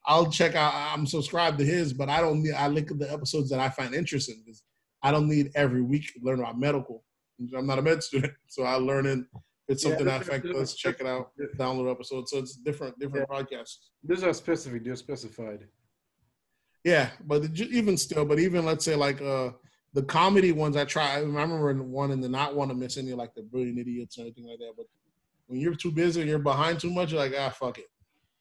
[0.07, 0.75] I'll check out.
[0.75, 2.53] I'm subscribed to his, but I don't need.
[2.53, 4.63] I look at the episodes that I find interesting because
[5.03, 7.03] I don't need every week to learn about medical.
[7.57, 9.21] I'm not a med student, so I learn it.
[9.71, 10.45] It's Yeah, something I that's- affect.
[10.45, 11.31] that's- Let's check it out.
[11.57, 12.33] Download episodes.
[12.33, 13.77] So it's different, different podcasts.
[14.03, 14.85] These are specific.
[14.85, 15.69] They're specified.
[16.83, 19.53] Yeah, but the- even still, but even let's say like uh
[19.93, 21.15] the comedy ones I try.
[21.15, 24.23] I remember one and the not want to miss any like the brilliant idiots or
[24.23, 24.73] anything like that.
[24.77, 24.87] But
[25.47, 27.87] when you're too busy and you're behind too much, you're like ah fuck it,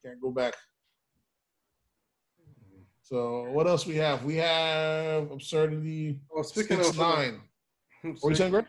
[0.03, 0.56] can't go back.
[3.03, 4.23] So what else we have?
[4.23, 7.41] We have absurdity Oh, speaking six of nine.
[8.01, 8.65] What are you saying, Greg?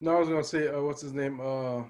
[0.00, 1.40] No, I was gonna say, uh, what's his name?
[1.40, 1.82] Uh,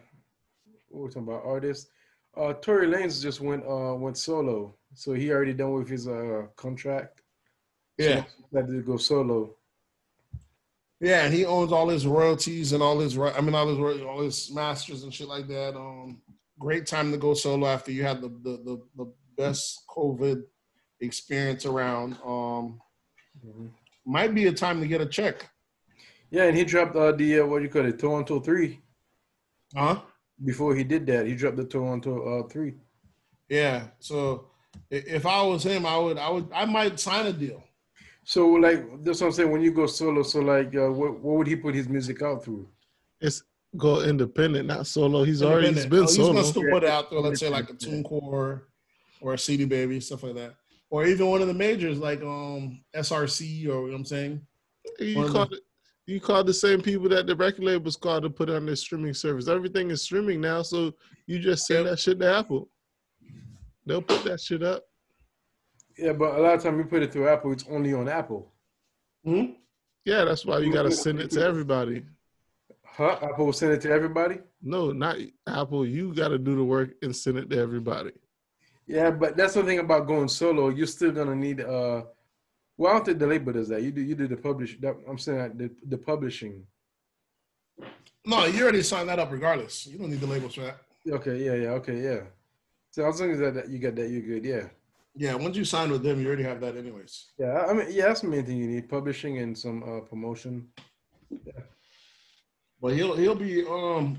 [0.88, 1.44] what we talking about?
[1.44, 1.88] Artist.
[2.36, 6.46] Uh, Tory Lanez just went uh went solo, so he already done with his uh
[6.56, 7.22] contract.
[7.96, 9.54] Yeah, Had to go solo.
[11.00, 13.16] yeah, he owns all his royalties and all his.
[13.16, 15.76] I mean, all his all his masters and shit like that.
[15.76, 16.20] Um,
[16.58, 20.42] great time to go solo after you had the the the, the best COVID
[21.00, 22.16] experience around.
[22.24, 22.80] Um,
[24.04, 25.48] might be a time to get a check.
[26.34, 28.80] Yeah, and he dropped uh, the uh, what you call it, Toronto three.
[29.76, 30.00] Huh?
[30.44, 32.74] Before he did that, he dropped the Toronto uh, three.
[33.48, 33.86] Yeah.
[34.00, 34.46] So
[34.90, 37.62] if I was him, I would I would I might sign a deal.
[38.24, 39.52] So like that's what I'm saying.
[39.52, 42.42] When you go solo, so like, uh, what what would he put his music out
[42.44, 42.68] through?
[43.20, 43.44] It's
[43.76, 45.22] go independent, not solo.
[45.22, 45.90] He's already he's Independent.
[45.90, 46.62] been Oh, He's solo.
[46.62, 47.20] gonna put it out there.
[47.20, 48.62] Let's say like a TuneCore
[49.20, 50.56] or a CD Baby, stuff like that,
[50.90, 54.40] or even one of the majors like um SRC or you know what I'm saying.
[54.98, 55.60] You One of call it.
[56.06, 59.14] You call the same people that the record labels called to put on their streaming
[59.14, 59.48] service.
[59.48, 60.92] Everything is streaming now, so
[61.26, 62.68] you just send that shit to Apple.
[63.86, 64.84] They'll put that shit up.
[65.96, 68.52] Yeah, but a lot of time you put it through Apple, it's only on Apple.
[69.24, 69.52] Hmm?
[70.04, 72.04] Yeah, that's why you gotta send it to everybody.
[72.84, 73.18] Huh?
[73.22, 74.38] Apple will send it to everybody.
[74.62, 75.16] No, not
[75.46, 75.86] Apple.
[75.86, 78.12] You gotta do the work and send it to everybody.
[78.86, 80.68] Yeah, but that's the thing about going solo.
[80.68, 82.02] You're still gonna need uh.
[82.76, 83.82] Well, I don't think the label does that.
[83.82, 84.78] You do you do the publish.
[84.80, 86.66] That, I'm saying that the the publishing.
[88.26, 89.86] No, you already signed that up regardless.
[89.86, 90.78] You don't need the labels for that.
[91.08, 92.20] Okay, yeah, yeah, okay, yeah.
[92.90, 94.44] So as long as that, that you got that, you're good.
[94.44, 94.68] Yeah,
[95.14, 97.32] Yeah, once you sign with them, you already have that anyways.
[97.38, 97.66] yeah.
[97.68, 100.68] I mean, yeah, that's the main thing you need: publishing and some uh, promotion.
[101.30, 101.62] Yeah.
[102.80, 104.18] But he'll he'll be um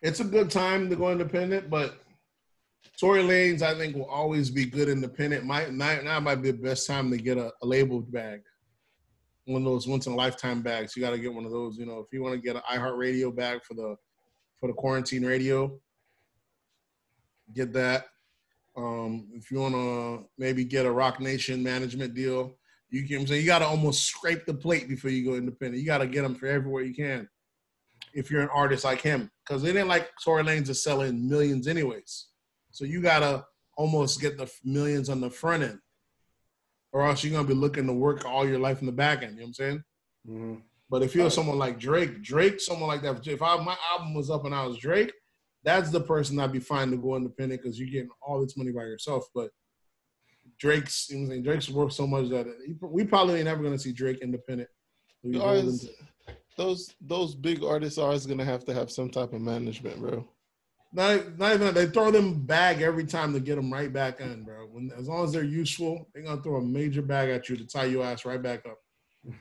[0.00, 1.94] it's a good time to go independent, but
[2.98, 5.44] Tory Lanez I think will always be good independent.
[5.44, 8.42] Might now, now might be the best time to get a, a labeled bag.
[9.46, 10.94] one of those once in a lifetime bags.
[10.96, 11.78] You got to get one of those.
[11.78, 13.96] You know, if you want to get an iHeartRadio bag for the
[14.60, 15.76] for the quarantine radio,
[17.52, 18.06] get that.
[18.76, 22.56] Um, if you want to maybe get a Roc Nation management deal,
[22.90, 23.26] you can.
[23.26, 25.80] say you got to almost scrape the plate before you go independent.
[25.80, 27.28] You got to get them for everywhere you can.
[28.14, 31.66] If you're an artist like him, because it ain't like Tory Lanez is selling millions
[31.66, 32.28] anyways.
[32.72, 33.44] So you gotta
[33.76, 35.78] almost get the millions on the front end,
[36.92, 39.32] or else you're gonna be looking to work all your life in the back end.
[39.32, 39.84] You know what I'm saying?
[40.28, 40.54] Mm-hmm.
[40.90, 44.30] But if you're someone like Drake, Drake, someone like that, if I, my album was
[44.30, 45.12] up and I was Drake,
[45.64, 48.72] that's the person I'd be fine to go independent because you're getting all this money
[48.72, 49.26] by yourself.
[49.34, 49.50] But
[50.58, 53.78] Drake's, you know saying, Drake's worth so much that he, we probably ain't ever gonna
[53.78, 54.68] see Drake independent.
[55.24, 55.88] Those,
[56.56, 60.28] those those big artists are always gonna have to have some type of management, bro.
[60.94, 64.44] Not, not even they throw them bag every time to get them right back in,
[64.44, 64.66] bro.
[64.66, 67.66] When as long as they're useful, they're gonna throw a major bag at you to
[67.66, 68.78] tie your ass right back up.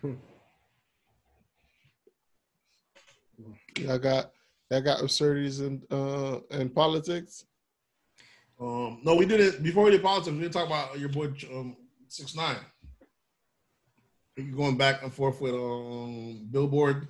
[3.90, 4.32] I got
[4.72, 7.46] I got absurdities in uh in politics.
[8.60, 10.32] Um, no, we did it before we did politics.
[10.32, 11.76] We didn't talk about your boy um,
[12.08, 12.60] six nine.
[14.38, 17.10] You going back and forth with um Billboard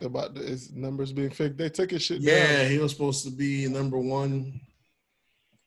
[0.00, 1.56] about his numbers being fake.
[1.56, 2.20] They took his shit.
[2.20, 2.70] Yeah, down.
[2.70, 4.60] he was supposed to be number one,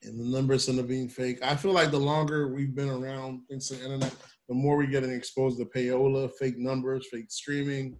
[0.03, 1.39] and the numbers end up being fake.
[1.43, 4.13] I feel like the longer we've been around thanks to the internet,
[4.47, 7.99] the more we're getting exposed to payola, fake numbers, fake streaming.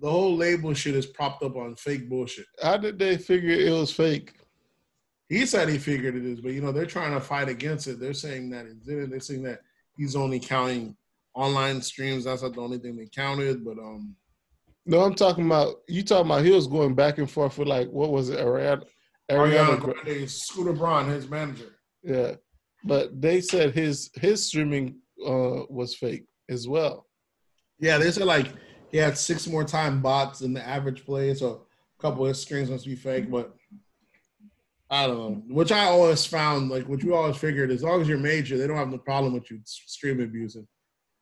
[0.00, 2.46] The whole label shit is propped up on fake bullshit.
[2.62, 4.34] How did they figure it was fake?
[5.28, 7.98] He said he figured it is, but you know they're trying to fight against it.
[7.98, 9.10] They're saying that it didn't.
[9.10, 9.60] They're saying that
[9.96, 10.96] he's only counting
[11.34, 12.24] online streams.
[12.24, 14.14] That's not the only thing they counted, but um
[14.86, 16.02] no, I'm talking about you.
[16.04, 18.84] Talking about he was going back and forth with like what was it, Ariana?
[19.30, 21.74] Ariana, Ariana Grande, Scooter Braun, his manager.
[22.02, 22.34] Yeah,
[22.84, 27.06] but they said his his streaming uh, was fake as well.
[27.80, 28.52] Yeah, they said like
[28.92, 31.66] he had six more time bots than the average player, so
[31.98, 33.28] a couple of his streams must be fake.
[33.28, 33.52] But
[34.88, 35.54] I don't know.
[35.54, 38.68] Which I always found like, which we always figured, as long as you're major, they
[38.68, 40.68] don't have no problem with you stream abusing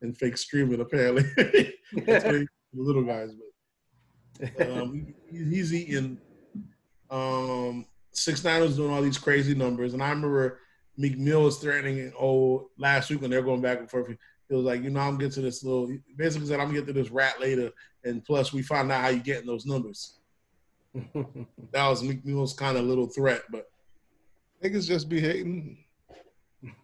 [0.03, 0.83] and fake streaming.
[0.83, 1.23] Apparently,
[2.05, 3.31] that's the little guys,
[4.61, 6.19] um, he's eating.
[7.11, 10.61] Um, six nine was doing all these crazy numbers, and I remember
[10.97, 12.13] Meek Mill was threatening.
[12.19, 15.19] Oh, last week when they're going back and forth, he was like, you know, I'm
[15.19, 15.95] getting to this little.
[16.17, 17.71] Basically said, I'm getting to this rat later,
[18.05, 20.19] and plus we find out how you getting those numbers.
[20.95, 23.71] that was Meek Mill's kind of little threat, but
[24.63, 25.79] niggas just be hating.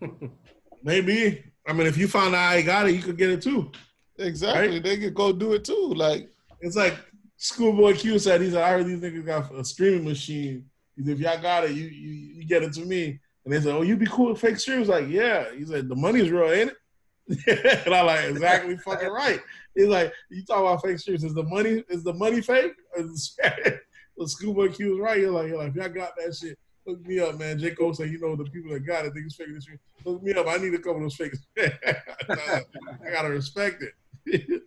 [0.82, 1.44] Maybe.
[1.66, 3.70] I mean, if you found out I got it, you could get it too.
[4.18, 4.74] Exactly.
[4.74, 4.82] Right?
[4.82, 5.92] They could go do it too.
[5.94, 6.28] Like
[6.60, 6.96] it's like
[7.42, 10.66] Schoolboy Q said, he said, I heard these niggas got a streaming machine.
[10.94, 13.18] He said, if y'all got it, you, you, you get it to me.
[13.44, 14.88] And they said, oh, you be cool with fake streams?
[14.88, 15.46] Like, yeah.
[15.56, 16.72] He said, the money's real, ain't
[17.26, 17.86] it?
[17.86, 19.40] and I'm like, exactly fucking right.
[19.74, 21.24] He's like, you talk about fake streams.
[21.24, 22.74] Is the money is the money fake?
[22.94, 23.78] the
[24.26, 25.20] Schoolboy Q was right.
[25.20, 27.58] You're like, you're like, if y'all got that shit, hook me up, man.
[27.58, 27.70] J.
[27.70, 29.54] Cole said, you know, the people that got it it's fake.
[29.54, 29.80] This shit.
[30.04, 30.46] Hook me up.
[30.46, 31.38] I need a couple of those fakes.
[31.58, 33.82] I gotta respect
[34.26, 34.62] it.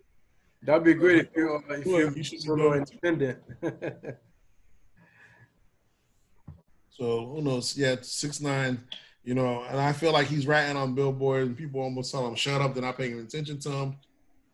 [0.64, 3.38] That'd be great if you uh, if well, you should solo independent.
[6.90, 7.76] so who knows?
[7.76, 8.82] Yeah, six nine.
[9.24, 12.34] You know, and I feel like he's ratting on Billboard, and people almost tell him
[12.34, 12.74] shut up.
[12.74, 13.96] They're not paying attention to him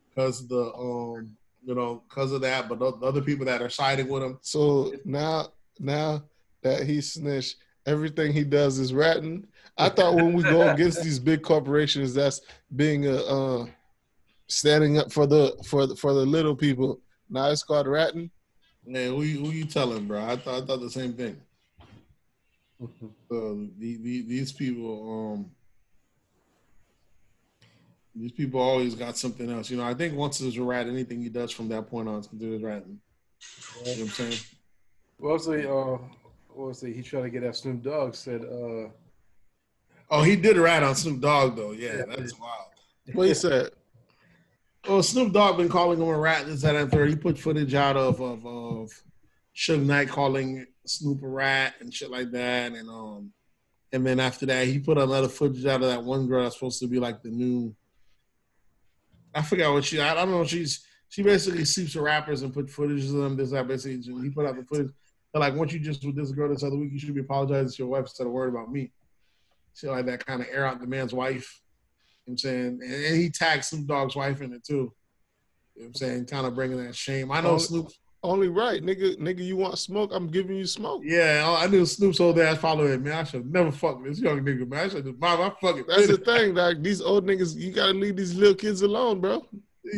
[0.09, 2.69] because the um you know because of that.
[2.69, 4.39] But the other people that are siding with him.
[4.43, 6.25] So now now
[6.63, 7.57] that he snitched,
[7.87, 9.47] everything he does is ratting.
[9.79, 12.41] I thought when we go against these big corporations, that's
[12.75, 13.67] being a uh,
[14.51, 17.01] standing up for the for the, for the little people.
[17.29, 18.31] Now it's called ratting.
[18.87, 20.25] Man, who you, who you telling, bro?
[20.25, 21.41] I thought I thought the same thing.
[22.83, 22.87] uh,
[23.31, 25.51] the, the, these people, um,
[28.15, 29.71] these people always got something else.
[29.71, 32.21] You know, I think once there's a rat, anything he does from that point on
[32.21, 32.99] is considered ratting.
[33.79, 34.41] You know what I'm saying?
[35.19, 35.99] Well, also, uh,
[36.49, 36.95] what was it?
[36.95, 38.43] He tried to get that Snoop Dogg said.
[38.43, 38.89] uh
[40.13, 41.73] Oh, he did a rat on Snoop Dogg though.
[41.73, 42.05] Yeah, yeah.
[42.09, 42.65] that's wild.
[43.13, 43.71] What he said?
[44.89, 47.11] Well, Snoop Dogg been calling him a rat this that and third.
[47.11, 48.91] He put footage out of of, of
[49.55, 53.33] Suge Knight calling Snoop a rat and shit like that, and um,
[53.93, 56.81] and then after that he put another footage out of that one girl that's supposed
[56.81, 57.75] to be like the new.
[59.35, 60.01] I forgot what she.
[60.01, 60.45] I don't know.
[60.45, 63.37] She's she basically sleeps with rappers and put footage of them.
[63.37, 64.93] This that basically he put out the footage.
[65.35, 67.79] Like, once you just with this girl this other week, you should be apologizing to
[67.79, 68.91] your wife instead of worried about me.
[69.75, 71.61] Shit like that, kind of air out the man's wife.
[72.31, 72.81] I'm saying?
[72.83, 74.93] And he tagged Snoop Dogg's wife in it too.
[75.77, 76.27] You know I'm saying?
[76.27, 77.31] Kind of bringing that shame.
[77.33, 77.89] I know only, Snoop.
[78.23, 79.17] Only right, nigga.
[79.17, 80.11] Nigga, you want smoke?
[80.13, 81.03] I'm giving you smoke.
[81.05, 83.15] Yeah, I knew Snoop's old ass following man.
[83.15, 84.85] I should never fuck this young nigga, man.
[84.85, 85.85] I should just mom, I fucking.
[85.89, 87.57] That's the thing, like these old niggas.
[87.57, 89.47] You gotta leave these little kids alone, bro.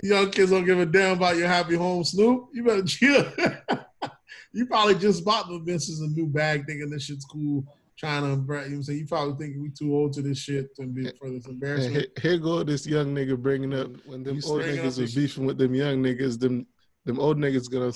[0.04, 2.48] Young kids don't give a damn about your happy home, Snoop.
[2.52, 3.26] You better chill.
[4.52, 7.64] you probably just bought the Vince's a new bag, thinking this shit's cool.
[8.02, 8.98] Trying to, you know what I'm saying?
[8.98, 11.94] You probably think we too old to this shit to be for this embarrassment.
[11.94, 15.14] here, here go this young nigga bringing up when them You old niggas was this-
[15.14, 16.40] beefing with them young niggas.
[16.40, 16.66] Them
[17.04, 17.92] them old niggas gonna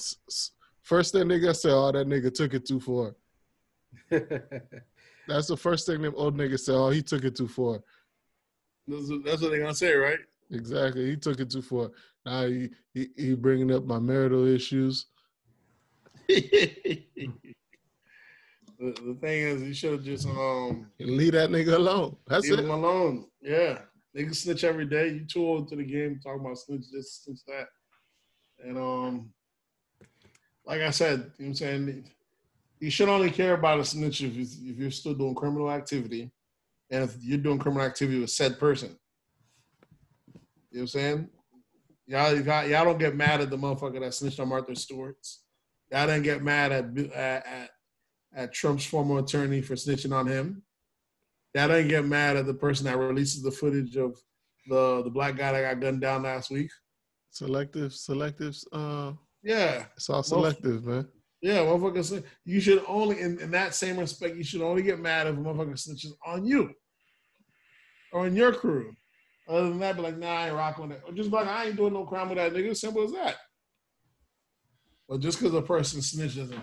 [0.82, 3.16] first thing they gonna say, "Oh, that nigga took it too far."
[5.28, 6.72] That's the first thing them old niggas say.
[6.72, 7.82] Oh, he took it too far.
[8.86, 10.20] That's what- that's what they're gonna say, right?
[10.52, 11.90] Exactly, he took it too far.
[12.24, 15.06] Now he he, he bringing up my marital issues.
[18.78, 22.16] the, the thing is, you should have just um Leave that nigga alone.
[22.26, 22.50] That's it.
[22.50, 22.64] leave it.
[22.64, 23.26] him alone.
[23.40, 23.78] Yeah,
[24.16, 25.08] niggas snitch every day.
[25.08, 26.20] You too old to the game.
[26.22, 27.66] Talking about snitch this, snitch that,
[28.64, 29.30] and um,
[30.64, 32.04] like I said, you know what I'm saying
[32.80, 36.30] you should only care about a snitch if if you're still doing criminal activity,
[36.90, 38.96] and if you're doing criminal activity with said person.
[40.70, 41.28] You know what I'm saying?
[42.06, 45.42] Y'all, y'all, y'all don't get mad at the motherfucker that snitched on Martha Stewart's.
[45.90, 46.84] Y'all didn't get mad at
[47.14, 47.70] at, at
[48.36, 50.62] at Trump's former attorney for snitching on him.
[51.54, 54.16] Y'all didn't get mad at the person that releases the footage of
[54.68, 56.70] the the black guy that got gunned down last week.
[57.30, 58.54] Selective, selective.
[58.72, 61.08] Uh, Yeah, it's all selective, man.
[61.40, 62.24] yeah, motherfucker.
[62.44, 65.38] You should only, in, in that same respect, you should only get mad if a
[65.38, 66.72] motherfucker snitches on you
[68.12, 68.94] or in your crew.
[69.48, 71.02] Other than that, be like, nah, I ain't rocking that.
[71.06, 72.76] Or just be like, I ain't doing no crime with that nigga.
[72.76, 73.36] Simple as that.
[75.08, 76.58] But just because a person snitches doesn't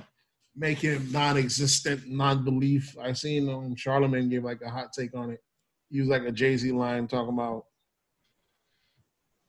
[0.55, 2.95] make him non-existent, non-belief.
[3.01, 5.39] I seen um, Charlamagne give like a hot take on it.
[5.89, 7.65] He was like a Jay Z line talking about,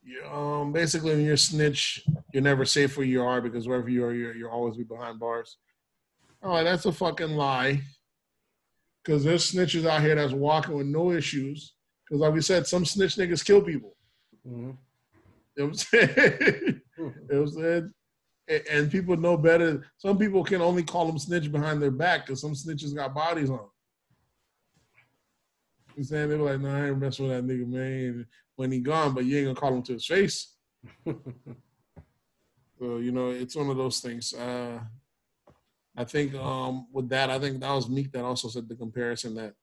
[0.03, 4.05] you, um, basically when you're snitch, you're never safe where you are because wherever you
[4.05, 5.57] are, you're you'll always be behind bars.
[6.41, 7.81] Right, that's a fucking lie.
[9.03, 11.73] Because there's snitches out here that's walking with no issues.
[12.05, 13.95] Because like we said, some snitch niggas kill people.
[14.47, 14.77] Mhm.
[15.57, 16.09] You know what I'm saying?
[16.97, 17.93] you know what I'm saying?
[18.47, 19.85] And people know better.
[19.97, 23.49] Some people can only call them snitch behind their back because some snitches got bodies
[23.49, 23.59] on.
[23.59, 23.65] 'em.
[25.95, 26.29] You saying?
[26.29, 28.27] They were like, nah, I ain't messing with that nigga, man.
[28.55, 30.55] When he gone, but you ain't gonna call him to his face.
[32.79, 34.33] So, you know, it's one of those things.
[34.33, 34.79] Uh,
[35.95, 39.33] I think um, with that, I think that was Meek that also said the comparison
[39.35, 39.53] that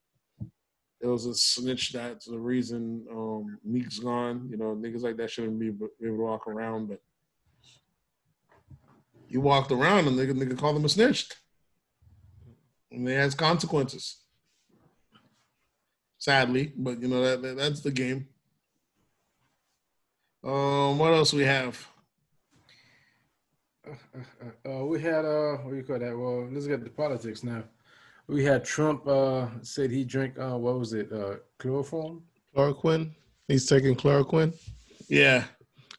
[1.00, 4.48] it was a snitch that's the reason um, Meek's gone.
[4.50, 7.00] You know, niggas like that shouldn't be able to walk around, but
[9.32, 11.30] you walked around and they, they nigga call them a snitch.
[12.90, 14.18] And it has consequences.
[16.18, 18.28] Sadly, but you know that, that that's the game.
[20.44, 21.84] Um, what else we have?
[24.64, 26.16] Uh, we had uh, what do you call that?
[26.16, 27.64] Well, let's get to politics now.
[28.28, 32.22] We had Trump uh said he drank uh what was it uh chloroform?
[32.54, 33.10] Chloroquine.
[33.48, 34.54] He's taking chloroquine,
[35.08, 35.44] Yeah,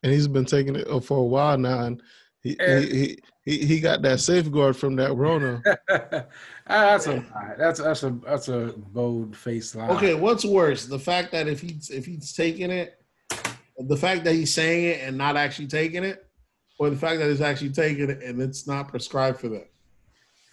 [0.04, 1.80] and he's been taking it uh, for a while now.
[1.82, 2.02] And
[2.44, 5.62] he And- he, er, he he he got that safeguard from that Rona.
[6.68, 7.56] that's a lie.
[7.58, 9.90] That's that's a that's a bold faced lie.
[9.90, 13.02] Okay, what's worse, the fact that if he's if he's taking it,
[13.78, 16.26] the fact that he's saying it and not actually taking it,
[16.80, 19.70] or the fact that he's actually taking it and it's not prescribed for that?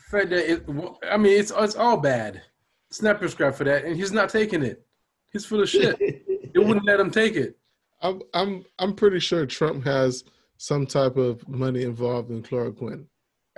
[0.08, 0.64] Fred, it,
[1.08, 2.42] I mean, it's it's all bad.
[2.88, 4.84] It's not prescribed for that, and he's not taking it.
[5.32, 5.98] He's full of shit.
[6.52, 7.56] They wouldn't let him take it.
[8.02, 10.24] I'm I'm I'm pretty sure Trump has
[10.62, 13.06] some type of money involved in chloroquine.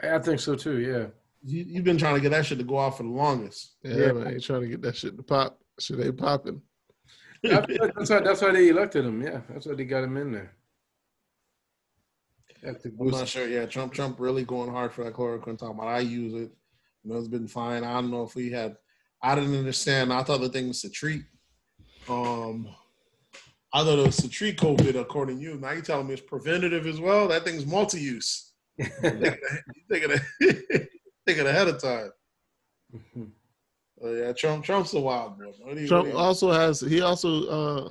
[0.00, 0.78] I think so too.
[0.78, 1.06] Yeah.
[1.42, 3.72] you, you've been trying to get that shit to go off for the longest.
[3.82, 4.12] Yeah, Yeah.
[4.12, 5.58] man, ain't trying to get that shit to pop.
[5.80, 6.62] Shit ain't popping.
[7.44, 7.48] I
[7.96, 9.20] that's why that's why they elected him.
[9.20, 10.54] Yeah, that's why they got him in there.
[12.62, 13.48] Yeah, I'm not sure.
[13.48, 15.58] Yeah, Trump Trump really going hard for that chloroquine.
[15.58, 16.52] Talking about I use it.
[17.02, 17.82] You know, it's been fine.
[17.82, 18.76] I don't know if we had.
[19.20, 20.12] I didn't understand.
[20.12, 21.24] I thought the thing was to treat.
[22.08, 22.68] Um,
[23.74, 25.54] I thought it was to treat COVID, according to you.
[25.56, 27.26] Now you're telling me it's preventative as well.
[27.28, 28.52] That thing's multi-use.
[28.78, 30.20] You think it
[31.26, 32.10] think it ahead of time.
[34.04, 35.52] Oh yeah, Trump Trump's a wild boy.
[35.60, 37.90] What do you- Trump you- also has he also uh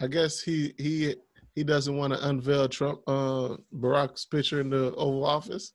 [0.00, 1.14] I guess he he
[1.54, 5.72] he doesn't want to unveil Trump uh Barack's picture in the Oval Office.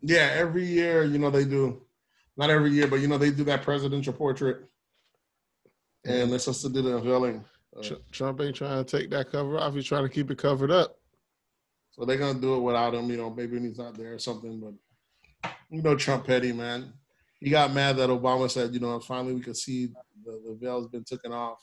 [0.00, 1.82] Yeah, every year, you know, they do.
[2.36, 4.64] Not every year, but you know, they do that presidential portrait,
[6.04, 7.44] and they're supposed to do the unveiling.
[7.76, 9.74] Uh, Tr- Trump ain't trying to take that cover off.
[9.74, 10.96] He's trying to keep it covered up.
[11.90, 13.10] so they're gonna do it without him.
[13.10, 14.60] You know, maybe when he's not there or something.
[14.60, 16.92] But you know, Trump petty man.
[17.40, 19.88] He got mad that Obama said, you know, finally we could see
[20.24, 21.58] the, the veil's been taken off.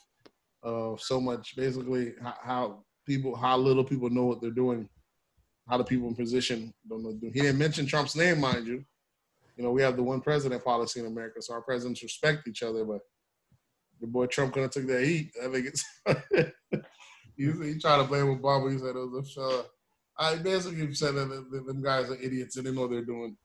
[0.64, 4.88] Uh, so much, basically, how, how people, how little people know what they're doing,
[5.68, 7.10] how the people in position don't know.
[7.10, 7.34] what they're doing.
[7.34, 8.86] He didn't mention Trump's name, mind you.
[9.58, 12.62] You know, we have the one president policy in America, so our presidents respect each
[12.62, 12.86] other.
[12.86, 13.00] But
[14.02, 15.32] your boy Trump gonna took that heat.
[15.44, 15.86] I think it's
[17.38, 18.72] He, he tried to blame Obama.
[18.72, 19.64] He said it was a fella.
[20.18, 23.36] I basically said that them- them guys are idiots and they know what they're doing.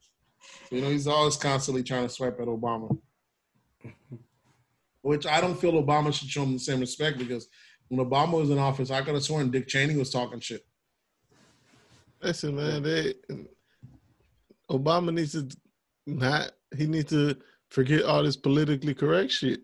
[0.71, 2.99] You know, he's always constantly trying to swipe at Obama.
[5.03, 7.49] Which I don't feel Obama should show him the same respect because
[7.89, 10.67] when Obama was in office, I could have sworn Dick Cheney was talking shit.
[12.21, 13.15] Listen, man, they
[14.71, 15.49] Obama needs to
[16.07, 16.53] not.
[16.77, 17.37] He needs to
[17.71, 19.61] forget all this politically correct shit.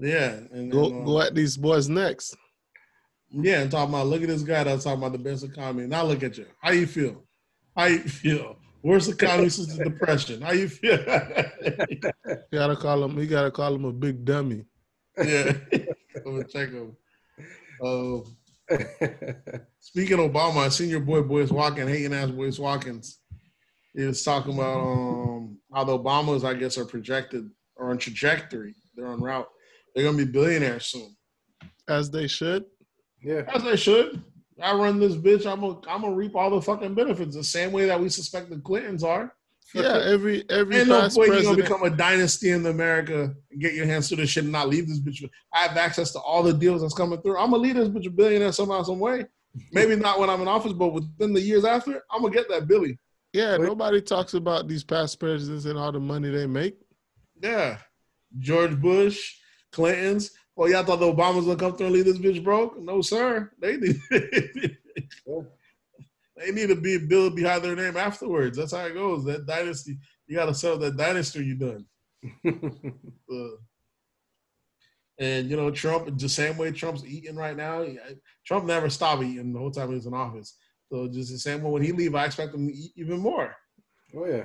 [0.00, 2.36] Yeah, and, Go and, uh, go at these boys next.
[3.30, 5.86] Yeah, and talking about look at this guy that's talking about the best economy.
[5.86, 6.46] Now look at you.
[6.62, 7.24] How you feel?
[7.76, 8.56] How you feel?
[8.82, 10.40] Worst economy since the depression.
[10.40, 10.98] How you feel?
[12.26, 13.18] You gotta call him.
[13.18, 14.64] You gotta call him a big dummy.
[15.18, 15.52] yeah.
[16.16, 16.96] I'm gonna check him.
[17.82, 18.20] Uh,
[19.80, 23.18] speaking of Obama, I seen your boy Boyce Watkins, hating ass Boyce Watkins.
[23.94, 28.74] He was talking about um, how the Obamas, I guess, are projected or on trajectory.
[28.94, 29.48] They're on route.
[29.94, 31.16] They're gonna be billionaires soon.
[31.88, 32.64] As they should.
[33.22, 33.42] yeah.
[33.54, 34.22] As they should.
[34.60, 35.50] I run this bitch.
[35.50, 38.50] I'm gonna I'm gonna reap all the fucking benefits the same way that we suspect
[38.50, 39.34] the Clintons are.
[39.74, 43.60] Yeah, every every Ain't no past point you're gonna become a dynasty in America and
[43.60, 45.28] get your hands to this shit and not leave this bitch.
[45.52, 47.38] I have access to all the deals that's coming through.
[47.38, 49.26] I'm gonna leave this bitch a billionaire somehow, some way.
[49.72, 52.66] Maybe not when I'm in office, but within the years after, I'm gonna get that
[52.66, 52.98] Billy.
[53.32, 56.76] yeah, nobody talks about these past presidents and all the money they make.
[57.40, 57.78] Yeah.
[58.38, 59.36] George Bush,
[59.72, 60.30] Clintons.
[60.56, 62.78] Oh, y'all thought the Obamas gonna come through and leave this bitch broke?
[62.80, 63.52] No, sir.
[63.60, 64.00] They need
[66.36, 68.58] they need to be build behind their name afterwards.
[68.58, 69.24] That's how it goes.
[69.24, 71.86] That dynasty, you gotta sell that dynasty you done.
[73.30, 73.48] Uh,
[75.18, 77.84] and you know, Trump the same way Trump's eating right now.
[78.46, 80.56] Trump never stopped eating the whole time he was in office.
[80.90, 83.54] So just the same way when he leave, I expect him to eat even more.
[84.16, 84.44] oh yeah.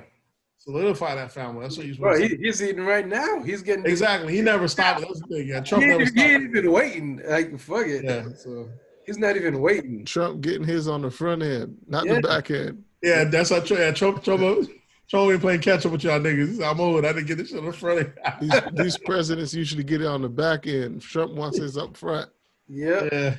[0.63, 1.61] Solidify that family.
[1.63, 3.43] That's what you're Bro, he, he's eating right now.
[3.43, 4.33] He's getting Exactly.
[4.33, 5.01] He never stopped.
[5.01, 5.47] That's the thing.
[5.49, 7.21] Yeah, Trump He, never ain't- he ain't even waiting.
[7.27, 8.05] Like fuck it.
[8.05, 8.27] Yeah.
[8.37, 8.69] So
[9.05, 10.05] He's not even waiting.
[10.05, 12.15] Trump getting his on the front end, not Yeah.
[12.15, 12.83] the back end.
[13.01, 13.81] yeah, that's how Trump.
[13.81, 14.23] Yeah, Trump.
[14.23, 14.69] Trump.
[15.09, 16.65] Trump ain't playing catch up with y'all niggas.
[16.65, 17.05] I'm old.
[17.05, 17.99] I didn't get this shit in the front.
[17.99, 21.01] end." These, these presidents usually get it on the back end.
[21.01, 22.29] Trump wants his up front.
[22.69, 23.09] Yeah.
[23.11, 23.35] yeah.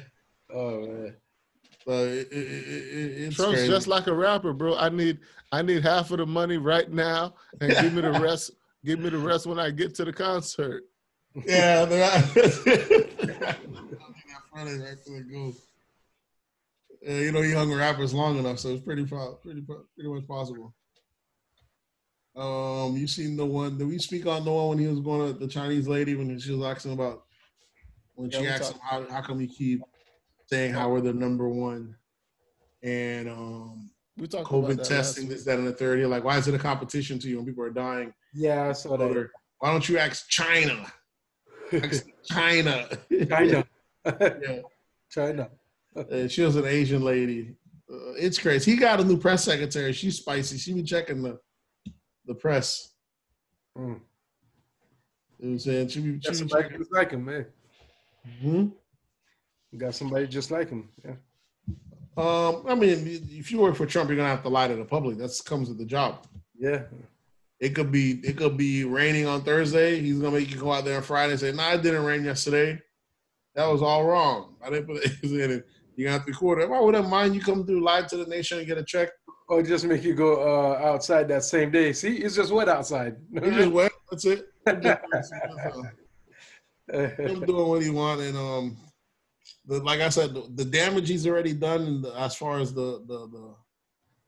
[0.53, 1.17] Oh man.
[1.87, 3.69] So it, it, it, it, Trump's crazy.
[3.69, 4.77] just like a rapper, bro.
[4.77, 5.19] I need
[5.53, 8.53] I need half of the money right now, and give me the rest.
[8.85, 10.85] give me the rest when I get to the concert.
[11.47, 12.35] Yeah, they're not.
[12.35, 13.57] that
[14.51, 15.55] front right to the goal.
[17.03, 20.27] Yeah, you know, he hung rappers long enough, so it's pretty, pro- pretty, pretty much
[20.27, 20.75] possible.
[22.35, 23.77] Um, you seen the one?
[23.77, 26.39] Did we speak on the one when he was going to the Chinese lady when
[26.39, 27.25] she was asking about
[28.15, 29.83] when Yeah, she we asked him how, how come you keep
[30.55, 31.97] saying how we're the number one
[32.85, 35.99] and um We talked about COVID that testing last this that and the third.
[35.99, 38.13] You're like, why is it a competition to you when people are dying?
[38.33, 39.17] Yeah, I saw that.
[39.17, 40.87] Or, why don't you ask China?
[41.73, 42.87] Ask China.
[43.29, 43.65] China.
[44.07, 44.61] yeah.
[45.11, 45.51] China.
[45.97, 47.57] Uh, she was an Asian lady.
[47.93, 48.71] Uh, it's crazy.
[48.73, 49.93] He got a new press secretary.
[49.93, 50.59] She's spicy.
[50.59, 51.39] She be checking the
[52.27, 52.95] the press.
[53.77, 53.83] Mm.
[53.85, 54.01] You know
[55.39, 55.89] what I'm saying?
[55.89, 56.79] She be, she Got be checking.
[56.79, 57.47] just like him, man.
[58.41, 58.67] Hmm?
[59.77, 60.89] Got somebody just like him.
[61.05, 61.15] Yeah.
[62.17, 64.85] Um, I mean, if you work for Trump, you're gonna have to lie to the
[64.85, 65.19] public.
[65.19, 66.27] That comes with the job.
[66.57, 66.83] Yeah.
[67.59, 70.01] It could be it could be raining on Thursday.
[70.01, 72.05] He's gonna make you go out there on Friday and say, "No, nah, it didn't
[72.05, 72.81] rain yesterday.
[73.55, 74.55] That was all wrong.
[74.63, 75.67] I didn't put it in it.
[75.97, 76.69] You have to record it.
[76.69, 79.11] Why would I mind you come through live to the nation and get a check?
[79.49, 81.93] Or just make you go uh, outside that same day.
[81.93, 83.17] See, it's just wet outside.
[83.33, 83.93] He just went.
[84.11, 84.49] That's it.
[86.93, 88.77] him doing what he want, and um,
[89.67, 92.73] the, like I said, the, the damage he's already done, in the, as far as
[92.75, 93.55] the, the the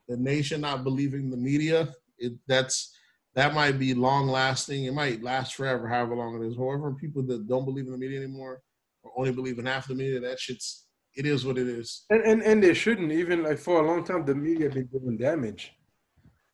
[0.09, 2.97] the nation not believing the media, it that's
[3.35, 4.85] that might be long lasting.
[4.85, 6.57] It might last forever, however long it is.
[6.57, 8.63] However, people that don't believe in the media anymore
[9.03, 12.05] or only believe in half the media, that shit's it is what it is.
[12.11, 14.25] and, and and they shouldn't even like for a long time.
[14.25, 15.73] The media been doing damage.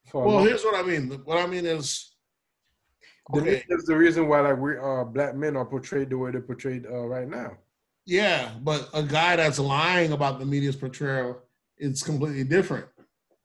[0.06, 1.10] For Well, here's what I mean.
[1.24, 2.14] What I mean is,
[3.32, 6.18] the okay, media is the reason why like we uh black men are portrayed the
[6.18, 7.58] way they're portrayed uh, right now.
[8.06, 11.40] Yeah, but a guy that's lying about the media's portrayal,
[11.76, 12.86] it's completely different.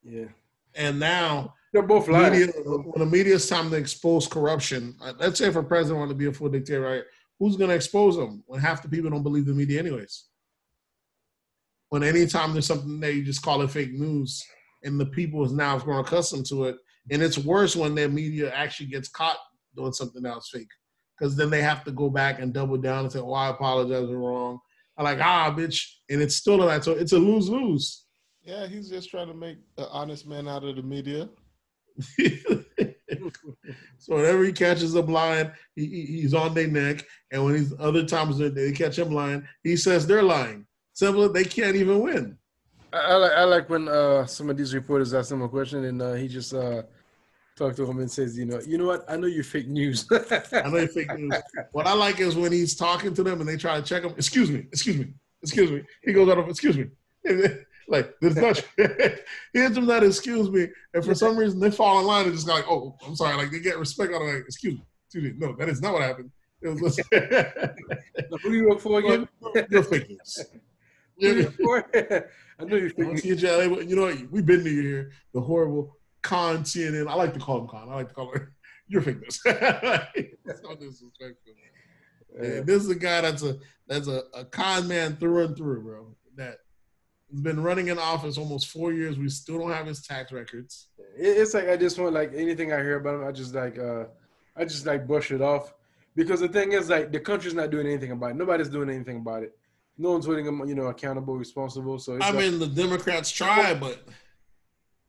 [0.03, 0.25] Yeah,
[0.75, 2.31] And now they're both lying.
[2.33, 5.99] media, when the media is time to expose corruption, uh, let's say if a president
[5.99, 7.03] want to be a full dictator, right?
[7.39, 10.25] Who's going to expose them when half the people don't believe the media anyways?
[11.89, 14.43] When anytime there's something there, you just call it fake news,
[14.83, 16.77] and the people is now grown accustomed to it,
[17.11, 19.37] and it's worse when their media actually gets caught
[19.75, 20.67] doing something else fake,
[21.17, 24.07] because then they have to go back and double down and say, "Oh, I apologize,
[24.07, 24.59] we're wrong."
[24.97, 26.83] I'm like, ah, bitch, and it's still not.
[26.83, 28.05] So it's a lose lose.
[28.43, 31.29] Yeah, he's just trying to make an honest man out of the media.
[33.97, 37.05] so whenever he catches them lying, he, he- he's on their neck.
[37.31, 40.65] And when he's other times they catch him lying, he says they're lying.
[40.93, 41.29] Simple.
[41.31, 42.37] They can't even win.
[42.93, 45.83] I, I like I like when uh, some of these reporters ask him a question
[45.85, 46.83] and uh, he just uh,
[47.57, 49.03] talk to him and says, you know, you know what?
[49.09, 50.07] I know you're fake news.
[50.11, 51.33] I know you're fake news.
[51.71, 54.11] What I like is when he's talking to them and they try to check him.
[54.11, 54.59] Excuse me.
[54.71, 55.13] Excuse me.
[55.41, 55.83] Excuse me.
[56.03, 56.47] He goes out of.
[56.47, 56.87] Excuse me.
[57.87, 58.63] like there's not.
[59.53, 60.03] he hits them that.
[60.03, 60.67] Excuse me.
[60.93, 63.35] And for some reason they fall in line and just go like, oh, I'm sorry.
[63.35, 64.83] Like they get respect out of like, excuse me.
[65.07, 65.33] Excuse me.
[65.37, 66.31] No, that is not what happened.
[66.61, 67.07] It was just,
[68.43, 69.27] Who you work for again?
[69.69, 70.45] you're fake news.
[71.17, 71.53] You?
[72.59, 73.25] I know you're fake news.
[73.25, 74.31] you you know, what?
[74.31, 75.11] we've been to here.
[75.33, 77.07] The horrible con CNN.
[77.07, 77.89] I like to call him con.
[77.89, 78.51] I like to call him.
[78.87, 79.41] You're fake news.
[79.43, 81.53] So disrespectful.
[82.41, 83.57] Yeah, this is a guy that's a
[83.87, 86.15] that's a, a con man through and through, bro.
[86.35, 86.59] That
[87.31, 89.17] has been running in office almost four years.
[89.17, 90.87] We still don't have his tax records.
[91.17, 94.05] It's like I just want like anything I hear about him, I just like uh
[94.55, 95.73] I just like brush it off.
[96.15, 98.35] Because the thing is like the country's not doing anything about it.
[98.37, 99.57] Nobody's doing anything about it.
[99.97, 101.97] No one's holding him, you know, accountable, responsible.
[101.97, 103.99] So I like- mean, the Democrats try, but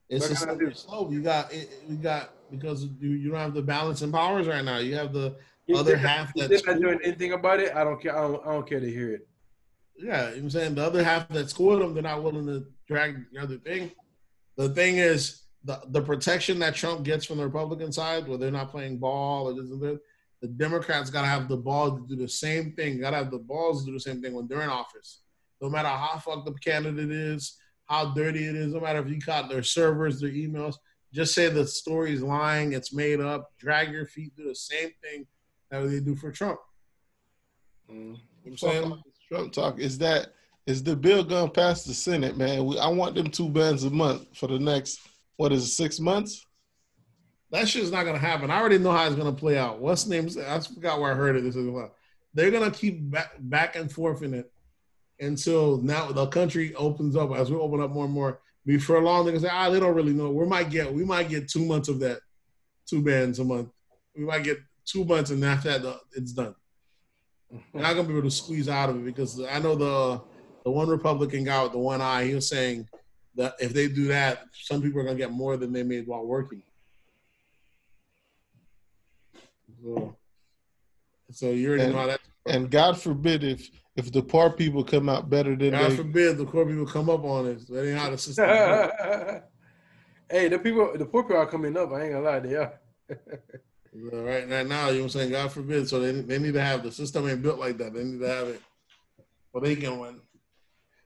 [0.08, 0.98] it's What just can slow.
[1.06, 4.46] Oh, you got it, we got because you, you don't have the balance in powers
[4.46, 4.78] right now.
[4.78, 5.36] You have the
[5.66, 7.74] if other they're- half if that's not doing anything about it.
[7.74, 8.16] I don't care.
[8.16, 9.28] I don't, I don't care to hear it.
[9.96, 12.46] Yeah, you know what I'm saying the other half that scored them, they're not willing
[12.46, 13.90] to drag the other thing.
[14.56, 18.50] The thing is the the protection that Trump gets from the Republican side, where they're
[18.50, 20.00] not playing ball or this and that.
[20.40, 23.00] The Democrats got to have the balls to do the same thing.
[23.00, 25.22] Got to have the balls to do the same thing when they're in office.
[25.60, 27.56] No matter how fucked up candidate is,
[27.88, 30.76] how dirty it is, no matter if you caught their servers, their emails,
[31.12, 33.52] just say the story's lying, it's made up.
[33.58, 35.26] Drag your feet, do the same thing
[35.70, 36.60] that they do for Trump.
[37.90, 37.94] Mm.
[37.94, 39.02] You know what I'm saying?
[39.28, 40.32] Trump talk is that
[40.66, 42.66] is the bill going past the Senate, man?
[42.66, 45.00] We, I want them two bands a month for the next
[45.36, 46.44] what is it, six months?
[47.50, 48.50] That shit's not gonna happen.
[48.50, 49.80] I already know how it's gonna play out.
[49.80, 50.28] What's the name?
[50.46, 51.42] I forgot where I heard it.
[51.42, 51.66] This is.
[52.34, 54.52] They're gonna keep back, back and forth in it
[55.20, 57.32] until now the country opens up.
[57.34, 59.94] As we open up more and more, before long they're gonna say, ah, they don't
[59.94, 60.30] really know.
[60.30, 62.20] We might get, we might get two months of that,
[62.86, 63.70] two bands a month.
[64.16, 66.54] We might get two months, and after that, it's done.
[67.50, 70.20] They're not gonna be able to squeeze out of it because I know the
[70.64, 72.24] the one Republican guy with the one eye.
[72.26, 72.88] He was saying
[73.36, 76.26] that if they do that, some people are gonna get more than they made while
[76.26, 76.62] working.
[79.82, 80.16] So,
[81.32, 82.20] so you already And- know that.
[82.46, 86.38] And God forbid if if the poor people come out better than God they forbid
[86.38, 87.66] the poor people come up on it.
[87.66, 88.94] That ain't how the system works.
[90.30, 91.90] hey, the people, the poor people are coming up.
[91.92, 92.80] I ain't gonna lie, they are.
[94.00, 95.30] Right, right now, you know what I'm saying?
[95.30, 95.88] God forbid.
[95.88, 97.94] So they, they need to have the system ain't built like that.
[97.94, 98.60] They need to have it,
[99.52, 100.20] but they can win.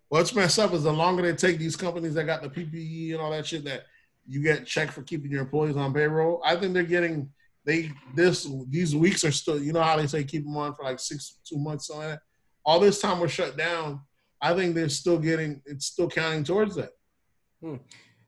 [0.09, 3.21] What's messed up is the longer they take these companies that got the PPE and
[3.21, 3.85] all that shit that
[4.27, 6.43] you get checked for keeping your employees on payroll.
[6.45, 7.31] I think they're getting
[7.65, 9.63] they this these weeks are still.
[9.63, 12.21] You know how they say keep them on for like six two months on that.
[12.65, 14.01] All this time we're shut down.
[14.41, 16.91] I think they're still getting it's still counting towards that.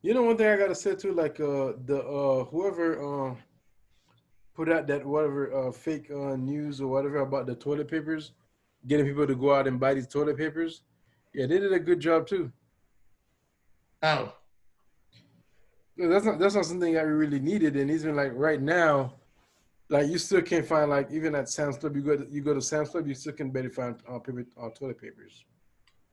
[0.03, 3.35] You know, one thing I gotta say too, like uh, the uh, whoever uh,
[4.55, 8.33] put out that whatever uh, fake uh, news or whatever about the toilet papers,
[8.87, 10.83] getting people to go out and buy these toilet papers.
[11.33, 12.53] Yeah, they did a good job too.
[14.03, 14.35] How?
[15.99, 19.15] 'Cause That's not that's not something that we really needed, and even like right now,
[19.89, 21.97] like you still can't find like even at Sam's Club.
[21.97, 24.47] You go to, you go to Sam's Club, you still can barely find uh, paper
[24.61, 25.45] uh, toilet papers.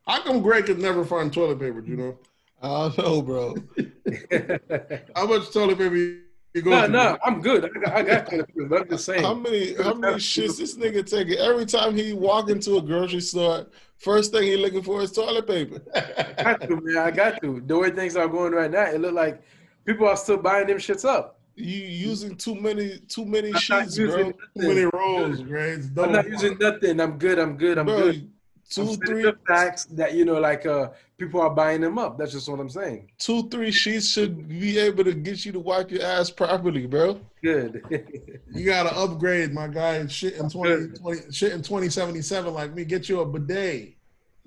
[0.07, 1.81] How come Greg could never find toilet paper?
[1.85, 2.17] You know
[2.61, 3.55] I don't know, bro.
[5.15, 6.87] how much toilet paper you go no, to?
[6.89, 7.65] no, I'm good.
[7.65, 9.23] I got, I got toilet papers, but I'm just saying.
[9.23, 11.37] How many how many shits this nigga taking?
[11.39, 13.65] Every time he walk into a grocery store,
[13.97, 15.81] first thing he looking for is toilet paper.
[15.95, 16.97] I got to, man.
[16.97, 17.63] I got to.
[17.65, 19.41] The way things are going right now, it look like
[19.85, 21.40] people are still buying them shits up.
[21.55, 21.77] You
[22.11, 24.31] using too many too many sheets, bro.
[24.31, 25.39] Too many rolls.
[25.41, 26.99] It's I'm not using nothing.
[26.99, 27.37] I'm good.
[27.39, 27.77] I'm good.
[27.77, 28.31] I'm Bro, good.
[28.69, 32.17] two I'm three facts that you know, like uh, people are buying them up.
[32.17, 33.09] That's just what I'm saying.
[33.17, 37.19] two three sheets should be able to get you to wipe your ass properly, bro.
[37.43, 37.83] Good.
[38.53, 40.05] You gotta upgrade, my guy.
[40.07, 42.53] Shit in 20, 20 shit in twenty seventy seven.
[42.53, 43.93] Like me, get you a bidet.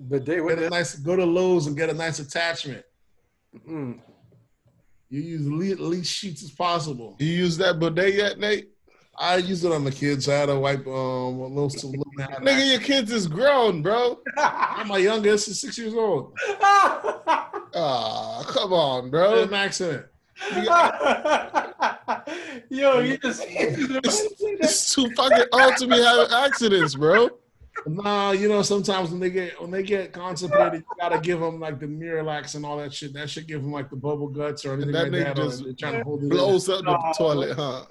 [0.09, 0.47] Bidet.
[0.47, 0.95] Get a nice.
[0.95, 2.83] Go to Lowe's and get a nice attachment.
[3.67, 3.99] mm,
[5.09, 7.15] You use least, least sheets as possible.
[7.19, 8.69] You use that bidet yet, Nate?
[9.17, 10.27] I use it on the kids.
[10.27, 12.03] I had to wipe um a little saloon.
[12.17, 14.19] Nigga, your kids is grown, bro.
[14.35, 16.37] My youngest is six years old.
[17.77, 19.43] Ah, come on, bro.
[19.43, 20.05] an accident.
[22.69, 27.29] Yo, you just it's, it's too fucking old to be having accidents, bro.
[27.87, 31.59] Nah, you know sometimes when they get when they get constipated, you gotta give them
[31.59, 33.13] like the Miralax and all that shit.
[33.13, 35.35] That should give them like the bubble guts or anything that like that.
[35.35, 36.29] just trying to hold it in.
[36.29, 37.85] Blows up the toilet, huh?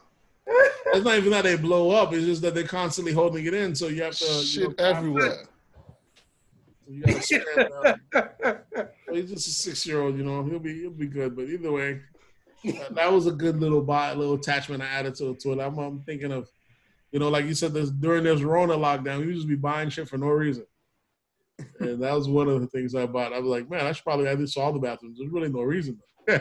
[0.47, 2.13] It's not even that they blow up.
[2.13, 3.75] It's just that they're constantly holding it in.
[3.75, 5.45] So you have to you Shit know, everywhere.
[6.87, 8.59] So you gotta spare him.
[9.07, 10.43] Well, he's just a six year old, you know.
[10.45, 11.37] He'll be he'll be good.
[11.37, 12.01] But either way,
[12.65, 15.61] that, that was a good little buy, little attachment I added to, to it.
[15.61, 16.49] I'm, I'm thinking of,
[17.15, 20.09] you know, like you said, this during this Rona lockdown, we just be buying shit
[20.09, 20.67] for no reason.
[21.79, 23.33] And that was one of the things I bought.
[23.33, 25.21] I was like, man, I should probably add this to all the bathrooms.
[25.21, 26.01] There's really no reason.
[26.27, 26.41] but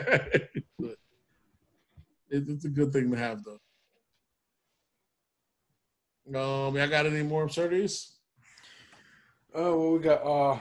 [0.80, 0.96] it,
[2.28, 3.60] it's a good thing to have, though.
[6.40, 8.16] Um, y'all got any more absurdities?
[9.54, 10.26] Oh, well, we got.
[10.26, 10.58] Uh,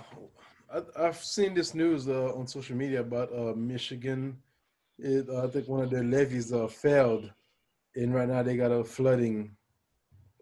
[0.72, 4.38] I, I've seen this news uh, on social media about uh, Michigan.
[5.00, 7.32] It, uh, I think one of their levees uh, failed,
[7.96, 9.56] and right now they got a flooding.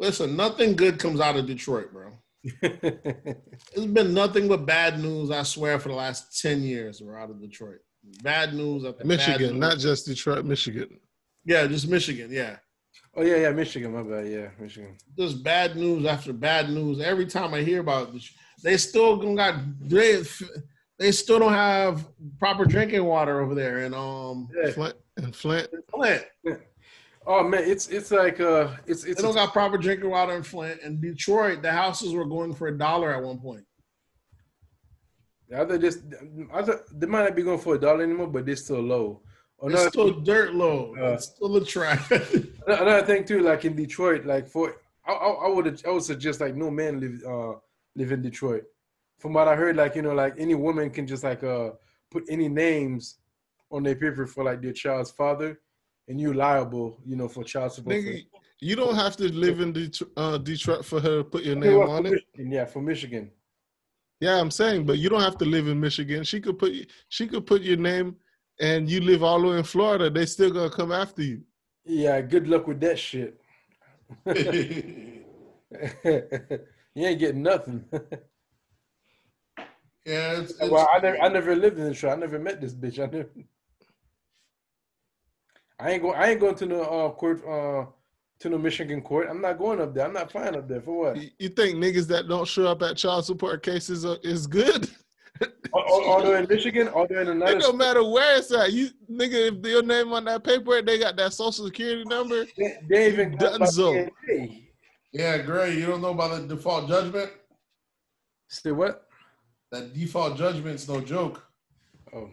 [0.01, 2.09] Listen, nothing good comes out of Detroit, bro.
[2.63, 7.29] It's been nothing but bad news, I swear, for the last 10 years we're out
[7.29, 7.77] of Detroit.
[8.23, 9.59] Bad news after Michigan, news.
[9.59, 10.99] not just Detroit, Michigan.
[11.45, 12.57] Yeah, just Michigan, yeah.
[13.15, 13.93] oh yeah, yeah, Michigan.
[13.93, 14.27] My bad.
[14.27, 14.97] Yeah, Michigan.
[15.15, 16.99] Just bad news after bad news.
[16.99, 18.27] Every time I hear about this,
[18.63, 20.23] they still don't got they,
[20.97, 22.07] they still don't have
[22.39, 24.71] proper drinking water over there in um Yeah.
[24.71, 25.69] Flint and Flint.
[25.91, 26.23] Flint.
[27.25, 29.21] Oh man, it's it's like uh, it's it's.
[29.21, 30.81] They don't got proper drinking water in Flint.
[30.83, 33.63] And Detroit, the houses were going for a dollar at one point.
[35.55, 35.99] I thought just
[36.53, 39.21] I thought they might not be going for a dollar anymore, but they're still low.
[39.63, 40.95] It's Another, still dirt low.
[40.97, 42.09] Uh, it's still a trash.
[42.67, 44.75] another thing too, like in Detroit, like for
[45.05, 47.59] I I, I would I would suggest like no man live uh
[47.95, 48.63] live in Detroit.
[49.19, 51.71] From what I heard, like you know, like any woman can just like uh
[52.09, 53.17] put any names
[53.71, 55.59] on their paper for like their child's father,
[56.11, 57.95] and you liable, you know, for child support.
[57.95, 58.25] Nigga,
[58.59, 61.79] you don't have to live in Det- uh, Detroit for her to put your name
[61.79, 62.11] on it.
[62.11, 63.31] Michigan, yeah, for Michigan.
[64.19, 66.25] Yeah, I'm saying, but you don't have to live in Michigan.
[66.25, 66.73] She could put
[67.07, 68.17] she could put your name,
[68.59, 70.09] and you live all the way in Florida.
[70.09, 71.41] They still gonna come after you.
[71.85, 73.41] Yeah, good luck with that shit.
[74.25, 75.23] you
[77.07, 77.85] ain't getting nothing.
[80.05, 82.17] yeah, it's, it's, well, I never, I never lived in Detroit.
[82.17, 82.99] I never met this bitch.
[82.99, 83.29] I never.
[85.81, 86.15] I ain't going.
[86.17, 87.41] I ain't going to no uh, court.
[87.47, 87.85] Uh,
[88.39, 89.27] to no Michigan court.
[89.29, 90.03] I'm not going up there.
[90.05, 91.15] I'm not flying up there for what?
[91.17, 94.89] You- You think niggas that don't show up at child support cases are, is good?
[95.43, 98.73] Al- al- Although in Michigan, although in It another, don't matter where it's at.
[98.73, 102.45] You nigga, if your name on that paper, they got that social security number.
[102.57, 104.09] they, they even Dunzo.
[105.13, 107.31] Yeah, Gray, you don't know about the default judgment?
[108.47, 109.07] Say what?
[109.71, 111.43] That default judgment's no joke.
[112.13, 112.29] Oh,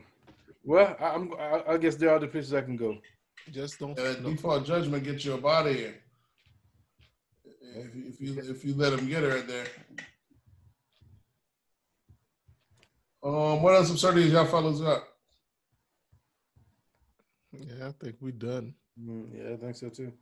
[0.65, 1.33] well, I, I'm.
[1.35, 2.97] I, I guess there are other places I can go.
[3.53, 3.97] Just don't.
[3.99, 4.31] Yeah, that no.
[4.31, 5.73] default judgment gets you up out of.
[5.77, 5.95] If,
[7.95, 9.67] you- if you if you let him get her right there.
[13.23, 15.03] Um, what else absurdities y'all fellas got?
[17.53, 18.75] Yeah, I think we done.
[19.01, 20.13] Mm, yeah, I think so too.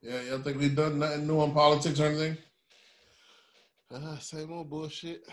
[0.00, 2.36] Yeah, y'all think we done nothing new on politics or anything?
[3.92, 5.24] Ah, same old bullshit.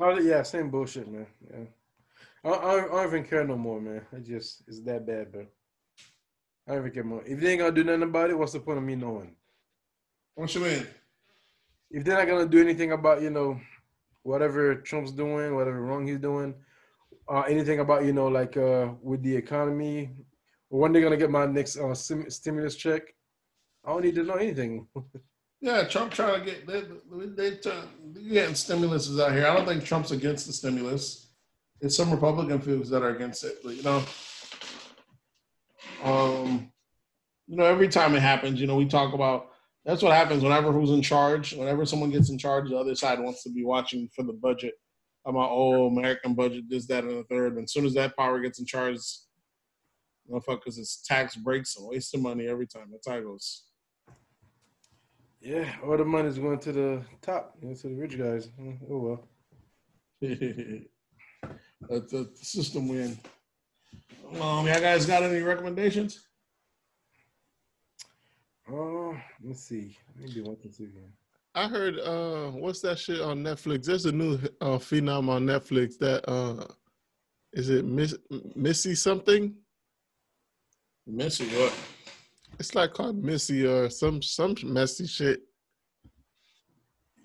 [0.00, 1.26] Oh yeah, same bullshit, man.
[1.48, 1.64] Yeah,
[2.44, 4.02] I, I, don't- I don't even care no more, man.
[4.14, 5.46] I just it's that bad, bro.
[6.66, 7.22] I don't even care more.
[7.24, 9.36] If they ain't gonna do nothing about it, what's the point of me knowing?
[10.34, 10.86] What you mean?
[11.90, 13.60] If they're not gonna do anything about you know
[14.22, 16.54] whatever Trump's doing, whatever wrong he's doing,
[17.28, 20.10] uh, anything about you know like uh with the economy,
[20.68, 23.14] when they're gonna get my next uh, sim- stimulus check,
[23.84, 24.86] I don't need to know anything.
[25.60, 29.46] Yeah, Trump trying to get they they, they they getting stimuluses out here.
[29.46, 31.28] I don't think Trump's against the stimulus.
[31.80, 34.04] It's some Republican folks that are against it, but you know,
[36.04, 36.70] um,
[37.46, 39.48] you know, every time it happens, you know, we talk about
[39.84, 41.54] that's what happens whenever who's in charge.
[41.54, 44.74] Whenever someone gets in charge, the other side wants to be watching for the budget.
[45.24, 47.54] About oh, American budget, this, that, and the third.
[47.54, 49.00] And as soon as that power gets in charge,
[50.30, 52.88] motherfuckers, it's tax breaks and wasting money every time.
[52.92, 53.64] That's how it goes.
[55.40, 58.48] yeah, all the money's going to the top, you know, to the rich guys.
[58.60, 59.28] Mm, Oh well.
[61.88, 63.18] That's the system in.
[64.34, 66.26] Um, y'all guys got any recommendations?
[68.70, 69.12] Uh,
[69.42, 69.96] let's see.
[70.18, 71.12] Maybe one to two again.
[71.54, 73.86] I heard uh what's that shit on Netflix?
[73.86, 76.66] There's a new uh phenom on Netflix that uh
[77.54, 78.14] is it Miss
[78.54, 79.54] Missy something?
[81.06, 81.72] Missy, what?
[82.58, 85.40] It's like called Missy or some some messy shit.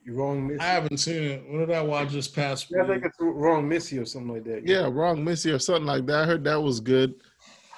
[0.03, 0.60] You wrong, Missy.
[0.60, 1.44] I haven't seen it.
[1.48, 4.44] What did I watch this past Yeah, I think it's wrong, Missy or something like
[4.45, 4.68] that.
[4.68, 6.23] Yeah, wrong Missy or something like that.
[6.23, 7.15] I heard that was good.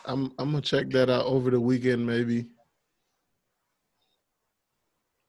[0.05, 2.47] I'm I'm gonna check that out over the weekend maybe.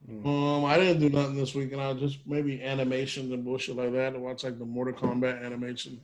[0.08, 1.80] Um, I didn't do nothing this weekend.
[1.80, 4.14] I just maybe animations and bullshit like that.
[4.14, 6.00] I watched like the Mortal Kombat animation.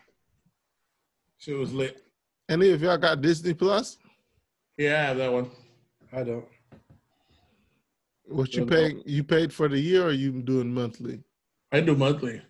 [1.39, 2.03] Shit was lit.
[2.49, 3.99] Any of y'all got Disney Plus?
[4.77, 5.51] Yeah, I have that one.
[6.13, 6.47] I don't.
[8.31, 9.03] What you Yeah, paying?
[9.05, 11.21] You paid for the year or you doing monthly?
[11.73, 12.41] I do monthly.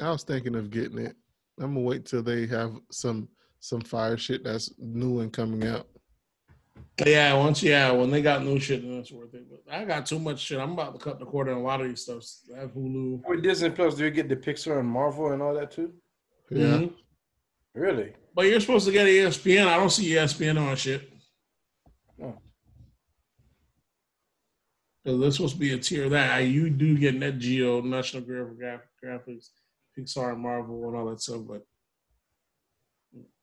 [0.00, 1.14] I was thinking of getting it.
[1.58, 3.28] I'm gonna wait till they have some
[3.62, 5.86] some fire shit that's new and coming out.
[7.04, 9.44] Yeah, once yeah, when they got new shit, then it's worth it.
[9.50, 10.58] But I got too much shit.
[10.58, 12.24] I'm about to cut the cord on a lot of these stuff.
[12.56, 13.22] I have Hulu.
[13.28, 15.92] With Disney Plus, do you get the Pixar and Marvel and all that too?
[16.50, 16.66] Yeah.
[16.66, 16.94] Mhm.
[17.74, 18.14] Really?
[18.34, 19.66] But you're supposed to get ESPN.
[19.66, 21.09] I don't see ESPN on shit.
[25.06, 26.40] So there's supposed to be a tier of that.
[26.40, 29.48] You do get Nat Geo, National Geographic Graphics,
[29.98, 31.40] Pixar, Marvel, and all that stuff.
[31.48, 31.62] But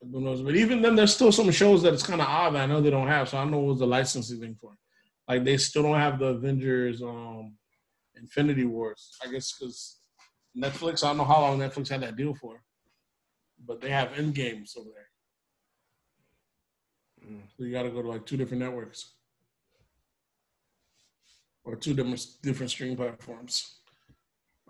[0.02, 0.42] who knows?
[0.42, 2.80] But even then, there's still some shows that it's kind of odd that I know
[2.80, 3.30] they don't have.
[3.30, 4.78] So I don't know what was the licensing thing for.
[5.28, 7.56] Like they still don't have the Avengers, um,
[8.16, 9.18] Infinity Wars.
[9.24, 10.00] I guess because
[10.56, 11.04] Netflix.
[11.04, 12.62] I don't know how long Netflix had that deal for,
[13.66, 15.10] but they have end games over there.
[17.32, 17.42] Mm.
[17.58, 19.16] So you got to go to like two different networks
[21.68, 23.76] or two different different streaming platforms.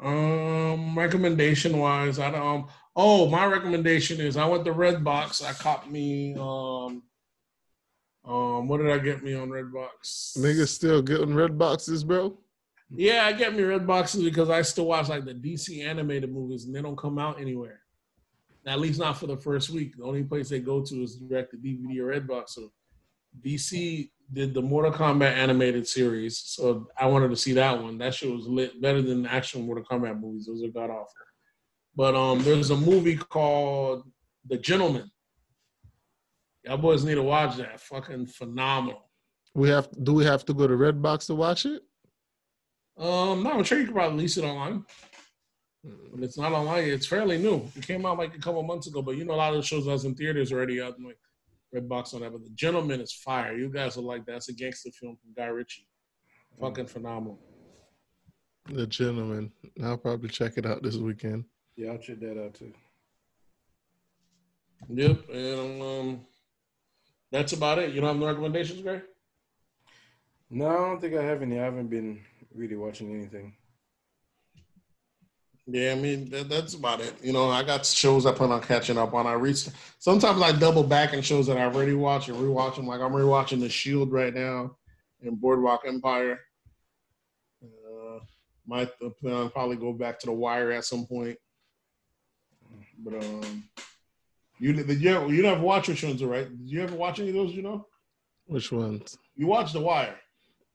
[0.02, 2.41] Um, recommendation wise, I don't.
[2.41, 5.45] Um, oh, my recommendation is I went to Redbox.
[5.45, 6.36] I caught me.
[6.36, 7.03] Um,
[8.26, 10.38] um, what did I get me on Redbox?
[10.38, 12.38] Niggas still getting red boxes, bro.
[12.90, 16.65] Yeah, I get me red boxes because I still watch like the DC animated movies
[16.65, 17.82] and they don't come out anywhere.
[18.65, 19.98] At least not for the first week.
[19.98, 22.49] The only place they go to is direct to DVD or Redbox.
[22.49, 22.72] So
[23.41, 27.98] DC did the Mortal Kombat animated series, so I wanted to see that one.
[27.98, 30.48] That shit was lit, better than the actual Mortal Kombat movies.
[30.48, 31.08] Those are god awful.
[31.95, 34.04] But um, there's a movie called
[34.48, 35.10] The Gentleman.
[36.64, 37.80] Y'all boys need to watch that.
[37.80, 39.10] Fucking phenomenal.
[39.56, 41.82] We have do we have to go to Redbox to watch it?
[42.98, 44.84] Um, no, I'm sure you can probably lease it online.
[45.84, 46.84] But it's not online.
[46.84, 47.68] It's fairly new.
[47.76, 49.66] It came out like a couple months ago, but you know a lot of the
[49.66, 51.18] shows that's in theaters already out like
[51.76, 52.31] Redbox on that.
[52.31, 53.56] But The Gentleman is fire.
[53.56, 54.38] You guys will like that.
[54.38, 55.88] It's a gangster film from Guy Ritchie.
[56.60, 57.39] Fucking phenomenal.
[58.65, 59.52] The gentleman.
[59.84, 61.45] I'll probably check it out this weekend.
[61.76, 62.73] Yeah, I'll check that out too.
[64.89, 66.26] Yep, and um,
[67.31, 67.94] that's about it.
[67.94, 69.02] You don't have no recommendations, Gray?
[70.49, 71.60] No, I don't think I have any.
[71.60, 72.22] I haven't been
[72.53, 73.56] really watching anything.
[75.69, 77.14] Yeah, I mean that, that's about it.
[77.22, 79.27] You know, I got shows I plan on catching up on.
[79.27, 79.68] I reach
[79.99, 82.88] sometimes I double back in shows that I've already watched and rewatch them.
[82.88, 84.77] Like I'm rewatching The Shield right now
[85.22, 86.39] and Boardwalk Empire.
[87.61, 88.19] Uh,
[88.65, 88.89] might
[89.19, 91.38] plan on probably go back to The Wire at some point.
[92.99, 93.64] But um,
[94.60, 96.48] you did you you never watch which ones, are right?
[96.49, 97.52] Did you ever watch any of those?
[97.53, 97.88] You know,
[98.45, 99.18] Which ones?
[99.35, 100.15] you watched The Wire.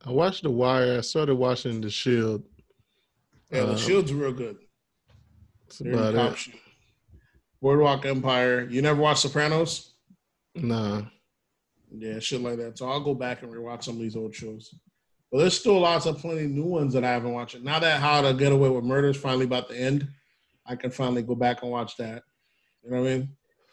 [0.05, 0.99] I watched The Wire.
[0.99, 2.43] I started watching The Shield.
[3.51, 4.59] Yeah, The Um, Shield's real good.
[5.81, 6.39] That's about it.
[6.39, 6.55] shit.
[7.61, 8.67] Boardwalk Empire.
[8.69, 9.95] You never watched Sopranos?
[10.55, 11.03] Nah.
[11.91, 12.79] Yeah, shit like that.
[12.79, 14.75] So I'll go back and rewatch some of these old shows.
[15.31, 17.59] But there's still lots of plenty new ones that I haven't watched.
[17.61, 20.09] Now that How to Get Away with Murder is finally about to end,
[20.67, 22.23] I can finally go back and watch that.
[22.83, 23.29] You know what I mean?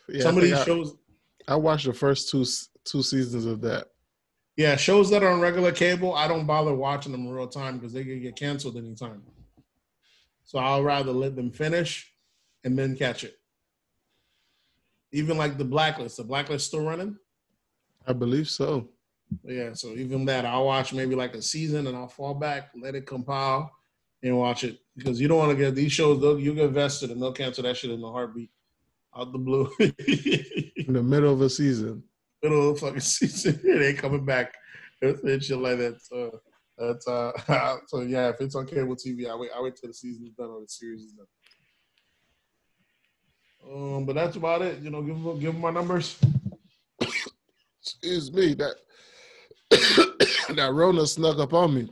[0.08, 0.96] Yeah, some I of these I, shows,
[1.48, 2.46] I watched the first two
[2.86, 3.88] two seasons of that.
[4.56, 7.78] yeah, shows that are on regular cable, I don't bother watching them in real time
[7.78, 9.22] because they can get canceled anytime.
[10.50, 12.12] So I'll rather let them finish
[12.64, 13.36] and then catch it.
[15.12, 16.18] Even like the Blacklist.
[16.18, 17.18] The Blacklist still running?
[18.08, 18.90] I believe so.
[19.44, 22.96] Yeah, so even that, I'll watch maybe like a season and I'll fall back, let
[22.96, 23.72] it compile,
[24.24, 26.20] and watch it because you don't want to get these shows.
[26.20, 28.50] They'll, you get vested and they'll cancel that shit in a heartbeat,
[29.16, 29.70] out the blue.
[29.80, 32.02] In the middle of a season.
[32.42, 34.56] Middle of the fucking season, it ain't coming back.
[35.00, 36.02] It's, it's shit like that.
[36.02, 36.42] So
[36.80, 37.32] that's uh.
[37.88, 39.52] so yeah, if it's on cable TV, I wait.
[39.56, 41.26] I wait till the season's done or the series is done.
[43.72, 44.80] Um, but that's about it.
[44.80, 46.18] You know, give them give them my numbers.
[47.82, 48.54] Excuse me.
[48.54, 48.76] That
[50.56, 51.90] that Rona snuck up on me.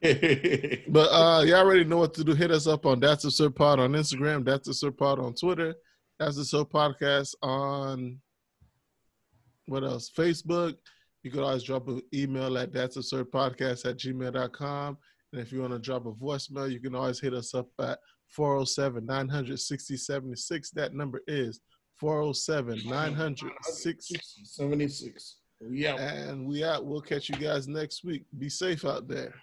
[0.88, 2.34] But uh you already know what to do.
[2.34, 5.34] Hit us up on That's a Sir Pod on Instagram, That's a Sir Pod on
[5.34, 5.74] Twitter,
[6.18, 8.20] That's a Sir Podcast on
[9.66, 10.10] what else?
[10.10, 10.76] Facebook.
[11.22, 14.98] You could always drop an email at that's a Sir Podcast at gmail.com.
[15.32, 17.98] And if you want to drop a voicemail, you can always hit us up at
[18.30, 20.70] 407 960 76.
[20.70, 21.60] That number is
[21.98, 25.36] 407 960 Seventy six.
[25.68, 25.96] Yeah.
[25.96, 26.86] And we out.
[26.86, 28.24] We'll catch you guys next week.
[28.38, 29.34] Be safe out there.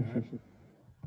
[0.00, 0.24] All right.